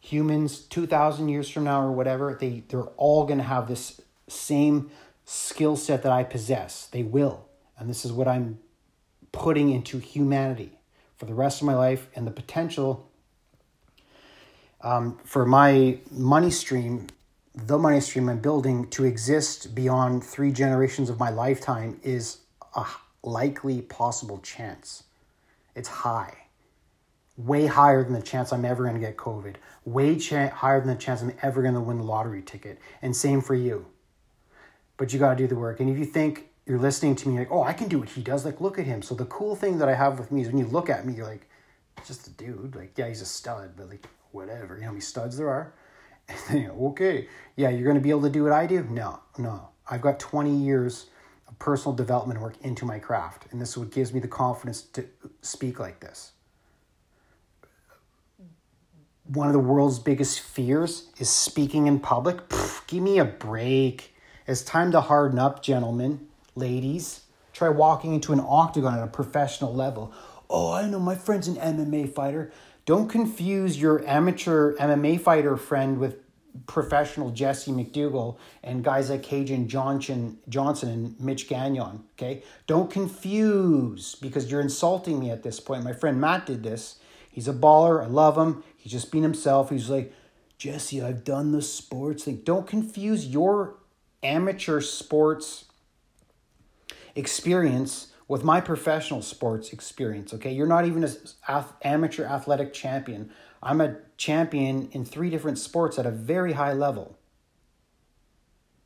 Humans, 0.00 0.60
2,000 0.60 1.28
years 1.28 1.48
from 1.48 1.64
now 1.64 1.82
or 1.82 1.90
whatever, 1.90 2.38
they, 2.40 2.62
they're 2.68 2.82
all 2.98 3.26
going 3.26 3.38
to 3.38 3.44
have 3.44 3.66
this 3.66 4.00
same 4.28 4.92
skill 5.24 5.76
set 5.76 6.02
that 6.02 6.12
I 6.12 6.22
possess. 6.24 6.86
They 6.86 7.02
will. 7.02 7.46
And 7.78 7.88
this 7.88 8.04
is 8.04 8.12
what 8.12 8.28
I'm 8.28 8.58
putting 9.32 9.70
into 9.70 9.98
humanity 9.98 10.78
for 11.16 11.26
the 11.26 11.34
rest 11.34 11.60
of 11.60 11.66
my 11.66 11.74
life 11.74 12.08
and 12.14 12.26
the 12.26 12.30
potential 12.30 13.10
um, 14.80 15.18
for 15.24 15.46
my 15.46 15.98
money 16.10 16.50
stream 16.50 17.08
the 17.54 17.78
money 17.78 18.00
stream 18.00 18.28
I'm 18.28 18.40
building 18.40 18.88
to 18.90 19.04
exist 19.04 19.74
beyond 19.74 20.24
three 20.24 20.50
generations 20.50 21.08
of 21.08 21.20
my 21.20 21.30
lifetime 21.30 22.00
is 22.02 22.38
a 22.74 22.84
likely 23.22 23.80
possible 23.80 24.38
chance. 24.38 25.04
It's 25.76 25.88
high. 25.88 26.36
Way 27.36 27.66
higher 27.66 28.02
than 28.02 28.12
the 28.12 28.22
chance 28.22 28.52
I'm 28.52 28.64
ever 28.64 28.82
going 28.82 28.94
to 28.94 29.00
get 29.00 29.16
COVID. 29.16 29.56
Way 29.84 30.18
higher 30.18 30.80
than 30.80 30.88
the 30.88 31.00
chance 31.00 31.22
I'm 31.22 31.32
ever 31.42 31.62
going 31.62 31.74
to 31.74 31.80
win 31.80 31.98
the 31.98 32.04
lottery 32.04 32.42
ticket. 32.42 32.78
And 33.02 33.16
same 33.16 33.40
for 33.40 33.54
you. 33.54 33.86
But 34.96 35.12
you 35.12 35.18
got 35.18 35.30
to 35.30 35.36
do 35.36 35.46
the 35.46 35.56
work. 35.56 35.80
And 35.80 35.90
if 35.90 35.98
you 35.98 36.04
think 36.04 36.48
you're 36.66 36.78
listening 36.78 37.16
to 37.16 37.28
me 37.28 37.38
like, 37.38 37.50
oh, 37.50 37.62
I 37.62 37.72
can 37.72 37.88
do 37.88 37.98
what 37.98 38.08
he 38.08 38.22
does, 38.22 38.44
like, 38.44 38.60
look 38.60 38.78
at 38.78 38.86
him. 38.86 39.02
So 39.02 39.14
the 39.14 39.26
cool 39.26 39.56
thing 39.56 39.78
that 39.78 39.88
I 39.88 39.94
have 39.94 40.18
with 40.18 40.30
me 40.30 40.42
is 40.42 40.48
when 40.48 40.58
you 40.58 40.66
look 40.66 40.88
at 40.88 41.06
me, 41.06 41.14
you're 41.14 41.26
like, 41.26 41.48
just 42.06 42.26
a 42.26 42.30
dude. 42.30 42.74
Like, 42.76 42.96
yeah, 42.96 43.08
he's 43.08 43.20
a 43.20 43.26
stud, 43.26 43.72
but 43.76 43.88
like, 43.88 44.06
whatever. 44.32 44.74
You 44.74 44.80
know 44.80 44.86
how 44.86 44.92
many 44.92 45.00
studs 45.00 45.36
there 45.36 45.48
are? 45.48 45.72
Know, 46.52 46.88
okay, 46.88 47.28
yeah, 47.56 47.68
you're 47.68 47.84
going 47.84 47.96
to 47.96 48.00
be 48.00 48.10
able 48.10 48.22
to 48.22 48.30
do 48.30 48.44
what 48.44 48.52
I 48.52 48.66
do? 48.66 48.82
No, 48.84 49.20
no. 49.36 49.68
I've 49.90 50.00
got 50.00 50.18
20 50.18 50.56
years 50.56 51.06
of 51.46 51.58
personal 51.58 51.94
development 51.94 52.40
work 52.40 52.54
into 52.62 52.86
my 52.86 52.98
craft, 52.98 53.46
and 53.50 53.60
this 53.60 53.70
is 53.70 53.78
what 53.78 53.90
gives 53.90 54.14
me 54.14 54.20
the 54.20 54.28
confidence 54.28 54.82
to 54.82 55.04
speak 55.42 55.78
like 55.78 56.00
this. 56.00 56.32
One 59.24 59.46
of 59.46 59.52
the 59.52 59.58
world's 59.58 59.98
biggest 59.98 60.40
fears 60.40 61.08
is 61.18 61.28
speaking 61.28 61.86
in 61.86 62.00
public. 62.00 62.38
Give 62.86 63.02
me 63.02 63.18
a 63.18 63.24
break. 63.24 64.13
It's 64.46 64.62
time 64.62 64.92
to 64.92 65.00
harden 65.00 65.38
up, 65.38 65.62
gentlemen, 65.62 66.26
ladies. 66.54 67.22
Try 67.54 67.70
walking 67.70 68.12
into 68.12 68.34
an 68.34 68.40
octagon 68.46 68.98
at 68.98 69.02
a 69.02 69.06
professional 69.06 69.72
level. 69.72 70.12
oh, 70.50 70.70
I 70.70 70.86
know 70.86 71.00
my 71.00 71.14
friend's 71.14 71.48
an 71.48 71.56
MMA 71.56 72.12
fighter. 72.12 72.52
Don't 72.84 73.08
confuse 73.08 73.80
your 73.80 74.06
amateur 74.06 74.76
MMA 74.76 75.18
fighter 75.18 75.56
friend 75.56 75.98
with 75.98 76.18
professional 76.66 77.30
Jesse 77.30 77.72
McDougal 77.72 78.36
and 78.62 78.84
guys 78.84 79.08
like 79.08 79.22
Kajan 79.22 79.66
Johnson, 79.66 80.36
Johnson 80.46 80.90
and 80.90 81.18
Mitch 81.18 81.48
Gagnon. 81.48 82.04
Okay, 82.18 82.42
don't 82.66 82.90
confuse 82.90 84.14
because 84.14 84.50
you're 84.50 84.60
insulting 84.60 85.20
me 85.20 85.30
at 85.30 85.42
this 85.42 85.58
point. 85.58 85.84
My 85.84 85.94
friend 85.94 86.20
Matt 86.20 86.44
did 86.44 86.62
this. 86.62 86.96
He's 87.30 87.48
a 87.48 87.54
baller. 87.54 88.02
I 88.04 88.08
love 88.08 88.36
him. 88.36 88.62
He's 88.76 88.92
just 88.92 89.10
being 89.10 89.24
himself. 89.24 89.70
He's 89.70 89.88
like, 89.88 90.12
Jesse, 90.58 91.00
I've 91.00 91.24
done 91.24 91.52
the 91.52 91.62
sports 91.62 92.24
thing. 92.24 92.42
Don't 92.44 92.66
confuse 92.66 93.26
your 93.26 93.76
amateur 94.24 94.80
sports 94.80 95.66
experience 97.14 98.08
with 98.26 98.42
my 98.42 98.60
professional 98.60 99.22
sports 99.22 99.72
experience. 99.72 100.32
Okay, 100.34 100.52
you're 100.52 100.66
not 100.66 100.86
even 100.86 101.04
an 101.04 101.64
amateur 101.82 102.24
athletic 102.24 102.72
champion. 102.72 103.30
I'm 103.62 103.80
a 103.80 103.96
champion 104.16 104.88
in 104.92 105.04
three 105.04 105.30
different 105.30 105.58
sports 105.58 105.98
at 105.98 106.06
a 106.06 106.10
very 106.10 106.54
high 106.54 106.72
level. 106.72 107.16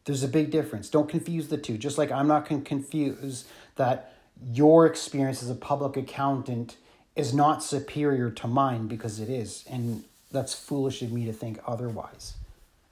There's 0.04 0.22
a 0.22 0.28
big 0.28 0.50
difference. 0.50 0.88
Don't 0.88 1.08
confuse 1.08 1.48
the 1.48 1.58
two. 1.58 1.78
Just 1.78 1.98
like 1.98 2.10
I'm 2.10 2.26
not 2.26 2.48
going 2.48 2.62
to 2.62 2.68
confuse 2.68 3.44
that 3.76 4.12
your 4.52 4.86
experience 4.86 5.42
as 5.42 5.50
a 5.50 5.54
public 5.54 5.96
accountant 5.96 6.76
is 7.14 7.34
not 7.34 7.62
superior 7.62 8.30
to 8.30 8.46
mine 8.46 8.86
because 8.86 9.20
it 9.20 9.28
is. 9.28 9.64
And 9.70 10.04
that's 10.30 10.54
foolish 10.54 11.02
of 11.02 11.12
me 11.12 11.26
to 11.26 11.32
think 11.32 11.60
otherwise. 11.66 12.34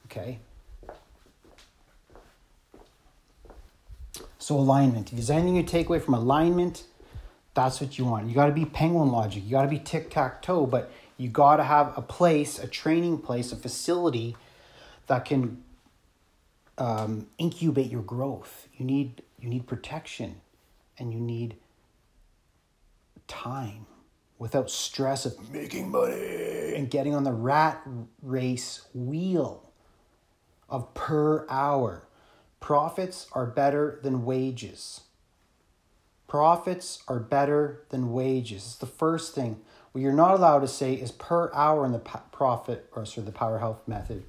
Okay? 0.06 0.38
So, 4.46 4.56
alignment. 4.60 5.08
If 5.08 5.16
there's 5.16 5.30
anything 5.30 5.56
you 5.56 5.64
take 5.64 5.88
away 5.88 5.98
from 5.98 6.14
alignment, 6.14 6.84
that's 7.54 7.80
what 7.80 7.98
you 7.98 8.04
want. 8.04 8.28
You 8.28 8.34
got 8.36 8.46
to 8.46 8.52
be 8.52 8.64
penguin 8.64 9.10
logic. 9.10 9.42
You 9.44 9.50
got 9.50 9.62
to 9.62 9.68
be 9.68 9.80
tic 9.80 10.08
tac 10.08 10.40
toe, 10.40 10.66
but 10.66 10.88
you 11.16 11.28
got 11.28 11.56
to 11.56 11.64
have 11.64 11.92
a 11.98 12.00
place, 12.00 12.60
a 12.60 12.68
training 12.68 13.18
place, 13.18 13.50
a 13.50 13.56
facility 13.56 14.36
that 15.08 15.24
can 15.24 15.64
um, 16.78 17.26
incubate 17.38 17.90
your 17.90 18.02
growth. 18.02 18.68
You 18.76 18.84
need 18.84 19.24
you 19.40 19.48
need 19.48 19.66
protection, 19.66 20.36
and 20.96 21.12
you 21.12 21.18
need 21.18 21.56
time 23.26 23.86
without 24.38 24.70
stress 24.70 25.26
of 25.26 25.52
making 25.52 25.90
money 25.90 26.72
and 26.76 26.88
getting 26.88 27.16
on 27.16 27.24
the 27.24 27.32
rat 27.32 27.82
race 28.22 28.86
wheel 28.94 29.72
of 30.68 30.94
per 30.94 31.44
hour. 31.48 32.05
Profits 32.66 33.28
are 33.30 33.46
better 33.46 34.00
than 34.02 34.24
wages. 34.24 35.02
Profits 36.26 37.00
are 37.06 37.20
better 37.20 37.84
than 37.90 38.12
wages. 38.12 38.64
It's 38.64 38.74
the 38.74 38.86
first 38.86 39.36
thing. 39.36 39.60
What 39.92 40.00
you're 40.00 40.12
not 40.12 40.34
allowed 40.34 40.62
to 40.62 40.66
say 40.66 40.94
is 40.94 41.12
per 41.12 41.48
hour 41.54 41.86
in 41.86 41.92
the 41.92 42.00
profit 42.00 42.90
or 42.96 43.06
sorry, 43.06 43.24
the 43.24 43.30
power 43.30 43.60
health 43.60 43.86
method. 43.86 44.24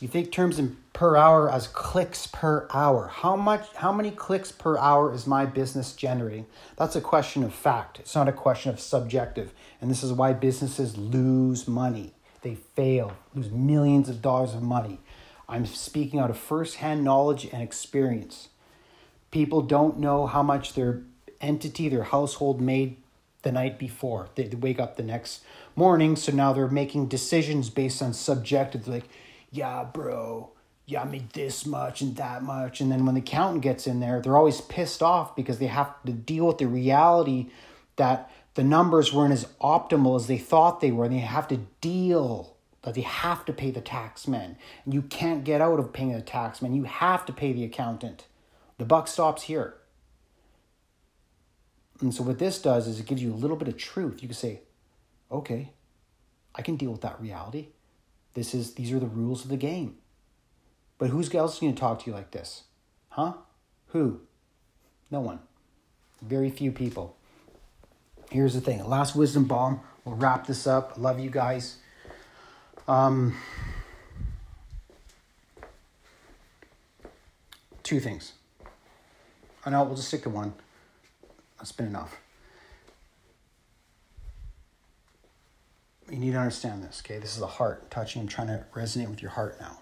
You 0.00 0.08
think 0.08 0.32
terms 0.32 0.58
in 0.58 0.78
per 0.94 1.18
hour 1.18 1.50
as 1.50 1.68
clicks 1.68 2.26
per 2.26 2.66
hour. 2.72 3.08
How 3.08 3.36
much 3.36 3.68
how 3.74 3.92
many 3.92 4.10
clicks 4.10 4.50
per 4.50 4.78
hour 4.78 5.12
is 5.12 5.26
my 5.26 5.44
business 5.44 5.92
generating? 5.92 6.46
That's 6.78 6.96
a 6.96 7.02
question 7.02 7.42
of 7.42 7.52
fact. 7.52 8.00
It's 8.00 8.14
not 8.14 8.26
a 8.26 8.32
question 8.32 8.72
of 8.72 8.80
subjective. 8.80 9.52
And 9.82 9.90
this 9.90 10.02
is 10.02 10.14
why 10.14 10.32
businesses 10.32 10.96
lose 10.96 11.68
money. 11.68 12.14
They 12.40 12.54
fail, 12.54 13.12
lose 13.34 13.50
millions 13.50 14.08
of 14.08 14.22
dollars 14.22 14.54
of 14.54 14.62
money. 14.62 15.00
I'm 15.50 15.66
speaking 15.66 16.20
out 16.20 16.30
of 16.30 16.38
firsthand 16.38 17.02
knowledge 17.02 17.44
and 17.44 17.62
experience. 17.62 18.48
People 19.30 19.62
don't 19.62 19.98
know 19.98 20.26
how 20.26 20.42
much 20.42 20.74
their 20.74 21.02
entity, 21.40 21.88
their 21.88 22.04
household 22.04 22.60
made 22.60 22.96
the 23.42 23.50
night 23.50 23.78
before. 23.78 24.28
They, 24.36 24.46
wake 24.48 24.78
up 24.78 24.96
the 24.96 25.02
next 25.02 25.42
morning, 25.74 26.14
so 26.14 26.32
now 26.32 26.52
they're 26.52 26.68
making 26.68 27.06
decisions 27.06 27.68
based 27.68 28.00
on 28.00 28.12
subjective, 28.12 28.86
like, 28.86 29.08
yeah, 29.50 29.84
bro, 29.84 30.50
yeah, 30.86 31.02
I 31.02 31.04
made 31.04 31.30
this 31.30 31.66
much 31.66 32.00
and 32.00 32.16
that 32.16 32.42
much. 32.42 32.80
And 32.80 32.90
then 32.90 33.04
when 33.04 33.14
the 33.14 33.20
accountant 33.20 33.62
gets 33.62 33.86
in 33.86 34.00
there, 34.00 34.20
they're 34.20 34.36
always 34.36 34.60
pissed 34.60 35.02
off 35.02 35.34
because 35.34 35.58
they 35.58 35.66
have 35.66 36.00
to 36.04 36.12
deal 36.12 36.46
with 36.46 36.58
the 36.58 36.66
reality 36.66 37.48
that 37.96 38.30
the 38.54 38.64
numbers 38.64 39.12
weren't 39.12 39.32
as 39.32 39.46
optimal 39.60 40.16
as 40.16 40.26
they 40.26 40.38
thought 40.38 40.80
they 40.80 40.90
were. 40.90 41.04
And 41.04 41.14
they 41.14 41.18
have 41.18 41.48
to 41.48 41.58
deal 41.80 42.56
that 42.82 42.94
they 42.94 43.02
have 43.02 43.44
to 43.44 43.52
pay 43.52 43.70
the 43.70 43.82
taxman. 43.82 44.56
You 44.86 45.02
can't 45.02 45.44
get 45.44 45.60
out 45.60 45.78
of 45.78 45.92
paying 45.92 46.12
the 46.12 46.22
taxman. 46.22 46.74
You 46.74 46.84
have 46.84 47.26
to 47.26 47.32
pay 47.32 47.52
the 47.52 47.64
accountant. 47.64 48.26
The 48.78 48.84
buck 48.84 49.08
stops 49.08 49.42
here. 49.42 49.74
And 52.00 52.14
so 52.14 52.22
what 52.22 52.38
this 52.38 52.60
does 52.60 52.86
is 52.88 52.98
it 52.98 53.06
gives 53.06 53.22
you 53.22 53.32
a 53.32 53.34
little 53.34 53.56
bit 53.56 53.68
of 53.68 53.76
truth. 53.76 54.22
You 54.22 54.28
can 54.28 54.34
say, 54.34 54.60
okay, 55.30 55.72
I 56.54 56.62
can 56.62 56.76
deal 56.76 56.90
with 56.90 57.02
that 57.02 57.20
reality. 57.20 57.68
This 58.34 58.54
is 58.54 58.74
these 58.74 58.92
are 58.92 58.98
the 58.98 59.06
rules 59.06 59.44
of 59.44 59.50
the 59.50 59.56
game. 59.56 59.96
But 60.96 61.10
who's 61.10 61.32
else 61.34 61.60
going 61.60 61.74
to 61.74 61.80
talk 61.80 62.00
to 62.00 62.10
you 62.10 62.16
like 62.16 62.30
this? 62.30 62.64
Huh? 63.10 63.34
Who? 63.88 64.20
No 65.10 65.20
one. 65.20 65.40
Very 66.22 66.50
few 66.50 66.72
people. 66.72 67.16
Here's 68.30 68.54
the 68.54 68.60
thing. 68.60 68.84
Last 68.86 69.16
wisdom 69.16 69.44
bomb. 69.44 69.80
We'll 70.04 70.14
wrap 70.14 70.46
this 70.46 70.66
up. 70.66 70.96
Love 70.96 71.18
you 71.18 71.30
guys. 71.30 71.76
Um, 72.88 73.36
two 77.82 78.00
things. 78.00 78.32
I 79.64 79.70
know 79.70 79.84
we'll 79.84 79.96
just 79.96 80.08
stick 80.08 80.22
to 80.22 80.30
one. 80.30 80.54
That's 81.58 81.72
been 81.72 81.86
enough. 81.86 82.16
you 86.10 86.18
need 86.18 86.32
to 86.32 86.38
understand 86.38 86.82
this, 86.82 87.02
okay? 87.04 87.18
This 87.18 87.34
is 87.34 87.38
the 87.38 87.46
heart 87.46 87.90
touching. 87.90 88.22
I'm 88.22 88.28
trying 88.28 88.48
to 88.48 88.64
resonate 88.74 89.08
with 89.08 89.22
your 89.22 89.30
heart 89.30 89.60
now. 89.60 89.78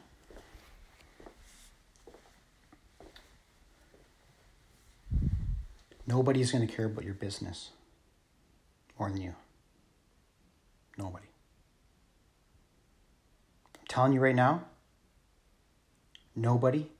Nobody's 6.07 6.53
going 6.53 6.67
to 6.67 6.73
care 6.73 6.87
about 6.87 7.05
your 7.05 7.15
business 7.15 7.71
more 8.99 9.11
than 9.11 9.21
you. 9.21 9.35
Nobody. 10.97 11.27
Telling 13.89 14.12
you 14.12 14.20
right 14.20 14.36
now, 14.36 14.64
nobody 16.36 16.91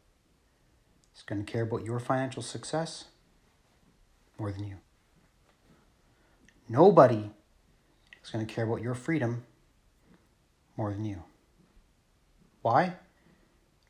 is 1.15 1.23
going 1.23 1.45
to 1.45 1.51
care 1.51 1.63
about 1.63 1.85
your 1.85 2.01
financial 2.01 2.43
success 2.43 3.05
more 4.39 4.51
than 4.51 4.65
you. 4.65 4.77
Nobody 6.69 7.31
is 8.23 8.31
going 8.31 8.47
to 8.47 8.53
care 8.53 8.65
about 8.65 8.83
your 8.83 8.95
freedom 8.95 9.45
more 10.77 10.93
than 10.93 11.05
you. 11.05 11.23
Why? 12.63 12.95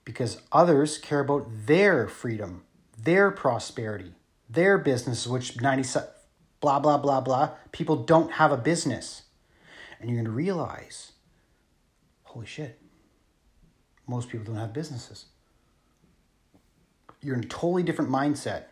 Because 0.05 0.43
others 0.51 0.99
care 0.99 1.21
about 1.21 1.47
their 1.67 2.09
freedom, 2.09 2.65
their 2.97 3.31
prosperity, 3.31 4.13
their 4.49 4.79
business, 4.79 5.27
which 5.27 5.61
97, 5.61 6.09
blah, 6.61 6.81
blah, 6.81 6.99
blah, 6.99 7.21
blah. 7.21 7.51
People 7.73 7.97
don't 7.97 8.33
have 8.33 8.51
a 8.53 8.57
business. 8.57 9.23
And 10.01 10.09
you're 10.09 10.17
going 10.17 10.25
to 10.25 10.31
realize, 10.31 11.13
holy 12.23 12.47
shit, 12.47 12.81
most 14.09 14.29
people 14.29 14.47
don't 14.47 14.57
have 14.57 14.73
businesses. 14.73 15.27
You're 17.23 17.37
in 17.37 17.45
a 17.45 17.49
totally 17.49 17.83
different 17.83 18.11
mindset. 18.11 18.65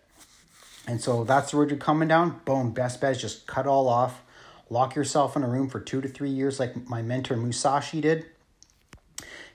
And 0.89 1.01
so 1.01 1.25
that's 1.25 1.51
the 1.51 1.57
road 1.57 1.71
you're 1.71 1.79
coming 1.79 2.09
down. 2.09 2.41
Boom, 2.45 2.73
best 2.73 3.01
bet 3.01 3.13
is 3.13 3.21
just 3.21 3.47
cut 3.47 3.67
all 3.67 3.89
off 3.89 4.23
Lock 4.69 4.97
yourself 4.97 5.37
in 5.37 5.45
a 5.45 5.49
room 5.49 5.69
for 5.69 5.79
two 5.79 6.01
to 6.01 6.09
three 6.09 6.31
years, 6.31 6.59
like 6.59 6.89
my 6.89 7.01
mentor 7.01 7.37
Musashi 7.37 8.01
did. 8.01 8.27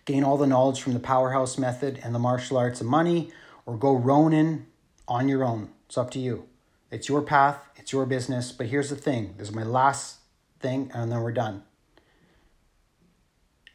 Gain 0.06 0.24
all 0.24 0.38
the 0.38 0.48
knowledge 0.48 0.82
from 0.82 0.94
the 0.94 1.00
powerhouse 1.00 1.58
method 1.58 2.00
and 2.02 2.16
the 2.16 2.20
martial 2.20 2.58
arts 2.58 2.80
of 2.80 2.88
money, 2.88 3.32
or 3.66 3.78
go 3.78 3.94
Ronin 3.94 4.68
on 5.08 5.28
your 5.28 5.44
own. 5.44 5.70
It's 5.88 5.98
up 5.98 6.12
to 6.12 6.20
you. 6.20 6.48
It's 6.90 7.10
your 7.10 7.22
path, 7.22 7.58
it's 7.76 7.92
your 7.92 8.06
business. 8.06 8.52
But 8.52 8.68
here's 8.68 8.90
the 8.90 8.96
thing 8.96 9.36
this 9.38 9.50
is 9.50 9.56
my 9.56 9.64
last 9.64 10.20
thing, 10.60 10.90
and 10.94 11.12
then 11.12 11.22
we're 11.22 11.34
done. 11.34 11.64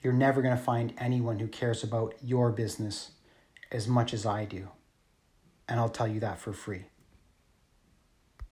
You're 0.07 0.15
never 0.15 0.41
going 0.41 0.57
to 0.57 0.63
find 0.63 0.95
anyone 0.99 1.41
who 1.41 1.49
cares 1.49 1.83
about 1.83 2.15
your 2.23 2.53
business 2.53 3.11
as 3.73 3.89
much 3.89 4.15
as 4.15 4.25
I 4.25 4.45
do. 4.45 4.69
And 5.69 5.81
I'll 5.81 5.89
tell 5.89 6.07
you 6.07 6.21
that 6.21 6.39
for 6.39 6.53
free. 6.53 6.85